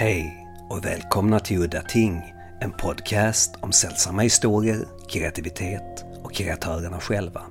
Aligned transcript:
Hej 0.00 0.46
och 0.70 0.84
välkomna 0.84 1.40
till 1.40 1.58
Udda 1.58 1.82
Ting, 1.82 2.34
en 2.60 2.72
podcast 2.72 3.56
om 3.60 3.72
sällsamma 3.72 4.22
historier, 4.22 4.88
kreativitet 5.08 6.04
och 6.22 6.34
kreatörerna 6.34 7.00
själva. 7.00 7.42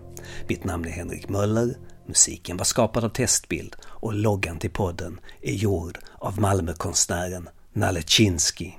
Mitt 0.47 0.63
namn 0.63 0.85
är 0.85 0.90
Henrik 0.90 1.29
Möller, 1.29 1.78
musiken 2.06 2.58
var 2.58 2.65
skapad 2.65 3.04
av 3.04 3.10
Testbild 3.10 3.76
och 3.83 4.13
loggan 4.13 4.60
till 4.60 4.70
podden 4.70 5.20
är 5.42 5.54
gjord 5.54 5.99
av 6.17 6.40
Malmökonstnären 6.40 7.49
Nalle 7.74 8.01
Chinsky. 8.01 8.72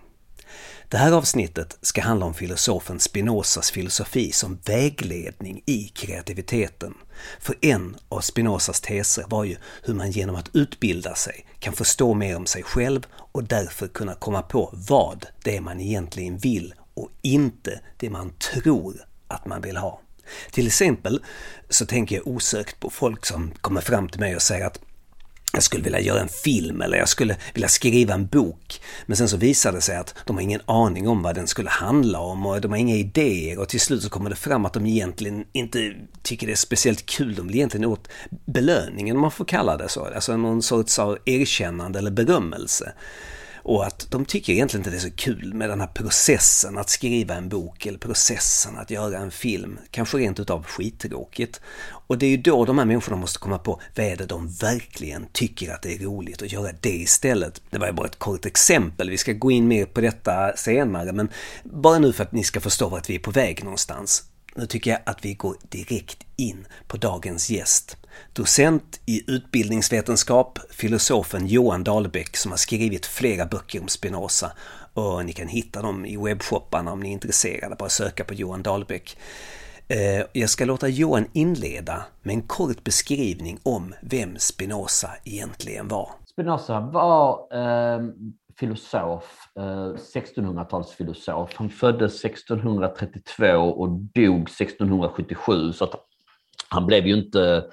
Det 0.91 0.99
här 0.99 1.13
avsnittet 1.13 1.79
ska 1.83 2.03
handla 2.03 2.27
om 2.27 2.35
filosofen 2.35 3.01
Spinozas 3.01 3.71
filosofi 3.71 4.33
som 4.33 4.59
vägledning 4.65 5.63
i 5.67 5.89
kreativiteten. 5.89 6.95
För 7.41 7.57
en 7.61 7.97
av 8.09 8.21
Spinozas 8.21 8.81
teser 8.81 9.25
var 9.29 9.45
ju 9.45 9.57
hur 9.83 9.95
man 9.95 10.11
genom 10.11 10.37
att 10.37 10.51
utbilda 10.57 11.15
sig 11.15 11.47
kan 11.59 11.73
förstå 11.73 12.15
mer 12.15 12.37
om 12.37 12.47
sig 12.47 12.63
själv 12.63 13.07
och 13.15 13.45
därför 13.45 13.89
kunna 13.89 14.15
komma 14.15 14.43
på 14.43 14.71
vad 14.89 15.27
det 15.45 15.57
är 15.57 15.61
man 15.61 15.81
egentligen 15.81 16.39
vill 16.39 16.75
och 16.95 17.09
inte 17.23 17.81
det 17.97 18.11
man 18.11 18.33
tror 18.53 19.05
att 19.29 19.47
man 19.47 19.63
vill 19.63 19.77
ha. 19.77 20.01
Till 20.51 20.67
exempel 20.67 21.23
så 21.69 21.87
tänker 21.87 22.17
jag 22.17 22.27
osökt 22.27 22.81
på 22.81 22.91
folk 22.91 23.27
som 23.27 23.53
kommer 23.61 23.81
fram 23.81 24.09
till 24.09 24.21
mig 24.21 24.37
och 24.37 24.43
säger 24.43 24.67
att 24.67 24.81
jag 25.53 25.63
skulle 25.63 25.83
vilja 25.83 26.01
göra 26.01 26.21
en 26.21 26.29
film 26.29 26.83
eller 26.83 26.99
jag 26.99 27.09
skulle 27.09 27.37
vilja 27.55 27.69
skriva 27.69 28.15
en 28.15 28.27
bok. 28.27 28.81
Men 29.07 29.17
sen 29.17 29.29
så 29.29 29.37
visade 29.37 29.77
det 29.77 29.81
sig 29.81 29.97
att 29.97 30.15
de 30.27 30.37
har 30.37 30.43
ingen 30.43 30.61
aning 30.67 31.09
om 31.09 31.23
vad 31.23 31.35
den 31.35 31.47
skulle 31.47 31.71
handla 31.71 32.19
om 32.19 32.47
och 32.47 32.61
de 32.61 32.71
har 32.71 32.79
inga 32.79 32.95
idéer 32.95 33.59
och 33.59 33.69
till 33.69 33.81
slut 33.81 34.03
så 34.03 34.11
kommer 34.11 34.31
det 34.31 34.37
fram 34.37 34.67
att 34.67 34.73
de 34.73 34.87
egentligen 34.87 35.45
inte 35.53 35.95
tycker 36.23 36.47
det 36.47 36.53
är 36.53 36.57
speciellt 36.57 37.07
kul. 37.07 37.35
De 37.35 37.47
vill 37.47 37.57
egentligen 37.57 37.87
åt 37.87 38.09
belöningen 38.45 39.17
om 39.17 39.23
man 39.23 39.31
får 39.31 39.45
kalla 39.45 39.77
det 39.77 39.89
så. 39.89 40.05
Alltså 40.15 40.37
någon 40.37 40.63
sorts 40.63 40.99
av 40.99 41.19
erkännande 41.25 41.99
eller 41.99 42.11
berömmelse. 42.11 42.93
Och 43.63 43.87
att 43.87 44.07
de 44.11 44.25
tycker 44.25 44.53
egentligen 44.53 44.81
inte 44.81 44.91
det 44.91 44.97
är 44.97 45.11
så 45.11 45.17
kul 45.17 45.55
med 45.55 45.69
den 45.69 45.81
här 45.81 45.87
processen 45.87 46.79
att 46.79 46.91
skriva 46.91 47.35
en 47.35 47.49
bok 47.49 47.87
eller 47.87 47.99
processen 47.99 48.79
att 48.79 48.91
göra 48.91 49.19
en 49.19 49.31
film. 49.31 49.79
Kanske 49.91 50.19
rent 50.19 50.41
utav 50.41 50.65
skittråkigt. 50.65 51.61
Och 52.07 52.19
det 52.19 52.27
är 52.27 52.31
ju 52.31 52.37
då 52.37 52.65
de 52.65 52.79
här 52.79 52.85
människorna 52.85 53.17
måste 53.17 53.39
komma 53.39 53.59
på 53.59 53.81
vad 53.97 54.07
är 54.07 54.17
det 54.17 54.27
de 54.27 54.49
verkligen 54.49 55.27
tycker 55.33 55.73
att 55.73 55.83
det 55.83 55.95
är 55.95 55.99
roligt 55.99 56.43
och 56.43 56.47
göra 56.47 56.73
det 56.81 56.97
istället. 56.97 57.63
Det 57.71 57.79
var 57.79 57.87
ju 57.87 57.93
bara 57.93 58.07
ett 58.07 58.19
kort 58.19 58.47
exempel, 58.47 59.11
vi 59.11 59.19
ska 59.19 59.33
gå 59.33 59.51
in 59.51 59.69
mer 59.69 59.87
på 59.87 60.01
detta 60.01 60.57
senare 60.57 61.13
men 61.13 61.29
bara 61.65 61.99
nu 61.99 62.13
för 62.13 62.25
att 62.25 62.33
ni 62.33 62.45
ska 62.45 62.61
förstå 62.61 62.89
vart 62.89 63.11
vi 63.11 63.15
är 63.15 63.19
på 63.19 63.31
väg 63.31 63.65
någonstans. 63.65 64.25
Nu 64.55 64.67
tycker 64.67 64.91
jag 64.91 65.01
att 65.07 65.25
vi 65.25 65.35
går 65.35 65.57
direkt 65.69 66.19
in 66.37 66.67
på 66.87 66.97
dagens 66.97 67.51
gäst. 67.51 67.97
Docent 68.33 69.01
i 69.07 69.33
utbildningsvetenskap, 69.33 70.59
filosofen 70.71 71.47
Johan 71.47 71.85
Dahlbäck 71.85 72.37
som 72.37 72.51
har 72.51 72.59
skrivit 72.59 73.07
flera 73.07 73.47
böcker 73.47 73.81
om 73.81 73.89
Spinoza 73.89 74.53
och 74.95 75.27
ni 75.27 75.33
kan 75.33 75.49
hitta 75.49 75.83
dem 75.83 76.07
i 76.07 76.17
webbshopparna 76.17 76.93
om 76.93 77.01
ni 77.01 77.09
är 77.09 77.13
intresserade. 77.13 77.77
Bara 77.79 77.89
söka 77.89 78.25
på 78.25 78.35
Johan 78.35 78.63
Dahlbäck. 78.63 79.17
Eh, 79.89 80.27
jag 80.33 80.51
ska 80.51 80.65
låta 80.65 80.89
Johan 80.89 81.25
inleda 81.33 82.05
med 82.23 82.35
en 82.35 82.43
kort 82.43 82.85
beskrivning 82.85 83.59
om 83.63 83.95
vem 84.03 84.39
Spinoza 84.39 85.11
egentligen 85.25 85.89
var. 85.89 86.11
Spinoza 86.33 86.81
var 86.81 87.31
eh, 87.53 88.01
filosof, 88.59 89.49
eh, 89.57 89.95
1600-talsfilosof. 90.15 91.49
Han 91.55 91.71
föddes 91.71 92.25
1632 92.25 93.47
och 93.57 93.89
dog 93.89 94.43
1677 94.43 95.73
så 95.73 95.85
att 95.85 95.95
han 96.69 96.87
blev 96.87 97.07
ju 97.07 97.15
inte 97.15 97.65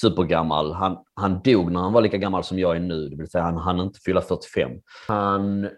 supergammal. 0.00 0.72
Han, 0.72 0.96
han 1.14 1.40
dog 1.44 1.72
när 1.72 1.80
han 1.80 1.92
var 1.92 2.00
lika 2.00 2.16
gammal 2.16 2.44
som 2.44 2.58
jag 2.58 2.76
är 2.76 2.80
nu, 2.80 3.08
det 3.08 3.16
vill 3.16 3.30
säga 3.30 3.44
han 3.44 3.56
hann 3.56 3.80
inte 3.80 4.00
fylla 4.04 4.20
45. 4.20 4.70
Han 5.08 5.68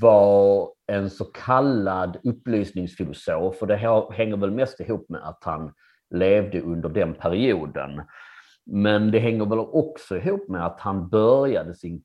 var 0.00 0.68
en 0.92 1.10
så 1.10 1.24
kallad 1.24 2.16
upplysningsfilosof 2.24 3.62
och 3.62 3.66
det 3.66 3.76
hänger 4.12 4.36
väl 4.36 4.50
mest 4.50 4.80
ihop 4.80 5.08
med 5.08 5.28
att 5.28 5.44
han 5.44 5.72
levde 6.14 6.60
under 6.60 6.88
den 6.88 7.14
perioden. 7.14 8.02
Men 8.66 9.10
det 9.10 9.18
hänger 9.18 9.46
väl 9.46 9.58
också 9.58 10.16
ihop 10.16 10.48
med 10.48 10.66
att 10.66 10.80
han 10.80 11.08
började 11.08 11.74
sin 11.74 12.02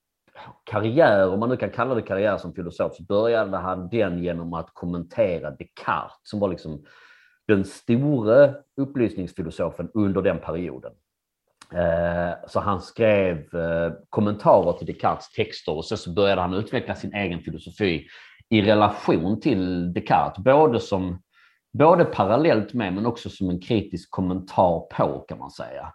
karriär, 0.63 1.29
om 1.29 1.39
man 1.39 1.49
nu 1.49 1.57
kan 1.57 1.69
kalla 1.69 1.95
det 1.95 2.01
karriär 2.01 2.38
som 2.38 2.53
filosof, 2.53 2.95
så 2.95 3.03
började 3.03 3.57
han 3.57 3.89
den 3.89 4.23
genom 4.23 4.53
att 4.53 4.69
kommentera 4.73 5.51
Descartes 5.51 6.19
som 6.23 6.39
var 6.39 6.49
liksom 6.49 6.83
den 7.47 7.65
store 7.65 8.55
upplysningsfilosofen 8.81 9.89
under 9.93 10.21
den 10.21 10.39
perioden. 10.39 10.91
Eh, 11.75 12.34
så 12.47 12.59
han 12.59 12.81
skrev 12.81 13.38
eh, 13.38 13.94
kommentarer 14.09 14.73
till 14.73 14.88
Descartes 14.88 15.29
texter 15.29 15.75
och 15.75 15.85
sen 15.85 15.97
så 15.97 16.13
började 16.13 16.41
han 16.41 16.53
utveckla 16.53 16.95
sin 16.95 17.13
egen 17.13 17.41
filosofi 17.41 18.07
i 18.50 18.61
relation 18.61 19.39
till 19.39 19.94
Descartes, 19.94 20.44
både, 20.44 20.79
som, 20.79 21.22
både 21.78 22.06
parallellt 22.06 22.73
med 22.73 22.94
men 22.94 23.06
också 23.06 23.29
som 23.29 23.50
en 23.50 23.62
kritisk 23.62 24.12
kommentar 24.12 24.79
på 24.79 25.25
kan 25.28 25.39
man 25.39 25.51
säga. 25.51 25.94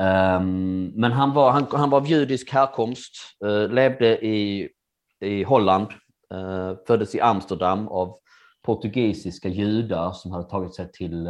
Ehm, 0.00 0.92
men 0.94 1.12
han 1.12 1.34
var, 1.34 1.50
han, 1.50 1.66
han 1.72 1.90
var 1.90 1.98
av 1.98 2.06
judisk 2.06 2.52
härkomst, 2.52 3.14
eh, 3.44 3.72
levde 3.72 4.26
i, 4.26 4.68
i 5.20 5.42
Holland, 5.42 5.86
föddes 6.86 7.14
i 7.14 7.20
Amsterdam 7.20 7.88
av 7.88 8.16
portugisiska 8.66 9.48
judar 9.48 10.12
som 10.12 10.32
hade 10.32 10.50
tagit 10.50 10.74
sig 10.74 10.92
till, 10.92 11.28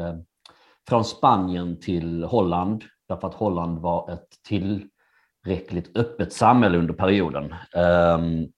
från 0.89 1.05
Spanien 1.05 1.81
till 1.81 2.25
Holland 2.25 2.85
därför 3.09 3.29
att 3.29 3.35
Holland 3.35 3.79
var 3.79 4.13
ett 4.13 4.29
tillräckligt 4.49 5.97
öppet 5.97 6.33
samhälle 6.33 6.79
under 6.79 6.95
perioden. 6.95 7.55
Ehm, 7.77 8.49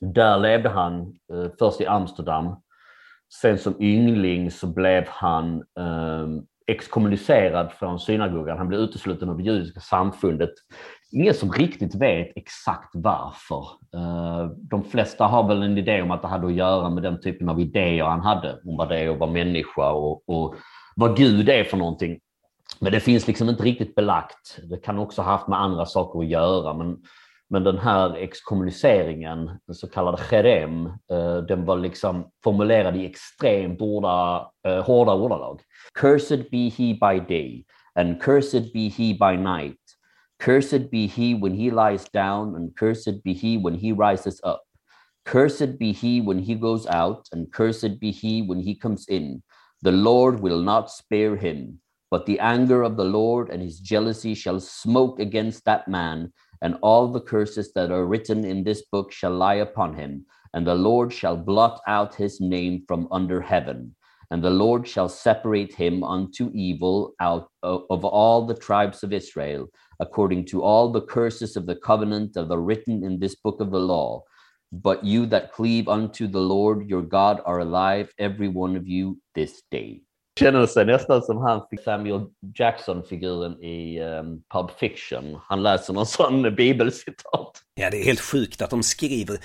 där 0.00 0.38
levde 0.38 0.68
han 0.68 1.00
eh, 1.32 1.50
först 1.58 1.80
i 1.80 1.86
Amsterdam. 1.86 2.56
Sen 3.40 3.58
som 3.58 3.82
yngling 3.82 4.50
så 4.50 4.66
blev 4.66 5.04
han 5.08 5.64
ehm, 5.80 6.42
exkommunicerad 6.66 7.72
från 7.72 8.00
synagogan. 8.00 8.58
Han 8.58 8.68
blev 8.68 8.80
utesluten 8.80 9.28
av 9.28 9.36
det 9.36 9.42
judiska 9.42 9.80
samfundet. 9.80 10.50
Ingen 11.12 11.34
som 11.34 11.52
riktigt 11.52 11.94
vet 11.94 12.32
exakt 12.36 12.90
varför. 12.94 13.66
Ehm, 13.96 14.68
de 14.68 14.84
flesta 14.84 15.24
har 15.24 15.48
väl 15.48 15.62
en 15.62 15.78
idé 15.78 16.02
om 16.02 16.10
att 16.10 16.22
det 16.22 16.28
hade 16.28 16.46
att 16.46 16.54
göra 16.54 16.90
med 16.90 17.02
den 17.02 17.20
typen 17.20 17.48
av 17.48 17.60
idéer 17.60 18.04
han 18.04 18.20
hade 18.20 18.60
om 18.64 18.76
vad 18.76 18.88
det 18.88 18.98
är 18.98 19.10
att 19.10 19.18
vara 19.18 19.30
människa 19.30 19.90
och, 19.90 20.28
och 20.28 20.54
vad 20.96 21.16
Gud 21.16 21.48
är 21.48 21.64
för 21.64 21.76
någonting. 21.76 22.20
Men 22.80 22.92
det 22.92 23.00
finns 23.00 23.26
liksom 23.26 23.48
inte 23.48 23.62
riktigt 23.62 23.94
belagt. 23.94 24.58
Det 24.70 24.76
kan 24.76 24.98
också 24.98 25.22
ha 25.22 25.30
haft 25.30 25.48
med 25.48 25.60
andra 25.60 25.86
saker 25.86 26.18
att 26.20 26.28
göra. 26.28 26.74
Men, 26.74 26.96
men 27.50 27.64
den 27.64 27.78
här 27.78 28.16
exkommuniceringen, 28.16 29.50
den 29.66 29.74
så 29.74 29.88
kallade 29.88 30.16
cherem, 30.16 30.86
eh, 30.86 31.36
den 31.48 31.64
var 31.64 31.76
liksom 31.76 32.30
formulerad 32.44 32.96
i 32.96 33.06
extremt 33.06 33.80
orda, 33.80 34.50
eh, 34.66 34.84
hårda 34.84 35.14
ordalag. 35.14 35.60
Cursed 35.94 36.50
be 36.50 36.68
he 36.68 36.94
by 36.94 37.20
day 37.28 37.64
and 37.94 38.22
cursed 38.22 38.72
be 38.72 38.88
he 38.88 39.14
by 39.14 39.36
night. 39.36 39.78
Cursed 40.44 40.90
be 40.90 41.06
he 41.06 41.34
when 41.34 41.54
he 41.54 41.70
lies 41.70 42.04
down 42.12 42.56
and 42.56 42.76
cursed 42.76 43.22
be 43.22 43.32
he 43.32 43.56
when 43.56 43.74
he 43.74 43.92
rises 43.92 44.40
up. 44.42 44.62
Cursed 45.24 45.78
be 45.78 45.92
he 45.92 46.20
when 46.20 46.38
he 46.38 46.54
goes 46.54 46.86
out 46.86 47.28
and 47.32 47.52
cursed 47.52 47.98
be 48.00 48.10
he 48.10 48.42
when 48.42 48.60
he 48.60 48.74
comes 48.74 49.08
in. 49.08 49.42
The 49.82 49.92
Lord 49.92 50.40
will 50.40 50.62
not 50.62 50.90
spare 50.90 51.36
him. 51.36 51.80
But 52.10 52.26
the 52.26 52.38
anger 52.38 52.82
of 52.82 52.96
the 52.96 53.04
Lord 53.04 53.50
and 53.50 53.62
his 53.62 53.80
jealousy 53.80 54.34
shall 54.34 54.60
smoke 54.60 55.18
against 55.18 55.64
that 55.64 55.88
man, 55.88 56.32
and 56.62 56.76
all 56.82 57.08
the 57.08 57.20
curses 57.20 57.72
that 57.74 57.90
are 57.90 58.06
written 58.06 58.44
in 58.44 58.62
this 58.62 58.82
book 58.92 59.12
shall 59.12 59.34
lie 59.34 59.56
upon 59.56 59.94
him. 59.94 60.24
And 60.52 60.66
the 60.66 60.74
Lord 60.74 61.12
shall 61.12 61.36
blot 61.36 61.80
out 61.88 62.14
his 62.14 62.40
name 62.40 62.84
from 62.86 63.08
under 63.10 63.40
heaven. 63.40 63.96
And 64.30 64.42
the 64.42 64.50
Lord 64.50 64.86
shall 64.86 65.08
separate 65.08 65.74
him 65.74 66.04
unto 66.04 66.50
evil 66.54 67.14
out 67.20 67.48
of 67.62 68.04
all 68.04 68.46
the 68.46 68.54
tribes 68.54 69.02
of 69.02 69.12
Israel, 69.12 69.68
according 70.00 70.46
to 70.46 70.62
all 70.62 70.92
the 70.92 71.02
curses 71.02 71.56
of 71.56 71.66
the 71.66 71.76
covenant 71.76 72.34
that 72.34 72.50
are 72.50 72.60
written 72.60 73.04
in 73.04 73.18
this 73.18 73.34
book 73.34 73.60
of 73.60 73.70
the 73.70 73.80
law. 73.80 74.22
But 74.72 75.04
you 75.04 75.26
that 75.26 75.52
cleave 75.52 75.88
unto 75.88 76.26
the 76.26 76.40
Lord 76.40 76.88
your 76.88 77.02
God 77.02 77.42
are 77.44 77.58
alive, 77.58 78.12
every 78.18 78.48
one 78.48 78.76
of 78.76 78.86
you, 78.86 79.20
this 79.34 79.62
day. 79.70 80.03
Känner 80.40 80.66
sig 80.66 80.86
nästan 80.86 81.22
som 81.22 81.38
han 81.38 81.62
Samuel 81.84 82.26
Jackson-figuren 82.54 83.62
i 83.62 84.00
um, 84.00 84.42
Pulp 84.52 84.70
Fiction. 84.78 85.38
Han 85.42 85.62
läser 85.62 85.92
någon 85.92 86.06
sån 86.06 86.54
bibelcitat. 86.54 87.52
Ja, 87.74 87.90
det 87.90 88.00
är 88.00 88.04
helt 88.04 88.20
sjukt 88.20 88.62
att 88.62 88.70
de 88.70 88.82
skriver 88.82 89.36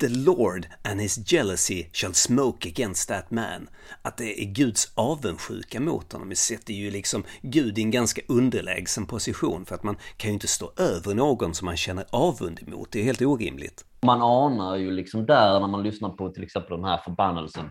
“The 0.00 0.08
Lord 0.08 0.66
and 0.90 1.00
his 1.00 1.32
jealousy 1.32 1.84
shall 1.92 2.14
smoke 2.14 2.68
against 2.68 3.08
that 3.08 3.30
man”. 3.30 3.68
Att 4.02 4.16
det 4.16 4.42
är 4.42 4.44
Guds 4.44 4.92
avundsjuka 4.94 5.80
mot 5.80 6.12
honom. 6.12 6.28
Det 6.28 6.36
sätter 6.36 6.72
ju 6.72 6.90
liksom 6.90 7.24
Gud 7.42 7.78
i 7.78 7.82
en 7.82 7.90
ganska 7.90 8.22
underlägsen 8.28 9.06
position 9.06 9.64
för 9.64 9.74
att 9.74 9.82
man 9.82 9.96
kan 10.16 10.30
ju 10.30 10.34
inte 10.34 10.48
stå 10.48 10.72
över 10.76 11.14
någon 11.14 11.54
som 11.54 11.66
man 11.66 11.76
känner 11.76 12.04
avund 12.12 12.60
emot. 12.66 12.88
Det 12.92 13.00
är 13.00 13.04
helt 13.04 13.22
orimligt. 13.22 13.84
Man 14.02 14.22
anar 14.22 14.76
ju 14.76 14.90
liksom 14.90 15.26
där 15.26 15.60
när 15.60 15.68
man 15.68 15.82
lyssnar 15.82 16.10
på 16.10 16.30
till 16.30 16.42
exempel 16.42 16.76
den 16.76 16.84
här 16.84 16.98
förbannelsen 17.04 17.70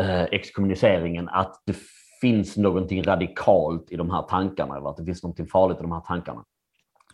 eh, 0.00 0.22
exkommuniceringen 0.22 1.28
att 1.28 1.62
det 1.66 1.76
finns 2.20 2.56
någonting 2.56 3.02
radikalt 3.02 3.92
i 3.92 3.96
de 3.96 4.10
här 4.10 4.22
tankarna, 4.22 4.76
eller 4.76 4.90
att 4.90 4.96
det 4.96 5.04
finns 5.04 5.22
någonting 5.22 5.46
farligt 5.46 5.78
i 5.78 5.82
de 5.82 5.92
här 5.92 6.00
tankarna. 6.00 6.44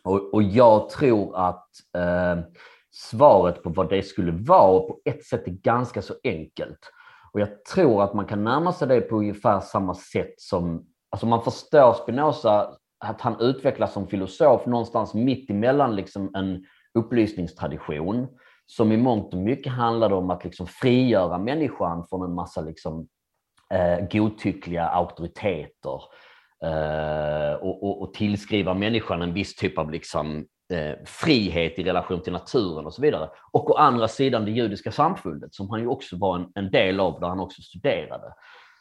Och, 0.03 0.35
och 0.35 0.43
jag 0.43 0.91
tror 0.91 1.37
att 1.37 1.69
eh, 1.97 2.45
svaret 2.91 3.63
på 3.63 3.71
vad 3.71 3.91
det 3.91 4.03
skulle 4.03 4.33
vara 4.33 4.81
på 4.81 5.01
ett 5.05 5.25
sätt 5.25 5.47
är 5.47 5.53
ganska 5.53 6.03
så 6.03 6.15
enkelt. 6.25 6.79
Och 7.33 7.41
jag 7.41 7.65
tror 7.65 8.03
att 8.03 8.15
man 8.15 8.25
kan 8.25 8.45
närma 8.45 8.73
sig 8.73 8.89
det 8.89 9.01
på 9.01 9.17
ungefär 9.17 9.61
samma 9.61 9.95
sätt 9.95 10.35
som, 10.37 10.87
alltså 11.11 11.27
man 11.27 11.43
förstår 11.43 11.93
Spinoza 11.93 12.77
att 13.05 13.21
han 13.21 13.41
utvecklas 13.41 13.93
som 13.93 14.07
filosof 14.07 14.67
någonstans 14.67 15.15
mitt 15.15 15.51
emellan 15.51 15.97
liksom 15.97 16.31
en 16.35 16.65
upplysningstradition 16.95 18.27
som 18.77 18.93
i 18.93 18.97
mångt 18.97 19.35
och 19.35 19.41
mycket 19.41 19.73
handlade 19.73 20.15
om 20.15 20.31
att 20.31 20.45
liksom 20.45 20.67
frigöra 20.67 21.39
människan 21.39 22.07
från 22.09 22.25
en 22.25 22.35
massa 22.35 22.61
liksom, 22.61 23.09
eh, 23.71 24.09
godtyckliga 24.11 24.87
auktoriteter 24.87 26.03
eh, 26.65 27.55
och, 27.55 27.83
och, 27.83 28.03
och, 28.03 28.15
tillskriva 28.15 28.75
människan 28.75 29.23
en 29.23 29.35
viss 29.35 29.55
typ 29.55 29.79
av 29.79 29.91
liksom, 29.91 30.47
eh, 30.73 30.95
frihet 31.05 31.79
i 31.79 31.85
relation 31.85 32.23
till 32.23 32.33
naturen 32.33 32.87
och 32.87 32.95
så 32.95 33.03
vidare. 33.03 33.31
Och 33.53 33.71
å 33.71 33.75
andra 33.75 34.09
sidan 34.09 34.45
det 34.45 34.51
judiska 34.51 34.93
samfundet 34.93 35.55
som 35.55 35.71
han 35.71 35.81
ju 35.81 35.87
också 35.87 36.17
var 36.19 36.37
en, 36.37 36.53
en 36.55 36.71
del 36.71 37.01
av, 37.01 37.21
där 37.21 37.29
han 37.29 37.41
också 37.41 37.63
studerade. 37.63 38.35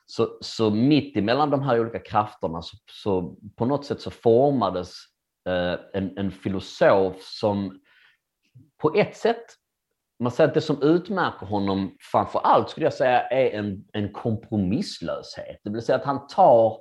Så, 0.06 0.38
så 0.42 0.70
mitt 0.70 1.18
emellan 1.18 1.50
de 1.50 1.62
här 1.62 1.80
olika 1.80 2.00
krafterna 2.00 2.62
så, 2.62 2.78
så 2.86 3.36
på 3.58 3.66
något 3.66 3.86
sätt 3.86 4.02
så 4.02 4.12
formades 4.12 4.94
eh, 5.50 5.80
en, 5.94 6.18
en 6.18 6.32
filosof 6.32 7.16
som 7.22 7.82
på 8.82 8.94
ett 8.96 9.16
sätt 9.16 9.46
man 10.22 10.32
säger 10.32 10.48
att 10.48 10.54
det 10.54 10.62
som 10.62 10.82
utmärker 10.82 11.46
honom 11.46 11.96
framför 12.12 12.40
allt 12.40 12.70
skulle 12.70 12.86
jag 12.86 12.94
säga 12.94 13.22
är 13.22 13.60
en, 13.60 13.86
en 13.94 14.14
kompromisslöshet. 14.14 15.60
Det 15.64 15.70
vill 15.70 15.82
säga 15.82 15.96
att 15.96 16.06
han 16.06 16.28
tar, 16.28 16.78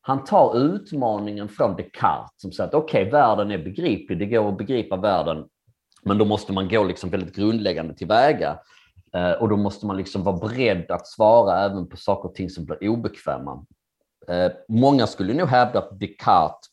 han 0.00 0.24
tar 0.24 0.56
utmaningen 0.56 1.48
från 1.48 1.76
Descartes 1.76 2.30
som 2.36 2.52
säger 2.52 2.68
att 2.68 2.74
okej, 2.74 3.02
okay, 3.02 3.12
världen 3.12 3.50
är 3.50 3.58
begriplig, 3.58 4.18
det 4.18 4.26
går 4.26 4.48
att 4.48 4.58
begripa 4.58 4.96
världen, 4.96 5.44
men 6.02 6.18
då 6.18 6.24
måste 6.24 6.52
man 6.52 6.68
gå 6.68 6.84
liksom 6.84 7.10
väldigt 7.10 7.36
grundläggande 7.36 7.94
tillväga. 7.94 8.58
Eh, 9.14 9.32
och 9.32 9.48
då 9.48 9.56
måste 9.56 9.86
man 9.86 9.96
liksom 9.96 10.22
vara 10.22 10.36
beredd 10.36 10.90
att 10.90 11.06
svara 11.06 11.64
även 11.64 11.88
på 11.88 11.96
saker 11.96 12.28
och 12.28 12.34
ting 12.34 12.50
som 12.50 12.64
blir 12.64 12.88
obekväma. 12.88 13.64
Eh, 14.28 14.52
många 14.68 15.06
skulle 15.06 15.34
nog 15.34 15.48
hävda 15.48 15.78
att 15.78 16.00
Descartes 16.00 16.70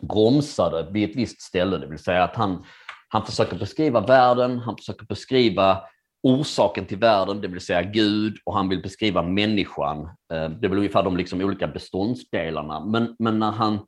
bromsade 0.00 0.86
vid 0.90 1.10
ett 1.10 1.16
visst 1.16 1.42
ställe, 1.42 1.78
det 1.78 1.86
vill 1.86 1.98
säga 1.98 2.24
att 2.24 2.36
han 2.36 2.64
han 3.12 3.26
försöker 3.26 3.56
beskriva 3.56 4.00
världen, 4.00 4.58
han 4.58 4.76
försöker 4.76 5.06
beskriva 5.06 5.82
orsaken 6.22 6.86
till 6.86 6.98
världen, 6.98 7.40
det 7.40 7.48
vill 7.48 7.60
säga 7.60 7.82
Gud, 7.82 8.36
och 8.44 8.54
han 8.54 8.68
vill 8.68 8.82
beskriva 8.82 9.22
människan. 9.22 10.00
Eh, 10.04 10.50
det 10.50 10.66
är 10.66 10.68
väl 10.68 10.78
ungefär 10.78 11.02
de 11.02 11.16
liksom 11.16 11.40
olika 11.40 11.68
beståndsdelarna. 11.68 12.80
Men, 12.80 13.16
men 13.18 13.38
när 13.38 13.50
han 13.50 13.78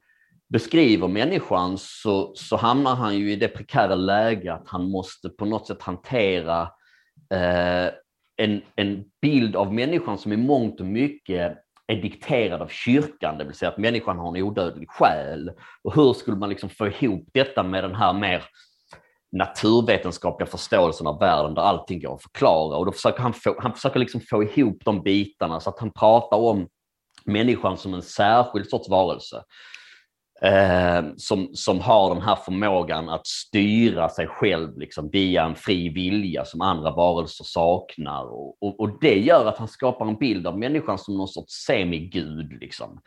beskriver 0.52 1.08
människan 1.08 1.78
så, 1.78 2.32
så 2.34 2.56
hamnar 2.56 2.94
han 2.94 3.18
ju 3.18 3.32
i 3.32 3.36
det 3.36 3.48
prekära 3.48 3.94
läget 3.94 4.54
att 4.54 4.68
han 4.68 4.90
måste 4.90 5.28
på 5.28 5.44
något 5.44 5.66
sätt 5.66 5.82
hantera 5.82 6.62
eh, 7.34 7.92
en, 8.36 8.62
en 8.76 9.04
bild 9.22 9.56
av 9.56 9.74
människan 9.74 10.18
som 10.18 10.32
i 10.32 10.36
mångt 10.36 10.80
och 10.80 10.86
mycket 10.86 11.58
är 11.86 12.02
dikterad 12.02 12.62
av 12.62 12.68
kyrkan, 12.68 13.38
det 13.38 13.44
vill 13.44 13.54
säga 13.54 13.68
att 13.68 13.78
människan 13.78 14.18
har 14.18 14.36
en 14.36 14.42
odödlig 14.42 14.90
själ. 14.90 15.52
Och 15.84 15.94
hur 15.94 16.12
skulle 16.12 16.36
man 16.36 16.48
liksom 16.48 16.68
få 16.68 16.88
ihop 16.88 17.28
detta 17.32 17.62
med 17.62 17.84
den 17.84 17.94
här 17.94 18.12
mer 18.12 18.44
naturvetenskapliga 19.32 20.46
förståelsen 20.46 21.06
av 21.06 21.18
världen 21.18 21.54
där 21.54 21.62
allting 21.62 22.00
går 22.00 22.14
att 22.14 22.22
förklara. 22.22 22.76
Och 22.76 22.86
då 22.86 22.92
försöker 22.92 23.22
han, 23.22 23.32
få, 23.32 23.56
han 23.58 23.74
försöker 23.74 24.00
liksom 24.00 24.20
få 24.20 24.42
ihop 24.42 24.82
de 24.84 25.02
bitarna 25.02 25.60
så 25.60 25.70
att 25.70 25.78
han 25.78 25.90
pratar 25.90 26.36
om 26.36 26.68
människan 27.24 27.78
som 27.78 27.94
en 27.94 28.02
särskild 28.02 28.68
sorts 28.68 28.88
varelse. 28.88 29.42
Eh, 30.42 31.04
som, 31.16 31.48
som 31.54 31.80
har 31.80 32.14
den 32.14 32.22
här 32.22 32.36
förmågan 32.36 33.08
att 33.08 33.26
styra 33.26 34.08
sig 34.08 34.26
själv 34.26 34.78
liksom, 34.78 35.10
via 35.10 35.44
en 35.44 35.54
fri 35.54 35.88
vilja 35.88 36.44
som 36.44 36.60
andra 36.60 36.90
varelser 36.90 37.44
saknar. 37.44 38.24
Och, 38.24 38.62
och, 38.62 38.80
och 38.80 39.00
det 39.00 39.18
gör 39.18 39.46
att 39.46 39.58
han 39.58 39.68
skapar 39.68 40.06
en 40.06 40.18
bild 40.18 40.46
av 40.46 40.58
människan 40.58 40.98
som 40.98 41.16
någon 41.16 41.28
sorts 41.28 41.54
semigud. 41.54 42.52
Liksom. 42.60 43.00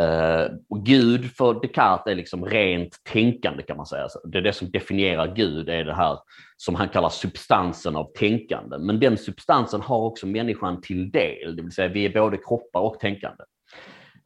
Uh, 0.00 0.56
och 0.70 0.86
Gud 0.86 1.30
för 1.36 1.60
Descartes 1.62 2.06
är 2.06 2.14
liksom 2.14 2.44
rent 2.44 3.04
tänkande 3.12 3.62
kan 3.62 3.76
man 3.76 3.86
säga. 3.86 4.08
Det 4.24 4.38
är 4.38 4.42
det 4.42 4.52
som 4.52 4.70
definierar 4.70 5.34
Gud, 5.34 5.68
är 5.68 5.84
det 5.84 5.94
här 5.94 6.18
som 6.56 6.74
han 6.74 6.88
kallar 6.88 7.08
substansen 7.08 7.96
av 7.96 8.12
tänkande. 8.18 8.78
Men 8.78 9.00
den 9.00 9.18
substansen 9.18 9.80
har 9.80 9.98
också 9.98 10.26
människan 10.26 10.80
till 10.80 11.10
del, 11.10 11.56
det 11.56 11.62
vill 11.62 11.72
säga 11.72 11.88
vi 11.88 12.04
är 12.04 12.12
både 12.12 12.36
kroppar 12.36 12.80
och 12.80 13.00
tänkande. 13.00 13.44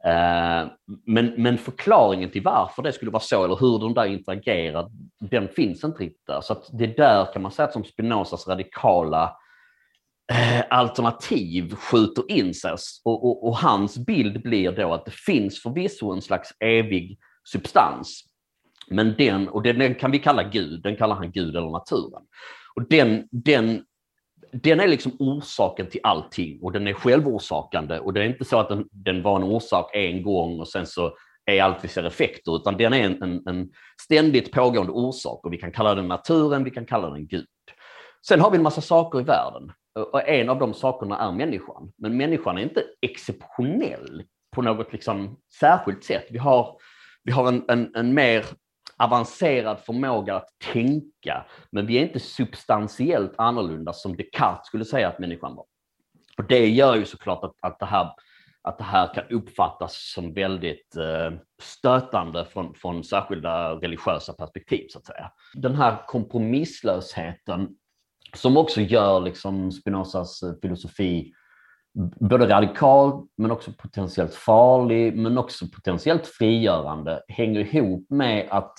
Uh, 0.05 0.71
men, 1.05 1.33
men 1.37 1.57
förklaringen 1.57 2.29
till 2.29 2.43
varför 2.43 2.83
det 2.83 2.91
skulle 2.91 3.11
vara 3.11 3.23
så, 3.23 3.43
eller 3.43 3.55
hur 3.55 3.79
de 3.79 3.93
där 3.93 4.05
interagerar, 4.05 4.89
den 5.19 5.47
finns 5.47 5.83
inte 5.83 6.03
riktigt 6.03 6.27
där. 6.27 6.41
Så 6.41 6.55
det 6.71 6.83
är 6.83 6.95
där 6.95 7.33
kan 7.33 7.41
man 7.41 7.51
säga 7.51 7.67
att 7.67 7.73
som 7.73 7.83
Spinozas 7.83 8.47
radikala 8.47 9.35
Eh, 10.31 10.63
alternativ 10.69 11.75
skjuter 11.75 12.31
in 12.31 12.53
sig 12.53 12.75
och, 13.05 13.25
och, 13.25 13.47
och, 13.47 13.57
hans 13.57 13.97
bild 13.97 14.41
blir 14.41 14.71
då 14.71 14.93
att 14.93 15.05
det 15.05 15.11
finns 15.11 15.61
förvisso 15.61 16.11
en 16.11 16.21
slags 16.21 16.49
evig 16.59 17.19
substans. 17.51 18.23
Men 18.89 19.15
den, 19.17 19.49
och 19.49 19.63
den, 19.63 19.79
den 19.79 19.95
kan 19.95 20.11
vi 20.11 20.19
kalla 20.19 20.43
Gud, 20.43 20.81
den 20.83 20.95
kallar 20.95 21.15
han 21.15 21.31
Gud 21.31 21.55
eller 21.55 21.71
naturen. 21.71 22.23
Och 22.75 22.87
den, 22.89 23.27
den, 23.31 23.83
den 24.51 24.79
är 24.79 24.87
liksom 24.87 25.15
orsaken 25.19 25.89
till 25.89 25.99
allting 26.03 26.59
och 26.61 26.71
den 26.71 26.87
är 26.87 26.93
självorsakande 26.93 27.99
och 27.99 28.13
det 28.13 28.21
är 28.21 28.25
inte 28.25 28.45
så 28.45 28.59
att 28.59 28.69
den, 28.69 28.85
den 28.91 29.23
var 29.23 29.35
en 29.35 29.43
orsak 29.43 29.89
en 29.93 30.23
gång 30.23 30.59
och 30.59 30.67
sen 30.67 30.85
så 30.85 31.13
är 31.45 31.63
allt 31.63 31.83
vi 31.83 31.87
ser 31.87 32.03
effekter, 32.03 32.55
utan 32.55 32.77
den 32.77 32.93
är 32.93 33.03
en, 33.03 33.23
en, 33.23 33.47
en 33.47 33.69
ständigt 34.01 34.51
pågående 34.51 34.91
orsak 34.91 35.45
och 35.45 35.53
vi 35.53 35.57
kan 35.57 35.71
kalla 35.71 35.95
den 35.95 36.07
naturen, 36.07 36.63
vi 36.63 36.71
kan 36.71 36.85
kalla 36.85 37.09
den 37.09 37.27
Gud. 37.27 37.47
Sen 38.27 38.41
har 38.41 38.51
vi 38.51 38.57
en 38.57 38.63
massa 38.63 38.81
saker 38.81 39.19
i 39.19 39.23
världen 39.23 39.71
och 39.95 40.27
en 40.27 40.49
av 40.49 40.59
de 40.59 40.73
sakerna 40.73 41.17
är 41.19 41.31
människan. 41.31 41.91
Men 41.97 42.17
människan 42.17 42.57
är 42.57 42.61
inte 42.61 42.83
exceptionell 43.01 44.23
på 44.55 44.61
något 44.61 44.93
liksom 44.93 45.39
särskilt 45.59 46.03
sätt. 46.03 46.27
Vi 46.29 46.37
har, 46.37 46.77
vi 47.23 47.31
har 47.31 47.47
en, 47.47 47.65
en, 47.67 47.95
en 47.95 48.13
mer 48.13 48.45
avancerad 48.97 49.79
förmåga 49.79 50.35
att 50.35 50.49
tänka, 50.73 51.45
men 51.71 51.85
vi 51.85 51.97
är 51.97 52.01
inte 52.01 52.19
substantiellt 52.19 53.33
annorlunda 53.37 53.93
som 53.93 54.15
Descartes 54.15 54.67
skulle 54.67 54.85
säga 54.85 55.07
att 55.07 55.19
människan 55.19 55.55
var. 55.55 55.65
Och 56.37 56.43
det 56.47 56.67
gör 56.67 56.95
ju 56.95 57.05
såklart 57.05 57.43
att, 57.43 57.55
att, 57.61 57.79
det, 57.79 57.85
här, 57.85 58.09
att 58.61 58.77
det 58.77 58.83
här 58.83 59.13
kan 59.13 59.23
uppfattas 59.29 60.11
som 60.13 60.33
väldigt 60.33 60.95
eh, 60.95 61.39
stötande 61.61 62.45
från, 62.45 62.73
från 62.75 63.03
särskilda 63.03 63.75
religiösa 63.75 64.33
perspektiv, 64.33 64.87
så 64.89 64.99
att 64.99 65.05
säga. 65.05 65.31
Den 65.53 65.75
här 65.75 66.03
kompromisslösheten 66.07 67.69
som 68.33 68.57
också 68.57 68.81
gör 68.81 69.19
liksom 69.19 69.71
Spinozas 69.71 70.43
eh, 70.43 70.53
filosofi 70.61 71.33
både 72.19 72.47
radikal 72.47 73.27
men 73.37 73.51
också 73.51 73.71
potentiellt 73.71 74.35
farlig 74.35 75.17
men 75.17 75.37
också 75.37 75.65
potentiellt 75.75 76.27
frigörande 76.27 77.23
hänger 77.27 77.59
ihop 77.59 78.05
med 78.09 78.47
att, 78.51 78.73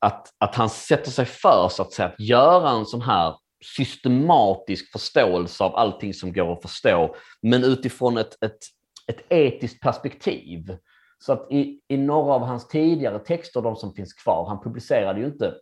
att, 0.00 0.28
att 0.38 0.54
han 0.54 0.68
sätter 0.68 1.10
sig 1.10 1.24
för 1.24 1.68
så 1.70 1.82
att, 1.82 1.92
säga, 1.92 2.08
att 2.08 2.20
göra 2.20 2.70
en 2.70 2.86
sån 2.86 3.02
här 3.02 3.34
systematisk 3.76 4.92
förståelse 4.92 5.64
av 5.64 5.76
allting 5.76 6.14
som 6.14 6.32
går 6.32 6.52
att 6.52 6.62
förstå 6.62 7.14
men 7.42 7.64
utifrån 7.64 8.18
ett, 8.18 8.42
ett, 8.44 8.58
ett 9.06 9.32
etiskt 9.32 9.80
perspektiv. 9.80 10.76
Så 11.18 11.32
att 11.32 11.52
i, 11.52 11.80
i 11.88 11.96
några 11.96 12.34
av 12.34 12.42
hans 12.42 12.68
tidigare 12.68 13.18
texter, 13.18 13.62
de 13.62 13.76
som 13.76 13.94
finns 13.94 14.14
kvar, 14.14 14.48
han 14.48 14.62
publicerade 14.62 15.20
ju 15.20 15.26
inte 15.26 15.54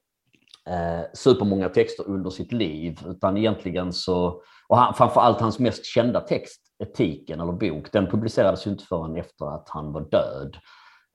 eh, 0.71 1.04
supermånga 1.14 1.69
texter 1.69 2.09
under 2.09 2.31
sitt 2.31 2.52
liv, 2.52 2.99
utan 3.07 3.37
egentligen 3.37 3.92
så, 3.92 4.42
och 4.69 4.76
han, 4.76 4.95
framförallt 4.95 5.40
hans 5.40 5.59
mest 5.59 5.85
kända 5.85 6.21
text, 6.21 6.62
Etiken 6.83 7.40
eller 7.40 7.52
bok, 7.52 7.92
den 7.92 8.07
publicerades 8.07 8.66
ju 8.66 8.71
inte 8.71 8.85
förrän 8.85 9.16
efter 9.16 9.54
att 9.54 9.69
han 9.69 9.92
var 9.92 10.00
död. 10.00 10.57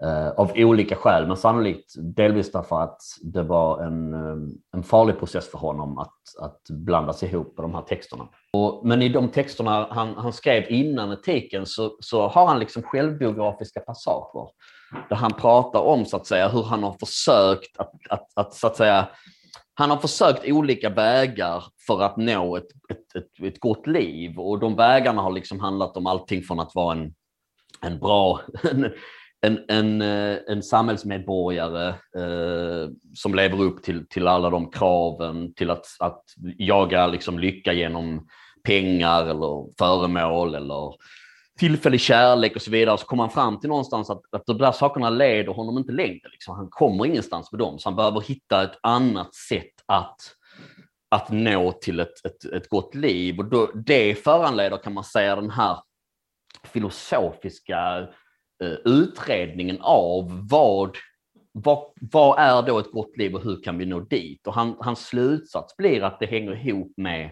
Eh, 0.04 0.30
av 0.30 0.51
olika 0.56 0.96
skäl, 0.96 1.27
men 1.27 1.38
sannolikt 1.38 1.94
delvis 1.98 2.51
därför 2.51 2.82
att 2.82 3.01
det 3.22 3.44
var 3.44 3.84
en, 3.84 4.13
eh, 4.13 4.38
en 4.74 4.84
farlig 4.84 5.20
process 5.20 5.51
för 5.51 5.58
honom 5.58 5.98
att, 5.98 6.13
att 6.42 6.62
blandas 6.70 7.24
ihop 7.24 7.58
med 7.58 7.63
de 7.63 7.75
här 7.75 7.82
texterna. 7.82 8.27
Och, 8.54 8.88
men 8.88 9.01
i 9.01 9.10
de 9.10 9.30
texterna 9.30 9.88
han, 9.89 10.16
han 10.16 10.34
skrev 10.34 10.72
innan 10.72 11.12
etiken 11.12 11.66
så, 11.66 11.98
så 12.00 12.27
har 12.27 12.48
han 12.48 12.60
liksom 12.60 12.84
självbiografiska 12.84 13.80
passager 13.80 14.50
där 15.10 15.16
han 15.16 15.34
pratar 15.34 15.80
om 15.80 16.06
så 16.06 16.18
att 16.18 16.27
säga 16.27 16.48
hur 16.48 16.63
han 16.63 16.84
har 16.84 16.96
försökt 17.00 17.77
att, 17.77 17.94
att, 18.10 18.27
att, 18.36 18.54
så 18.54 18.68
att 18.68 18.75
säga 18.75 19.08
han 19.74 19.90
har 19.90 19.98
försökt 19.98 20.46
olika 20.46 20.90
vägar 20.90 21.64
för 21.88 22.02
att 22.02 22.18
nå 22.18 22.58
ett, 22.58 22.68
ett, 22.90 23.16
ett, 23.16 23.44
ett, 23.44 23.60
gott 23.60 23.88
liv. 23.88 24.40
Och 24.40 24.60
de 24.60 24.76
vägarna 24.76 25.22
har 25.22 25.32
liksom 25.32 25.60
handlat 25.60 25.98
om 25.98 26.08
allting 26.08 26.44
från 26.44 26.60
att 26.60 26.76
vara 26.76 26.98
en, 26.98 27.14
en 27.82 28.00
bra 28.00 28.42
en, 28.72 28.94
en, 29.42 29.60
en, 29.68 30.02
eh, 30.02 30.38
en 30.48 30.64
samhällsmedborgare 30.64 31.88
eh, 31.90 32.90
som 33.14 33.36
lever 33.36 33.62
upp 33.62 33.84
till, 33.84 34.08
till 34.10 34.28
alla 34.28 34.50
de 34.50 34.72
kraven, 34.72 35.54
till 35.54 35.70
att, 35.70 35.86
att 36.00 36.24
jaga 36.58 37.08
liksom 37.08 37.40
lycka 37.40 37.74
genom 37.74 38.28
pengar 38.64 39.26
eller 39.26 39.78
föremål 39.78 40.56
eller 40.56 40.94
tillfällig 41.58 42.02
kärlek 42.02 42.56
och 42.56 42.62
så 42.62 42.72
vidare, 42.72 42.98
så 42.98 43.06
kommer 43.06 43.24
han 43.24 43.30
fram 43.30 43.60
till 43.60 43.70
någonstans 43.70 44.10
att, 44.10 44.22
att 44.32 44.46
de 44.46 44.58
där 44.58 44.72
sakerna 44.72 45.10
leder 45.10 45.54
honom 45.54 45.78
inte 45.78 45.92
längre. 45.92 46.30
Liksom. 46.32 46.56
Han 46.56 46.70
kommer 46.70 47.06
ingenstans 47.06 47.52
med 47.52 47.60
dem, 47.60 47.80
så 47.80 47.90
han 47.90 47.96
behöver 47.96 48.22
hitta 48.22 48.64
ett 48.64 48.80
annat 48.84 49.36
sätt 49.36 49.74
att, 49.86 50.18
att 51.10 51.30
nå 51.32 51.72
till 51.72 52.00
ett, 52.00 52.26
ett, 52.26 52.46
ett 52.46 52.70
gott 52.70 52.96
liv. 52.96 53.40
Och 53.40 53.46
då, 53.46 53.72
det 53.76 54.24
föranleder, 54.24 54.78
kan 54.78 54.94
man 54.94 55.04
säga, 55.04 55.36
den 55.36 55.52
här 55.52 55.78
filosofiska 56.64 58.08
eh, 58.64 58.78
utredningen 58.86 59.78
av 59.82 60.48
vad, 60.50 60.98
vad, 61.52 61.84
vad 62.12 62.40
är 62.40 62.62
då 62.62 62.80
ett 62.80 62.92
gott 62.92 63.18
liv 63.18 63.36
och 63.36 63.44
hur 63.44 63.64
kan 63.64 63.78
vi 63.78 63.86
nå 63.86 64.00
dit? 64.00 64.48
Och 64.48 64.54
han, 64.54 64.76
hans 64.80 65.08
slutsats 65.08 65.78
blir 65.78 66.04
att 66.04 66.20
det 66.20 66.26
hänger 66.26 66.68
ihop 66.68 66.94
med 66.98 67.32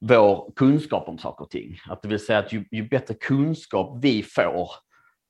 vår 0.00 0.52
kunskap 0.56 1.08
om 1.08 1.18
saker 1.18 1.44
och 1.44 1.50
ting. 1.50 1.78
Att 1.86 2.02
det 2.02 2.08
vill 2.08 2.24
säga 2.24 2.38
att 2.38 2.52
ju, 2.52 2.64
ju 2.70 2.88
bättre 2.88 3.14
kunskap 3.14 3.98
vi 4.02 4.22
får 4.22 4.68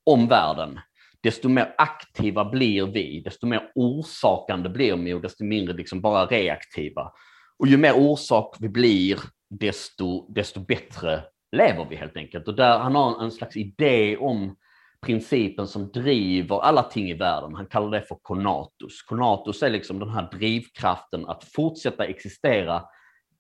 om 0.07 0.29
världen, 0.29 0.81
desto 1.23 1.49
mer 1.49 1.75
aktiva 1.79 2.45
blir 2.45 2.87
vi, 2.87 3.21
desto 3.21 3.47
mer 3.47 3.73
orsakande 3.75 4.69
blir 4.69 4.97
vi 4.97 5.15
och 5.15 5.21
desto 5.21 5.45
mindre 5.45 5.75
liksom 5.75 6.01
bara 6.01 6.27
reaktiva. 6.27 7.13
Och 7.59 7.67
ju 7.67 7.77
mer 7.77 7.93
orsak 7.97 8.57
vi 8.61 8.69
blir, 8.69 9.19
desto, 9.51 10.33
desto 10.33 10.61
bättre 10.61 11.23
lever 11.57 11.87
vi 11.91 11.97
helt 11.97 12.17
enkelt. 12.17 12.49
Och 12.49 12.55
där 12.55 12.79
han 12.79 12.95
har 12.95 13.23
en 13.23 13.31
slags 13.31 13.57
idé 13.57 14.17
om 14.17 14.57
principen 15.01 15.67
som 15.67 15.93
driver 15.93 16.61
alla 16.61 16.83
ting 16.83 17.11
i 17.11 17.15
världen. 17.15 17.55
Han 17.55 17.67
kallar 17.67 17.91
det 17.91 18.03
för 18.03 18.19
konatus. 18.23 19.03
Konatus 19.03 19.63
är 19.63 19.71
liksom 19.71 19.99
den 19.99 20.09
här 20.09 20.31
drivkraften 20.33 21.27
att 21.27 21.45
fortsätta 21.45 22.05
existera 22.05 22.83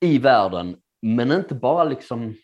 i 0.01 0.19
världen, 0.19 0.77
men 1.03 1.33
inte 1.33 1.55
bara 1.55 1.85
liksom 1.85 2.35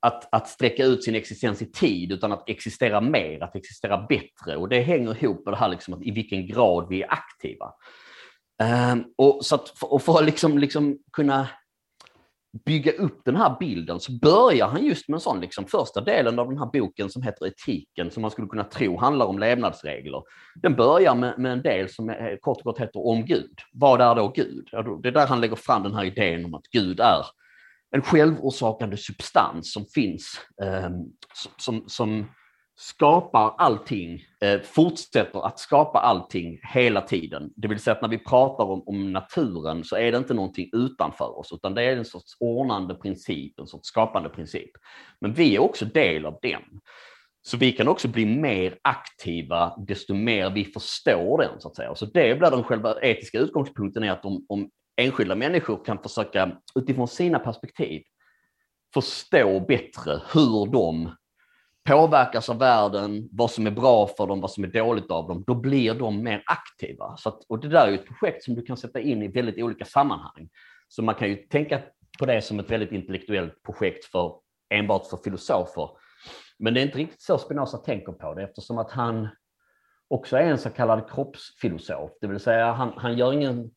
att, 0.00 0.34
att 0.34 0.48
sträcka 0.48 0.84
ut 0.84 1.04
sin 1.04 1.14
existens 1.14 1.62
i 1.62 1.72
tid, 1.72 2.12
utan 2.12 2.32
att 2.32 2.48
existera 2.48 3.00
mer, 3.00 3.42
att 3.42 3.56
existera 3.56 4.06
bättre. 4.08 4.56
Och 4.56 4.68
det 4.68 4.80
hänger 4.80 5.24
ihop 5.24 5.44
med 5.44 5.54
det 5.54 5.58
här 5.58 5.68
liksom 5.68 5.94
att 5.94 6.02
i 6.02 6.10
vilken 6.10 6.46
grad 6.46 6.86
vi 6.88 7.02
är 7.02 7.12
aktiva. 7.12 7.72
Um, 8.92 9.04
och, 9.16 9.44
så 9.44 9.54
att, 9.54 9.82
och 9.82 10.02
för 10.02 10.18
att 10.18 10.24
liksom, 10.24 10.58
liksom 10.58 10.98
kunna 11.12 11.48
bygga 12.64 12.92
upp 12.92 13.20
den 13.24 13.36
här 13.36 13.56
bilden 13.60 14.00
så 14.00 14.12
börjar 14.12 14.68
han 14.68 14.84
just 14.84 15.08
med 15.08 15.14
en 15.14 15.20
sån 15.20 15.40
liksom, 15.40 15.64
första 15.64 16.00
delen 16.00 16.38
av 16.38 16.48
den 16.48 16.58
här 16.58 16.66
boken 16.66 17.10
som 17.10 17.22
heter 17.22 17.46
Etiken, 17.46 18.10
som 18.10 18.22
man 18.22 18.30
skulle 18.30 18.48
kunna 18.48 18.64
tro 18.64 18.98
handlar 18.98 19.26
om 19.26 19.38
levnadsregler. 19.38 20.22
Den 20.62 20.74
börjar 20.74 21.14
med, 21.14 21.38
med 21.38 21.52
en 21.52 21.62
del 21.62 21.88
som 21.88 22.08
är, 22.08 22.38
kort 22.40 22.58
och 22.58 22.64
gott 22.64 22.80
heter 22.80 23.06
Om 23.06 23.24
Gud. 23.24 23.58
Vad 23.72 24.00
är 24.00 24.14
då 24.14 24.28
Gud? 24.28 24.68
Det 25.02 25.08
är 25.08 25.12
där 25.12 25.26
han 25.26 25.40
lägger 25.40 25.56
fram 25.56 25.82
den 25.82 25.94
här 25.94 26.04
idén 26.04 26.44
om 26.44 26.54
att 26.54 26.66
Gud 26.72 27.00
är 27.00 27.22
en 27.90 28.02
självorsakande 28.02 28.96
substans 28.96 29.72
som 29.72 29.86
finns, 29.94 30.40
eh, 30.62 30.90
som, 31.58 31.84
som 31.86 32.26
skapar 32.80 33.54
allting, 33.58 34.20
eh, 34.40 34.60
fortsätter 34.60 35.46
att 35.46 35.58
skapa 35.58 35.98
allting 35.98 36.60
hela 36.62 37.00
tiden. 37.00 37.52
Det 37.56 37.68
vill 37.68 37.78
säga 37.78 37.94
att 37.94 38.02
när 38.02 38.08
vi 38.08 38.18
pratar 38.18 38.64
om, 38.64 38.82
om, 38.86 39.12
naturen 39.12 39.84
så 39.84 39.96
är 39.96 40.12
det 40.12 40.18
inte 40.18 40.34
någonting 40.34 40.70
utanför 40.72 41.38
oss, 41.38 41.52
utan 41.52 41.74
det 41.74 41.82
är 41.82 41.96
en 41.96 42.04
sorts 42.04 42.36
ordnande 42.40 42.94
princip, 42.94 43.58
en 43.58 43.66
sorts 43.66 43.88
skapande 43.88 44.28
princip. 44.28 44.70
Men 45.20 45.32
vi 45.34 45.56
är 45.56 45.58
också 45.58 45.84
del 45.84 46.26
av 46.26 46.38
den. 46.42 46.62
Så 47.42 47.56
vi 47.56 47.72
kan 47.72 47.88
också 47.88 48.08
bli 48.08 48.26
mer 48.26 48.78
aktiva 48.82 49.76
desto 49.86 50.14
mer 50.14 50.50
vi 50.50 50.64
förstår 50.64 51.38
den, 51.38 51.60
så 51.60 51.68
att 51.68 51.76
säga. 51.76 51.94
Så 51.94 52.06
det 52.06 52.38
blir 52.38 52.50
den 52.50 52.64
själva 52.64 53.00
etiska 53.02 53.38
utgångspunkten 53.38 54.02
är 54.02 54.10
att 54.10 54.24
om, 54.24 54.46
om 54.48 54.70
enskilda 54.98 55.34
människor 55.34 55.84
kan 55.84 56.02
försöka 56.02 56.52
utifrån 56.74 57.08
sina 57.08 57.38
perspektiv 57.38 58.02
förstå 58.94 59.60
bättre 59.60 60.22
hur 60.34 60.72
de 60.72 61.16
påverkas 61.88 62.48
av 62.48 62.58
världen, 62.58 63.28
vad 63.32 63.50
som 63.50 63.66
är 63.66 63.70
bra 63.70 64.06
för 64.06 64.26
dem, 64.26 64.40
vad 64.40 64.50
som 64.50 64.64
är 64.64 64.68
dåligt 64.68 65.10
av 65.10 65.28
dem, 65.28 65.44
då 65.46 65.54
blir 65.54 65.94
de 65.94 66.22
mer 66.22 66.42
aktiva. 66.46 67.16
Så 67.16 67.28
att, 67.28 67.44
och 67.48 67.60
det 67.60 67.68
där 67.68 67.88
är 67.88 67.92
ett 67.92 68.06
projekt 68.06 68.44
som 68.44 68.54
du 68.54 68.62
kan 68.62 68.76
sätta 68.76 69.00
in 69.00 69.22
i 69.22 69.28
väldigt 69.28 69.58
olika 69.58 69.84
sammanhang. 69.84 70.48
Så 70.88 71.02
man 71.02 71.14
kan 71.14 71.28
ju 71.28 71.36
tänka 71.36 71.82
på 72.18 72.26
det 72.26 72.42
som 72.42 72.58
ett 72.58 72.70
väldigt 72.70 72.92
intellektuellt 72.92 73.62
projekt 73.62 74.04
för 74.04 74.34
enbart 74.74 75.06
för 75.06 75.16
filosofer. 75.16 75.90
Men 76.58 76.74
det 76.74 76.80
är 76.80 76.82
inte 76.86 76.98
riktigt 76.98 77.22
så 77.22 77.38
Spinoza 77.38 77.78
tänker 77.78 78.12
på 78.12 78.34
det 78.34 78.42
eftersom 78.42 78.78
att 78.78 78.90
han 78.90 79.28
också 80.08 80.36
är 80.36 80.42
en 80.42 80.58
så 80.58 80.70
kallad 80.70 81.10
kroppsfilosof, 81.10 82.10
det 82.20 82.26
vill 82.26 82.40
säga 82.40 82.72
han, 82.72 82.92
han 82.96 83.18
gör 83.18 83.32
ingen 83.32 83.70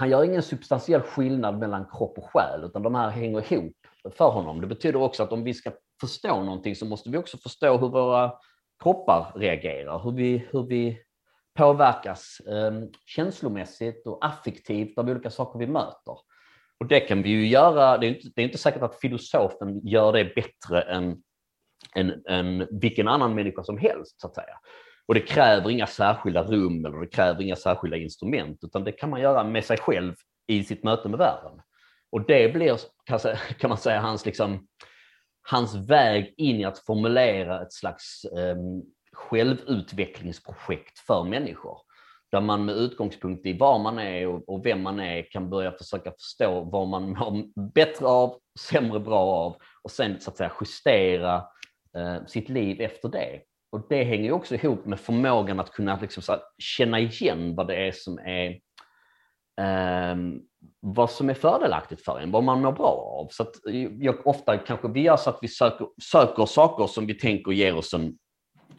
han 0.00 0.10
gör 0.10 0.24
ingen 0.24 0.42
substantiell 0.42 1.00
skillnad 1.00 1.58
mellan 1.58 1.86
kropp 1.92 2.18
och 2.18 2.24
själ, 2.24 2.64
utan 2.64 2.82
de 2.82 2.94
här 2.94 3.10
hänger 3.10 3.52
ihop 3.52 3.76
för 4.16 4.30
honom. 4.30 4.60
Det 4.60 4.66
betyder 4.66 5.02
också 5.02 5.22
att 5.22 5.32
om 5.32 5.44
vi 5.44 5.54
ska 5.54 5.70
förstå 6.00 6.42
någonting 6.42 6.76
så 6.76 6.86
måste 6.86 7.10
vi 7.10 7.18
också 7.18 7.38
förstå 7.38 7.76
hur 7.76 7.88
våra 7.88 8.32
kroppar 8.82 9.32
reagerar, 9.34 10.02
hur 10.04 10.12
vi, 10.12 10.46
hur 10.50 10.66
vi 10.66 10.98
påverkas 11.58 12.40
eh, 12.40 12.72
känslomässigt 13.06 14.06
och 14.06 14.24
affektivt 14.24 14.98
av 14.98 15.08
olika 15.08 15.30
saker 15.30 15.58
vi 15.58 15.66
möter. 15.66 16.16
Och 16.78 16.86
det 16.88 17.00
kan 17.00 17.22
vi 17.22 17.30
ju 17.30 17.46
göra, 17.48 17.98
det 17.98 18.06
är 18.06 18.08
inte, 18.08 18.28
det 18.34 18.42
är 18.42 18.46
inte 18.46 18.58
säkert 18.58 18.82
att 18.82 19.00
filosofen 19.00 19.86
gör 19.86 20.12
det 20.12 20.24
bättre 20.24 20.82
än, 20.82 21.22
än, 21.94 22.22
än 22.28 22.68
vilken 22.70 23.08
annan 23.08 23.34
människa 23.34 23.62
som 23.62 23.78
helst, 23.78 24.20
så 24.20 24.26
att 24.26 24.34
säga. 24.34 24.58
Och 25.06 25.14
det 25.14 25.20
kräver 25.20 25.70
inga 25.70 25.86
särskilda 25.86 26.42
rum 26.42 26.84
eller 26.84 27.00
det 27.00 27.06
kräver 27.06 27.42
inga 27.42 27.56
särskilda 27.56 27.96
instrument, 27.96 28.58
utan 28.62 28.84
det 28.84 28.92
kan 28.92 29.10
man 29.10 29.20
göra 29.20 29.44
med 29.44 29.64
sig 29.64 29.76
själv 29.78 30.14
i 30.46 30.64
sitt 30.64 30.84
möte 30.84 31.08
med 31.08 31.18
världen. 31.18 31.60
Och 32.12 32.26
det 32.26 32.52
blir, 32.52 32.78
kan 33.58 33.68
man 33.68 33.78
säga, 33.78 34.00
hans, 34.00 34.26
liksom, 34.26 34.66
hans 35.42 35.74
väg 35.74 36.34
in 36.36 36.56
i 36.56 36.64
att 36.64 36.78
formulera 36.78 37.62
ett 37.62 37.72
slags 37.72 38.24
um, 38.32 38.82
självutvecklingsprojekt 39.12 40.98
för 40.98 41.24
människor. 41.24 41.78
Där 42.30 42.40
man 42.40 42.64
med 42.64 42.74
utgångspunkt 42.74 43.46
i 43.46 43.52
var 43.58 43.78
man 43.78 43.98
är 43.98 44.26
och, 44.26 44.48
och 44.48 44.66
vem 44.66 44.82
man 44.82 45.00
är 45.00 45.30
kan 45.30 45.50
börja 45.50 45.72
försöka 45.72 46.12
förstå 46.12 46.60
vad 46.60 46.88
man 46.88 47.10
mår 47.18 47.70
bättre 47.72 48.06
av, 48.06 48.38
sämre 48.60 49.00
bra 49.00 49.20
av 49.20 49.56
och 49.82 49.90
sen 49.90 50.20
så 50.20 50.30
att 50.30 50.36
säga 50.36 50.52
justera 50.60 51.34
eh, 51.96 52.26
sitt 52.26 52.48
liv 52.48 52.80
efter 52.80 53.08
det. 53.08 53.40
Och 53.72 53.86
det 53.88 54.04
hänger 54.04 54.32
också 54.32 54.54
ihop 54.54 54.86
med 54.86 55.00
förmågan 55.00 55.60
att 55.60 55.72
kunna 55.72 55.98
liksom 56.00 56.22
så 56.22 56.36
känna 56.58 57.00
igen 57.00 57.54
vad 57.54 57.66
det 57.66 57.76
är 57.86 57.92
som 57.92 58.18
är 58.18 58.50
eh, 59.60 60.16
vad 60.80 61.10
som 61.10 61.30
är 61.30 61.34
fördelaktigt 61.34 62.04
för 62.04 62.20
en, 62.20 62.30
vad 62.30 62.44
man 62.44 62.62
mår 62.62 62.72
bra 62.72 63.20
av. 63.20 63.28
Så 63.30 63.42
att 63.42 63.66
eh, 63.66 63.82
jag, 63.82 64.26
ofta 64.26 64.58
kanske 64.58 64.88
vi 64.88 65.00
gör 65.00 65.16
så 65.16 65.30
att 65.30 65.38
vi 65.42 65.48
söker, 65.48 65.86
söker 66.02 66.46
saker 66.46 66.86
som 66.86 67.06
vi 67.06 67.14
tänker 67.14 67.52
ger 67.52 67.76
oss 67.76 67.94
en, 67.94 68.18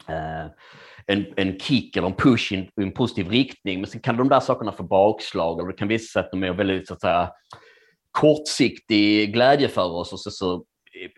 eh, 0.08 0.46
en, 1.06 1.26
en 1.36 1.58
kick 1.58 1.96
eller 1.96 2.06
en 2.06 2.16
push 2.16 2.52
i 2.52 2.70
en 2.76 2.92
positiv 2.92 3.28
riktning, 3.28 3.80
men 3.80 3.90
sen 3.90 4.00
kan 4.00 4.16
de 4.16 4.28
där 4.28 4.40
sakerna 4.40 4.72
få 4.72 4.82
bakslag 4.82 5.60
och 5.60 5.66
det 5.66 5.72
kan 5.72 5.88
visa 5.88 6.12
sig 6.12 6.20
att 6.20 6.30
de 6.30 6.42
är 6.42 6.52
väldigt 6.52 6.88
så 6.88 6.94
att 6.94 7.00
säga, 7.00 7.30
kortsiktig 8.10 9.32
glädje 9.32 9.68
för 9.68 9.92
oss 9.92 10.12
och 10.12 10.20
så, 10.20 10.30
så 10.30 10.64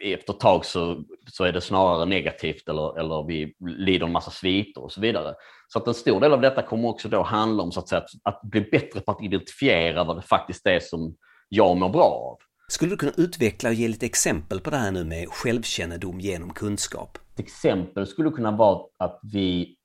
efter 0.00 0.32
ett 0.32 0.40
tag 0.40 0.64
så, 0.64 1.04
så 1.30 1.44
är 1.44 1.52
det 1.52 1.60
snarare 1.60 2.04
negativt 2.04 2.68
eller, 2.68 2.98
eller 2.98 3.26
vi 3.26 3.54
lider 3.60 4.06
en 4.06 4.12
massa 4.12 4.30
sviter 4.30 4.82
och 4.82 4.92
så 4.92 5.00
vidare. 5.00 5.34
Så 5.68 5.78
att 5.78 5.88
en 5.88 5.94
stor 5.94 6.20
del 6.20 6.32
av 6.32 6.40
detta 6.40 6.62
kommer 6.62 6.88
också 6.88 7.08
då 7.08 7.22
handla 7.22 7.62
om 7.62 7.72
så 7.72 7.80
att, 7.80 7.88
säga, 7.88 8.00
att, 8.00 8.34
att 8.34 8.50
bli 8.50 8.60
bättre 8.60 9.00
på 9.00 9.12
att 9.12 9.22
identifiera 9.22 10.04
vad 10.04 10.16
det 10.16 10.22
faktiskt 10.22 10.66
är 10.66 10.80
som 10.80 11.16
jag 11.48 11.76
mår 11.76 11.88
bra 11.88 12.04
av. 12.04 12.36
Skulle 12.68 12.90
du 12.90 12.96
kunna 12.96 13.12
utveckla 13.16 13.68
och 13.68 13.74
ge 13.74 13.88
lite 13.88 14.06
exempel 14.06 14.60
på 14.60 14.70
det 14.70 14.76
här 14.76 14.90
nu 14.90 15.04
med 15.04 15.28
självkännedom 15.28 16.20
genom 16.20 16.52
kunskap? 16.52 17.18
Ett 17.34 17.40
exempel 17.40 18.06
skulle 18.06 18.30
kunna 18.30 18.50
vara 18.50 18.80
att 18.98 19.20
vi 19.32 19.76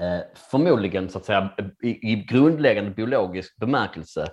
eh, 0.00 0.20
förmodligen 0.50 1.08
så 1.08 1.18
att 1.18 1.24
säga 1.24 1.54
i, 1.82 1.88
i 1.88 2.26
grundläggande 2.28 2.90
biologisk 2.90 3.56
bemärkelse 3.56 4.26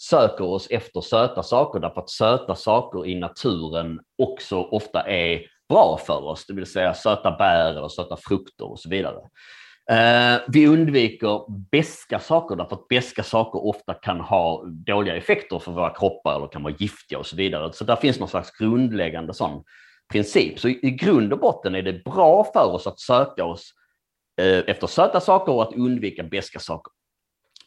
söker 0.00 0.44
oss 0.44 0.66
efter 0.70 1.00
söta 1.00 1.42
saker 1.42 1.80
därför 1.80 2.00
att 2.00 2.10
söta 2.10 2.54
saker 2.54 3.06
i 3.06 3.14
naturen 3.14 4.00
också 4.18 4.56
ofta 4.56 5.02
är 5.02 5.42
bra 5.68 6.00
för 6.06 6.24
oss, 6.24 6.46
det 6.46 6.54
vill 6.54 6.66
säga 6.66 6.94
söta 6.94 7.30
bär 7.30 7.70
eller 7.70 7.88
söta 7.88 8.16
frukter 8.16 8.70
och 8.70 8.80
så 8.80 8.88
vidare. 8.88 9.16
Eh, 9.90 10.40
vi 10.48 10.66
undviker 10.66 11.44
beska 11.70 12.18
saker 12.18 12.56
därför 12.56 12.76
att 12.76 12.88
beska 12.88 13.22
saker 13.22 13.66
ofta 13.66 13.94
kan 13.94 14.20
ha 14.20 14.64
dåliga 14.64 15.16
effekter 15.16 15.58
för 15.58 15.72
våra 15.72 15.94
kroppar 15.94 16.36
eller 16.36 16.46
kan 16.46 16.62
vara 16.62 16.74
giftiga 16.78 17.18
och 17.18 17.26
så 17.26 17.36
vidare. 17.36 17.72
Så 17.72 17.84
där 17.84 17.96
finns 17.96 18.18
någon 18.18 18.28
slags 18.28 18.50
grundläggande 18.50 19.34
sån 19.34 19.64
princip. 20.12 20.58
Så 20.58 20.68
i 20.68 20.90
grund 21.00 21.32
och 21.32 21.38
botten 21.38 21.74
är 21.74 21.82
det 21.82 22.04
bra 22.04 22.50
för 22.52 22.74
oss 22.74 22.86
att 22.86 23.00
söka 23.00 23.44
oss 23.44 23.70
eh, 24.40 24.58
efter 24.58 24.86
söta 24.86 25.20
saker 25.20 25.52
och 25.52 25.62
att 25.62 25.74
undvika 25.74 26.22
beska 26.22 26.58
saker. 26.58 26.92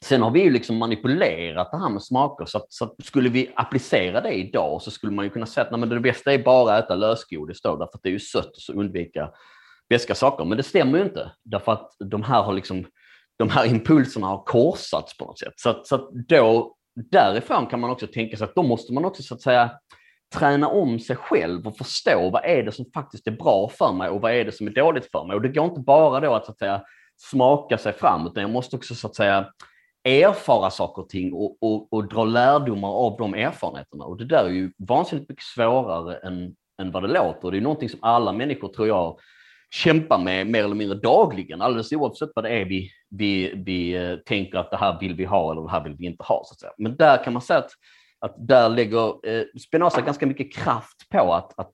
Sen 0.04 0.22
har 0.22 0.32
vi 0.32 0.44
ju 0.44 0.50
liksom 0.50 0.78
manipulerat 0.78 1.72
det 1.72 1.78
här 1.78 1.90
med 1.90 2.04
smaker, 2.04 2.46
så, 2.46 2.58
att, 2.58 2.74
så 2.74 2.86
att 2.86 2.96
skulle 3.04 3.30
vi 3.30 3.52
applicera 3.56 4.22
det 4.22 4.34
idag 4.34 4.82
så 4.82 4.92
skulle 4.92 5.14
man 5.14 5.26
ju 5.26 5.32
kunna 5.32 5.46
säga 5.46 5.66
att 5.66 5.72
nej, 5.72 5.80
men 5.80 5.90
det 5.90 6.00
bästa 6.00 6.34
är 6.34 6.44
bara 6.44 6.76
att 6.76 6.84
äta 6.84 6.96
lösgodis 6.96 7.62
då, 7.62 7.76
därför 7.76 7.98
att 7.98 8.04
det 8.04 8.10
är 8.10 8.14
ju 8.14 8.20
sött 8.20 8.56
och 8.56 8.62
så 8.62 8.74
undvika 8.74 9.30
beska 9.90 10.16
saker. 10.16 10.46
Men 10.46 10.58
det 10.58 10.64
stämmer 10.64 10.98
ju 10.98 11.04
inte, 11.04 11.32
därför 11.44 11.72
att 11.72 11.92
de 12.00 12.24
här, 12.24 12.44
har 12.44 12.54
liksom, 12.54 12.86
de 13.38 13.50
här 13.50 13.66
impulserna 13.66 14.28
har 14.28 14.44
korsats 14.44 15.18
på 15.18 15.26
något 15.26 15.40
sätt. 15.40 15.54
Så, 15.56 15.70
att, 15.70 15.88
så 15.88 15.96
att 15.96 16.10
då, 16.12 16.76
därifrån 17.12 17.68
kan 17.68 17.80
man 17.80 17.90
också 17.90 18.08
tänka 18.08 18.38
sig 18.38 18.46
att 18.46 18.56
då 18.56 18.64
måste 18.64 18.94
man 18.94 19.06
också 19.06 19.24
så 19.24 19.36
att 19.36 19.42
säga 19.42 19.72
träna 20.36 20.68
om 20.68 21.00
sig 21.00 21.16
själv 21.16 21.68
och 21.68 21.78
förstå 21.78 22.30
vad 22.30 22.46
är 22.46 22.64
det 22.64 22.72
som 22.72 22.86
faktiskt 22.94 23.28
är 23.28 23.32
bra 23.32 23.70
för 23.70 23.94
mig 23.94 24.10
och 24.10 24.22
vad 24.22 24.34
är 24.34 24.46
det 24.46 24.52
som 24.52 24.68
är 24.68 24.72
dåligt 24.72 25.12
för 25.12 25.26
mig. 25.26 25.36
Och 25.36 25.42
det 25.42 25.50
går 25.50 25.66
inte 25.66 25.82
bara 25.82 26.20
då 26.20 26.34
att, 26.34 26.46
så 26.46 26.52
att 26.52 26.60
säga, 26.60 26.82
smaka 27.18 27.78
sig 27.78 27.94
fram, 27.94 28.28
utan 28.28 28.42
jag 28.42 28.50
måste 28.50 28.76
också 28.76 28.96
så 28.96 29.08
att 29.08 29.16
säga 29.16 29.46
erfara 30.04 30.70
saker 30.70 31.02
och 31.02 31.10
ting 31.10 31.34
och, 31.34 31.58
och, 31.62 31.94
och, 31.94 32.08
dra 32.08 32.26
lärdomar 32.26 32.90
av 32.90 33.18
de 33.18 33.34
erfarenheterna. 33.34 34.06
Och 34.06 34.18
det 34.18 34.26
där 34.26 34.46
är 34.46 34.50
ju 34.50 34.72
vansinnigt 34.78 35.30
mycket 35.30 35.46
svårare 35.46 36.18
än, 36.18 36.56
än 36.82 36.92
vad 36.92 37.04
det 37.04 37.08
låter. 37.08 37.52
Det 37.52 37.58
är 37.58 37.62
någonting 37.62 37.90
som 37.90 38.00
alla 38.02 38.32
människor, 38.32 38.68
tror 38.68 38.88
jag, 38.88 39.20
kämpar 39.74 40.18
med 40.18 40.48
mer 40.48 40.64
eller 40.64 40.76
mindre 40.76 40.98
dagligen, 40.98 41.62
alldeles 41.62 41.92
oavsett 41.92 42.30
vad 42.36 42.46
det 42.46 42.50
är 42.50 42.66
vi, 42.66 42.92
vi, 43.10 43.54
vi 43.66 43.96
eh, 43.96 44.16
tänker 44.16 44.58
att 44.58 44.72
det 44.72 44.78
här 44.78 45.00
vill 45.00 45.16
vi 45.16 45.26
ha 45.26 45.52
eller 45.52 45.62
det 45.62 45.72
här 45.72 45.84
vill 45.84 45.96
vi 45.96 46.06
inte 46.06 46.24
ha. 46.24 46.44
Så 46.46 46.54
att 46.54 46.60
säga. 46.60 46.74
Men 46.78 46.96
där 46.96 47.24
kan 47.24 47.34
man 47.34 47.42
säga 47.42 47.60
att, 47.60 47.72
att 48.20 48.36
där 48.48 48.70
lägger 48.70 49.30
eh, 49.30 49.44
Spinoza 49.68 50.02
ganska 50.02 50.26
mycket 50.26 50.54
kraft 50.54 51.10
på 51.10 51.34
att, 51.34 51.60
att 51.60 51.74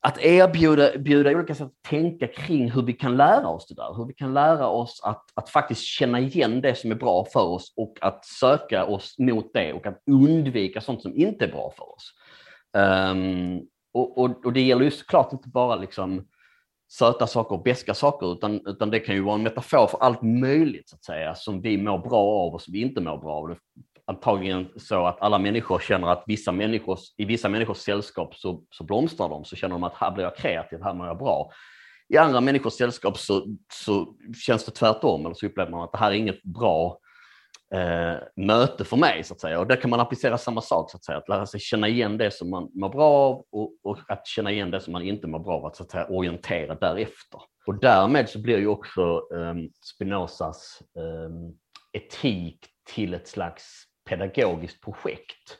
att 0.00 0.18
erbjuda 0.18 0.98
bjuda 0.98 1.30
olika 1.30 1.54
sätt 1.54 1.66
att 1.66 1.90
tänka 1.90 2.26
kring 2.26 2.70
hur 2.70 2.82
vi 2.82 2.92
kan 2.92 3.16
lära 3.16 3.48
oss 3.48 3.66
det 3.68 3.74
där. 3.74 3.96
Hur 3.96 4.06
vi 4.06 4.14
kan 4.14 4.34
lära 4.34 4.68
oss 4.68 5.00
att, 5.04 5.24
att 5.34 5.48
faktiskt 5.48 5.82
känna 5.82 6.20
igen 6.20 6.60
det 6.60 6.74
som 6.74 6.90
är 6.90 6.94
bra 6.94 7.24
för 7.32 7.44
oss 7.44 7.74
och 7.76 7.98
att 8.00 8.24
söka 8.24 8.84
oss 8.84 9.18
mot 9.18 9.52
det 9.54 9.72
och 9.72 9.86
att 9.86 10.02
undvika 10.10 10.80
sånt 10.80 11.02
som 11.02 11.16
inte 11.16 11.44
är 11.44 11.52
bra 11.52 11.72
för 11.76 11.94
oss. 11.94 12.12
Um, 13.12 13.60
och, 13.94 14.18
och, 14.18 14.44
och, 14.46 14.52
det 14.52 14.60
gäller 14.60 14.84
ju 14.84 14.90
såklart 14.90 15.32
inte 15.32 15.48
bara 15.48 15.76
liksom 15.76 16.26
söta 16.92 17.26
saker 17.26 17.54
och 17.54 17.62
beska 17.62 17.94
saker, 17.94 18.32
utan, 18.32 18.66
utan 18.66 18.90
det 18.90 19.00
kan 19.00 19.14
ju 19.14 19.22
vara 19.22 19.34
en 19.34 19.42
metafor 19.42 19.86
för 19.86 19.98
allt 19.98 20.22
möjligt 20.22 20.88
så 20.88 20.96
att 20.96 21.04
säga, 21.04 21.34
som 21.34 21.60
vi 21.60 21.78
mår 21.78 21.98
bra 21.98 22.22
av 22.22 22.54
och 22.54 22.62
som 22.62 22.72
vi 22.72 22.80
inte 22.80 23.00
mår 23.00 23.18
bra 23.18 23.32
av 23.32 23.56
antagligen 24.06 24.68
så 24.76 25.06
att 25.06 25.20
alla 25.20 25.38
människor 25.38 25.78
känner 25.78 26.08
att 26.08 26.24
vissa 26.26 26.52
människors, 26.52 27.00
i 27.16 27.24
vissa 27.24 27.48
människors 27.48 27.76
sällskap 27.76 28.34
så, 28.34 28.62
så 28.70 28.84
blomstrar 28.84 29.28
de, 29.28 29.44
så 29.44 29.56
känner 29.56 29.74
de 29.74 29.84
att 29.84 29.94
här 29.94 30.10
blir 30.10 30.24
jag 30.24 30.36
kreativ, 30.36 30.82
här 30.82 30.94
mår 30.94 31.06
jag 31.06 31.18
bra. 31.18 31.50
I 32.08 32.16
andra 32.16 32.40
människors 32.40 32.72
sällskap 32.72 33.18
så, 33.18 33.46
så 33.72 34.16
känns 34.46 34.64
det 34.64 34.72
tvärtom, 34.72 35.26
eller 35.26 35.34
så 35.34 35.46
upplever 35.46 35.70
man 35.70 35.82
att 35.82 35.92
det 35.92 35.98
här 35.98 36.10
är 36.10 36.14
inget 36.14 36.42
bra 36.42 36.98
eh, 37.74 38.14
möte 38.36 38.84
för 38.84 38.96
mig, 38.96 39.24
så 39.24 39.34
att 39.34 39.40
säga. 39.40 39.60
Och 39.60 39.66
där 39.66 39.76
kan 39.76 39.90
man 39.90 40.00
applicera 40.00 40.38
samma 40.38 40.60
sak, 40.60 40.90
så 40.90 40.96
att 40.96 41.04
säga, 41.04 41.18
att 41.18 41.28
lära 41.28 41.46
sig 41.46 41.60
känna 41.60 41.88
igen 41.88 42.18
det 42.18 42.30
som 42.30 42.50
man 42.50 42.70
mår 42.74 42.88
bra 42.88 43.10
av 43.10 43.44
och, 43.52 43.72
och 43.82 43.98
att 44.08 44.26
känna 44.26 44.52
igen 44.52 44.70
det 44.70 44.80
som 44.80 44.92
man 44.92 45.02
inte 45.02 45.26
mår 45.26 45.38
bra 45.38 45.54
av, 45.54 45.66
att, 45.66 45.76
så 45.76 45.82
att 45.82 45.90
säga, 45.90 46.06
orientera 46.06 46.74
därefter. 46.74 47.40
Och 47.66 47.80
därmed 47.80 48.28
så 48.28 48.38
blir 48.38 48.58
ju 48.58 48.66
också 48.66 49.02
eh, 49.34 49.54
Spinozas 49.94 50.82
eh, 50.96 51.30
etik 52.00 52.66
till 52.94 53.14
ett 53.14 53.28
slags 53.28 53.85
pedagogiskt 54.08 54.84
projekt. 54.84 55.58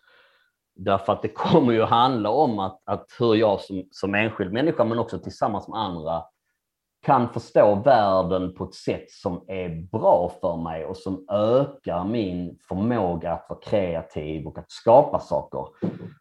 Därför 0.76 1.12
att 1.12 1.22
det 1.22 1.28
kommer 1.28 1.72
ju 1.72 1.82
handla 1.82 2.30
om 2.30 2.58
att, 2.58 2.82
att 2.84 3.06
hur 3.18 3.34
jag 3.34 3.60
som, 3.60 3.88
som 3.90 4.14
enskild 4.14 4.52
människa, 4.52 4.84
men 4.84 4.98
också 4.98 5.18
tillsammans 5.18 5.68
med 5.68 5.80
andra, 5.80 6.22
kan 7.06 7.32
förstå 7.32 7.74
världen 7.74 8.54
på 8.54 8.64
ett 8.64 8.74
sätt 8.74 9.10
som 9.10 9.44
är 9.48 9.68
bra 9.68 10.32
för 10.40 10.56
mig 10.56 10.84
och 10.84 10.96
som 10.96 11.26
ökar 11.30 12.04
min 12.04 12.58
förmåga 12.68 13.32
att 13.32 13.46
vara 13.48 13.60
kreativ 13.60 14.46
och 14.46 14.58
att 14.58 14.70
skapa 14.70 15.20
saker. 15.20 15.66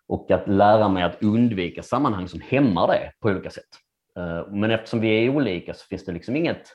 Och 0.08 0.32
att 0.32 0.48
lära 0.48 0.90
mig 0.90 1.04
att 1.04 1.24
undvika 1.24 1.84
sammanhang 1.84 2.28
som 2.28 2.42
hämmar 2.42 2.88
det 2.88 3.12
på 3.20 3.30
olika 3.30 3.50
sätt. 3.50 3.64
Eh, 4.18 4.48
men 4.52 4.72
eftersom 4.72 5.00
vi 5.00 5.26
är 5.26 5.30
olika 5.30 5.74
så 5.74 5.86
finns 5.86 6.06
det 6.06 6.12
liksom 6.12 6.36
inget, 6.36 6.68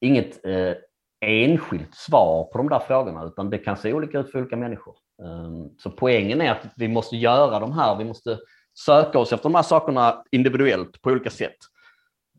inget 0.00 0.46
eh, 0.46 0.72
enskilt 1.20 1.94
svar 1.94 2.44
på 2.44 2.58
de 2.58 2.68
där 2.68 2.78
frågorna, 2.78 3.24
utan 3.24 3.50
det 3.50 3.58
kan 3.58 3.76
se 3.76 3.92
olika 3.92 4.18
ut 4.18 4.30
för 4.30 4.38
olika 4.38 4.56
människor. 4.56 4.94
Ehm, 5.22 5.78
så 5.78 5.90
poängen 5.90 6.40
är 6.40 6.50
att 6.50 6.66
vi 6.76 6.88
måste 6.88 7.16
göra 7.16 7.60
de 7.60 7.72
här, 7.72 7.96
vi 7.96 8.04
måste 8.04 8.38
söka 8.84 9.18
oss 9.18 9.32
efter 9.32 9.48
de 9.48 9.54
här 9.54 9.62
sakerna 9.62 10.22
individuellt 10.30 11.02
på 11.02 11.10
olika 11.10 11.30
sätt. 11.30 11.56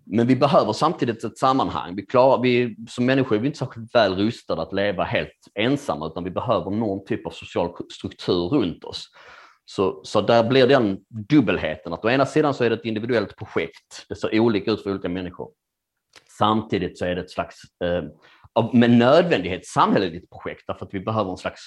Men 0.05 0.27
vi 0.27 0.35
behöver 0.35 0.73
samtidigt 0.73 1.23
ett 1.23 1.37
sammanhang. 1.37 1.95
Vi 1.95 2.05
klarar, 2.05 2.41
vi, 2.41 2.75
som 2.89 3.05
människor 3.05 3.35
är 3.35 3.39
vi 3.39 3.47
inte 3.47 3.59
särskilt 3.59 3.95
väl 3.95 4.15
rustade 4.15 4.61
att 4.61 4.73
leva 4.73 5.03
helt 5.03 5.47
ensamma, 5.55 6.07
utan 6.07 6.23
vi 6.23 6.31
behöver 6.31 6.71
någon 6.71 7.05
typ 7.05 7.25
av 7.25 7.31
social 7.31 7.75
struktur 7.91 8.49
runt 8.49 8.83
oss. 8.83 9.07
Så, 9.65 10.01
så 10.03 10.21
där 10.21 10.49
blir 10.49 10.67
den 10.67 10.99
dubbelheten, 11.29 11.93
att 11.93 12.05
å 12.05 12.09
ena 12.09 12.25
sidan 12.25 12.53
så 12.53 12.63
är 12.63 12.69
det 12.69 12.75
ett 12.75 12.85
individuellt 12.85 13.35
projekt, 13.35 14.05
det 14.09 14.15
ser 14.15 14.39
olika 14.39 14.71
ut 14.71 14.83
för 14.83 14.91
olika 14.91 15.09
människor. 15.09 15.49
Samtidigt 16.37 16.97
så 16.97 17.05
är 17.05 17.15
det 17.15 17.21
ett 17.21 17.31
slags 17.31 17.55
eh, 17.83 18.03
med 18.73 18.91
nödvändighet 18.91 19.65
samhälleligt 19.65 20.29
projekt 20.29 20.63
därför 20.67 20.85
att 20.85 20.93
vi 20.93 20.99
behöver 20.99 21.31
en 21.31 21.37
slags 21.37 21.61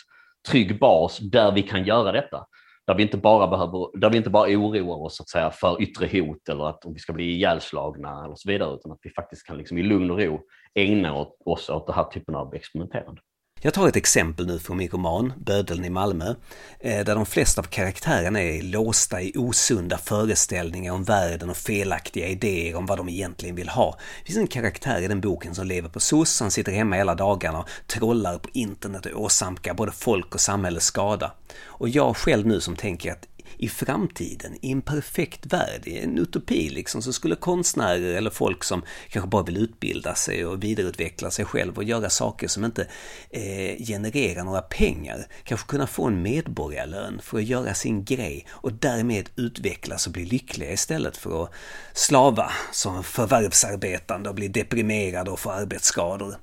trygg 0.49 0.79
bas 0.79 1.19
där 1.19 1.53
vi 1.53 1.63
kan 1.63 1.85
göra 1.85 2.13
detta. 2.13 2.47
Där 2.87 2.95
vi 2.95 3.03
inte 3.03 3.17
bara, 3.17 3.49
behöver, 3.49 4.01
där 4.01 4.11
vi 4.11 4.17
inte 4.17 4.31
bara 4.31 4.49
oroar 4.49 5.07
oss 5.07 5.17
så 5.17 5.23
att 5.23 5.29
säga, 5.29 5.51
för 5.51 5.83
yttre 5.83 6.21
hot 6.21 6.49
eller 6.49 6.69
att 6.69 6.85
om 6.85 6.95
vi 6.95 7.01
ska 7.01 7.13
bli 7.13 7.25
ihjälslagna 7.25 8.25
eller 8.25 8.35
så 8.35 8.49
vidare, 8.51 8.75
utan 8.75 8.93
att 8.93 8.99
vi 9.03 9.11
faktiskt 9.11 9.47
kan 9.47 9.59
liksom 9.59 9.79
i 9.79 9.83
lugn 9.83 10.11
och 10.11 10.19
ro 10.19 10.41
ägna 10.75 11.27
oss 11.45 11.71
åt 11.71 11.87
den 11.87 11.97
här 11.97 12.05
typen 12.05 12.35
av 12.35 12.55
experimenterande. 12.55 13.21
Jag 13.65 13.75
tar 13.75 13.89
ett 13.89 13.97
exempel 13.97 14.47
nu 14.47 14.59
från 14.59 14.77
min 14.77 14.89
roman 14.89 15.33
Bödeln 15.37 15.85
i 15.85 15.91
Malmö, 15.91 16.35
eh, 16.81 17.05
där 17.05 17.15
de 17.15 17.27
flesta 17.27 17.61
av 17.61 17.65
karaktärerna 17.65 18.43
är 18.43 18.63
låsta 18.63 19.23
i 19.23 19.33
osunda 19.37 19.99
föreställningar 19.99 20.93
om 20.93 21.05
världen 21.05 21.51
och 21.51 21.57
felaktiga 21.57 22.29
idéer 22.29 22.77
om 22.77 22.87
vad 22.87 22.99
de 22.99 23.09
egentligen 23.09 23.57
vill 23.57 23.69
ha. 23.69 23.99
Det 24.19 24.27
finns 24.27 24.39
en 24.39 24.47
karaktär 24.47 25.03
i 25.03 25.09
den 25.09 25.21
boken 25.21 25.55
som 25.55 25.67
lever 25.67 25.89
på 25.89 26.01
SOS, 26.01 26.41
han 26.41 26.51
sitter 26.51 26.73
hemma 26.73 26.97
hela 26.97 27.15
dagarna 27.15 27.59
och 27.59 27.69
trollar 27.87 28.39
på 28.39 28.49
internet 28.53 29.07
och 29.07 29.23
åsamkar 29.23 29.75
både 29.75 29.93
folk 29.93 30.35
och 30.35 30.41
samhälle 30.41 30.81
skada. 30.81 31.33
Och 31.65 31.89
jag 31.89 32.17
själv 32.17 32.47
nu 32.47 32.61
som 32.61 32.77
tänker 32.77 33.13
att 33.13 33.29
i 33.63 33.69
framtiden, 33.69 34.57
i 34.61 34.73
en 34.73 34.83
perfekt 34.83 35.47
värld, 35.47 35.83
i 35.85 35.99
en 35.99 36.19
utopi 36.19 36.71
liksom, 36.71 37.03
så 37.03 37.13
skulle 37.13 37.37
konstnärer 37.37 38.15
eller 38.15 38.31
folk 38.31 38.65
som 38.65 38.83
kanske 39.09 39.29
bara 39.29 39.43
vill 39.43 39.57
utbilda 39.57 40.15
sig 40.15 40.47
och 40.47 40.65
vidareutveckla 40.65 41.31
sig 41.31 41.45
själv 41.45 41.77
och 41.77 41.85
göra 41.85 42.11
saker 42.11 42.49
som 42.49 42.65
inte 42.65 42.87
eh, 43.31 43.85
genererar 43.87 44.45
några 44.45 44.63
pengar, 44.63 45.27
kanske 45.45 45.67
kunna 45.67 45.87
få 45.87 46.07
en 46.07 46.23
medborgarlön 46.23 47.21
för 47.23 47.39
att 47.39 47.45
göra 47.45 47.75
sin 47.75 48.05
grej 48.05 48.47
och 48.51 48.73
därmed 48.73 49.31
utvecklas 49.37 50.07
och 50.07 50.13
bli 50.13 50.25
lyckliga 50.25 50.73
istället 50.73 51.17
för 51.17 51.45
att 51.45 51.51
slava 51.93 52.53
som 52.73 53.05
förvärvsarbetande 53.05 54.29
och 54.29 54.35
bli 54.35 54.49
deprimerade 54.49 55.31
och 55.31 55.41
få 55.41 55.51
arbetsskador. 55.51 56.37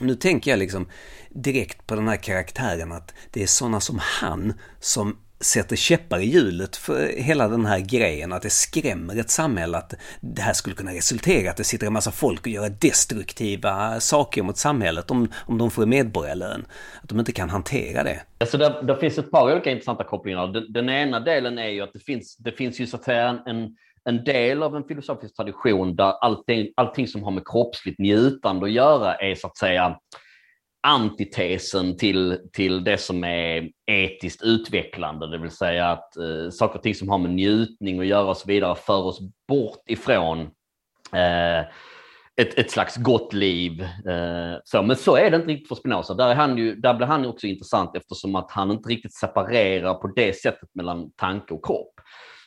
Nu 0.00 0.14
tänker 0.14 0.50
jag 0.50 0.58
liksom 0.58 0.86
direkt 1.30 1.86
på 1.86 1.94
den 1.94 2.08
här 2.08 2.16
karaktären 2.16 2.92
att 2.92 3.14
det 3.30 3.42
är 3.42 3.46
sådana 3.46 3.80
som 3.80 3.98
han 4.02 4.54
som 4.80 5.16
sätter 5.40 5.76
käppar 5.76 6.18
i 6.18 6.24
hjulet 6.24 6.76
för 6.76 7.06
hela 7.16 7.48
den 7.48 7.66
här 7.66 7.78
grejen, 7.78 8.32
att 8.32 8.42
det 8.42 8.50
skrämmer 8.50 9.20
ett 9.20 9.30
samhälle 9.30 9.78
att 9.78 9.94
det 10.20 10.42
här 10.42 10.52
skulle 10.52 10.74
kunna 10.74 10.92
resultera 10.92 11.42
i 11.42 11.48
att 11.48 11.56
det 11.56 11.64
sitter 11.64 11.86
en 11.86 11.92
massa 11.92 12.10
folk 12.10 12.40
och 12.40 12.48
gör 12.48 12.68
destruktiva 12.80 14.00
saker 14.00 14.42
mot 14.42 14.56
samhället 14.56 15.10
om, 15.10 15.28
om 15.46 15.58
de 15.58 15.70
får 15.70 15.86
medborgarlön. 15.86 16.66
Att 17.02 17.08
de 17.08 17.18
inte 17.18 17.32
kan 17.32 17.50
hantera 17.50 18.02
det. 18.02 18.20
Alltså 18.38 18.58
det, 18.58 18.82
det 18.82 18.96
finns 18.96 19.18
ett 19.18 19.30
par 19.30 19.52
olika 19.52 19.70
intressanta 19.70 20.04
kopplingar. 20.04 20.46
Den, 20.46 20.72
den, 20.72 20.88
ena 20.88 21.20
delen 21.20 21.58
är 21.58 21.68
ju 21.68 21.80
att 21.80 21.92
det 21.92 22.04
finns, 22.04 22.36
det 22.36 22.52
finns 22.52 22.80
ju 22.80 22.86
så 22.86 22.96
att 22.96 23.04
säga 23.04 23.42
en, 23.46 23.76
en 24.04 24.24
del 24.24 24.62
av 24.62 24.76
en 24.76 24.84
filosofisk 24.84 25.36
tradition 25.36 25.96
där 25.96 26.12
allting, 26.24 26.68
allting 26.76 27.06
som 27.06 27.22
har 27.22 27.30
med 27.30 27.42
kroppsligt 27.46 27.98
njutande 27.98 28.66
att 28.66 28.72
göra 28.72 29.14
är 29.14 29.34
så 29.34 29.46
att 29.46 29.56
säga 29.56 29.96
antitesen 30.80 31.96
till, 31.96 32.38
till 32.52 32.84
det 32.84 32.98
som 32.98 33.24
är 33.24 33.70
etiskt 33.86 34.42
utvecklande, 34.42 35.30
det 35.30 35.38
vill 35.38 35.50
säga 35.50 35.90
att 35.90 36.16
eh, 36.16 36.50
saker 36.50 36.78
och 36.78 36.82
ting 36.82 36.94
som 36.94 37.08
har 37.08 37.18
med 37.18 37.30
njutning 37.30 38.00
att 38.00 38.06
göra 38.06 38.30
och 38.30 38.36
så 38.36 38.48
vidare 38.48 38.74
för 38.74 39.02
oss 39.02 39.20
bort 39.48 39.82
ifrån 39.86 40.40
eh, 41.12 41.60
ett, 42.40 42.58
ett 42.58 42.70
slags 42.70 42.96
gott 42.96 43.32
liv. 43.32 43.82
Eh, 43.82 44.56
så, 44.64 44.82
men 44.82 44.96
så 44.96 45.16
är 45.16 45.30
det 45.30 45.36
inte 45.36 45.48
riktigt 45.48 45.68
för 45.68 45.74
Spinoza. 45.74 46.14
Där, 46.14 46.28
är 46.28 46.34
han 46.34 46.58
ju, 46.58 46.76
där 46.76 46.94
blir 46.94 47.06
han 47.06 47.26
också 47.26 47.46
intressant 47.46 47.96
eftersom 47.96 48.34
att 48.34 48.50
han 48.50 48.70
inte 48.70 48.88
riktigt 48.88 49.14
separerar 49.14 49.94
på 49.94 50.06
det 50.06 50.36
sättet 50.36 50.68
mellan 50.74 51.10
tanke 51.10 51.54
och 51.54 51.64
kropp. 51.64 51.94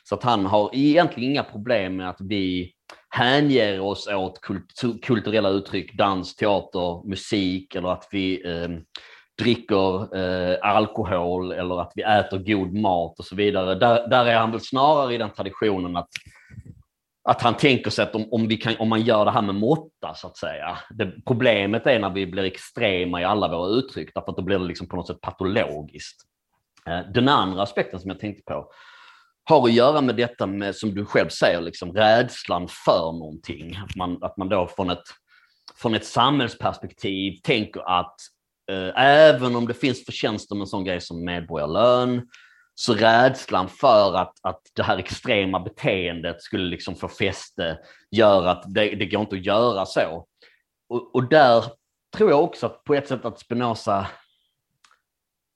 Så 0.04 0.14
att 0.14 0.22
han 0.22 0.46
har 0.46 0.70
egentligen 0.72 1.30
inga 1.30 1.44
problem 1.44 1.96
med 1.96 2.08
att 2.08 2.20
vi 2.20 2.72
hänger 3.08 3.80
oss 3.80 4.08
åt 4.08 4.40
kultur, 4.40 4.98
kulturella 5.02 5.48
uttryck, 5.48 5.94
dans, 5.98 6.36
teater, 6.36 7.08
musik 7.08 7.74
eller 7.74 7.88
att 7.88 8.08
vi 8.10 8.50
eh, 8.50 8.68
dricker 9.42 10.16
eh, 10.16 10.58
alkohol 10.62 11.52
eller 11.52 11.80
att 11.80 11.92
vi 11.94 12.02
äter 12.02 12.38
god 12.38 12.74
mat 12.74 13.18
och 13.18 13.24
så 13.24 13.36
vidare. 13.36 13.74
Där, 13.74 14.08
där 14.08 14.26
är 14.26 14.38
han 14.38 14.50
väl 14.50 14.60
snarare 14.60 15.14
i 15.14 15.18
den 15.18 15.30
traditionen 15.30 15.96
att, 15.96 16.08
att 17.28 17.42
han 17.42 17.54
tänker 17.54 17.90
sig 17.90 18.02
att 18.02 18.14
om, 18.14 18.28
om, 18.30 18.48
vi 18.48 18.56
kan, 18.56 18.76
om 18.78 18.88
man 18.88 19.02
gör 19.02 19.24
det 19.24 19.30
här 19.30 19.42
med 19.42 19.54
måtta, 19.54 20.14
så 20.14 20.26
att 20.26 20.36
säga. 20.36 20.78
Det, 20.90 21.12
problemet 21.26 21.86
är 21.86 21.98
när 21.98 22.10
vi 22.10 22.26
blir 22.26 22.44
extrema 22.44 23.20
i 23.20 23.24
alla 23.24 23.48
våra 23.48 23.68
uttryck, 23.68 24.10
därför 24.14 24.30
att 24.30 24.36
då 24.36 24.42
blir 24.42 24.58
det 24.58 24.64
liksom 24.64 24.88
på 24.88 24.96
något 24.96 25.06
sätt 25.06 25.20
patologiskt. 25.20 26.22
Eh, 26.86 27.00
den 27.14 27.28
andra 27.28 27.62
aspekten 27.62 28.00
som 28.00 28.10
jag 28.10 28.20
tänkte 28.20 28.42
på 28.42 28.72
har 29.44 29.64
att 29.64 29.74
göra 29.74 30.00
med 30.00 30.16
detta 30.16 30.46
med, 30.46 30.76
som 30.76 30.94
du 30.94 31.04
själv 31.04 31.28
säger, 31.28 31.60
liksom, 31.60 31.92
rädslan 31.92 32.68
för 32.68 33.12
någonting. 33.12 33.76
Att 33.76 33.96
man, 33.96 34.18
att 34.22 34.36
man 34.36 34.48
då 34.48 34.66
från 34.66 34.90
ett, 34.90 35.04
från 35.74 35.94
ett 35.94 36.06
samhällsperspektiv 36.06 37.40
tänker 37.42 37.98
att 38.00 38.16
eh, 38.70 39.02
även 39.04 39.56
om 39.56 39.66
det 39.66 39.74
finns 39.74 40.04
förtjänster 40.04 40.54
med 40.54 40.60
en 40.60 40.66
sån 40.66 40.84
grej 40.84 41.00
som 41.00 41.24
medborgarlön, 41.24 42.28
så 42.74 42.94
rädslan 42.94 43.68
för 43.68 44.16
att, 44.16 44.34
att 44.42 44.60
det 44.74 44.82
här 44.82 44.98
extrema 44.98 45.60
beteendet 45.60 46.42
skulle 46.42 46.64
liksom 46.64 46.94
få 46.94 47.08
fäste 47.08 47.78
gör 48.10 48.46
att 48.46 48.74
det, 48.74 48.94
det 48.94 49.06
går 49.06 49.20
inte 49.20 49.36
att 49.36 49.46
göra 49.46 49.86
så. 49.86 50.26
Och, 50.88 51.14
och 51.14 51.28
där 51.28 51.64
tror 52.16 52.30
jag 52.30 52.44
också 52.44 52.66
att 52.66 52.84
på 52.84 52.94
ett 52.94 53.08
sätt 53.08 53.24
att 53.24 53.38
Spinoza 53.38 54.06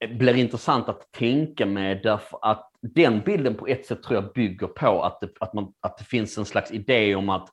eh, 0.05 0.17
blir 0.17 0.37
intressant 0.37 0.89
att 0.89 1.13
tänka 1.13 1.67
med 1.67 2.01
därför 2.03 2.39
att 2.43 2.71
den 2.83 3.21
bilden 3.21 3.55
på 3.55 3.67
ett 3.67 3.87
sätt 3.87 4.03
tror 4.03 4.15
jag 4.23 4.33
bygger 4.33 4.67
på 4.67 5.03
att 5.03 5.21
det, 5.21 5.29
att, 5.41 5.55
man, 5.55 5.73
att 5.81 5.99
det 5.99 6.05
finns 6.05 6.39
en 6.39 6.45
slags 6.45 6.71
idé 6.71 7.15
om 7.15 7.29
att 7.29 7.49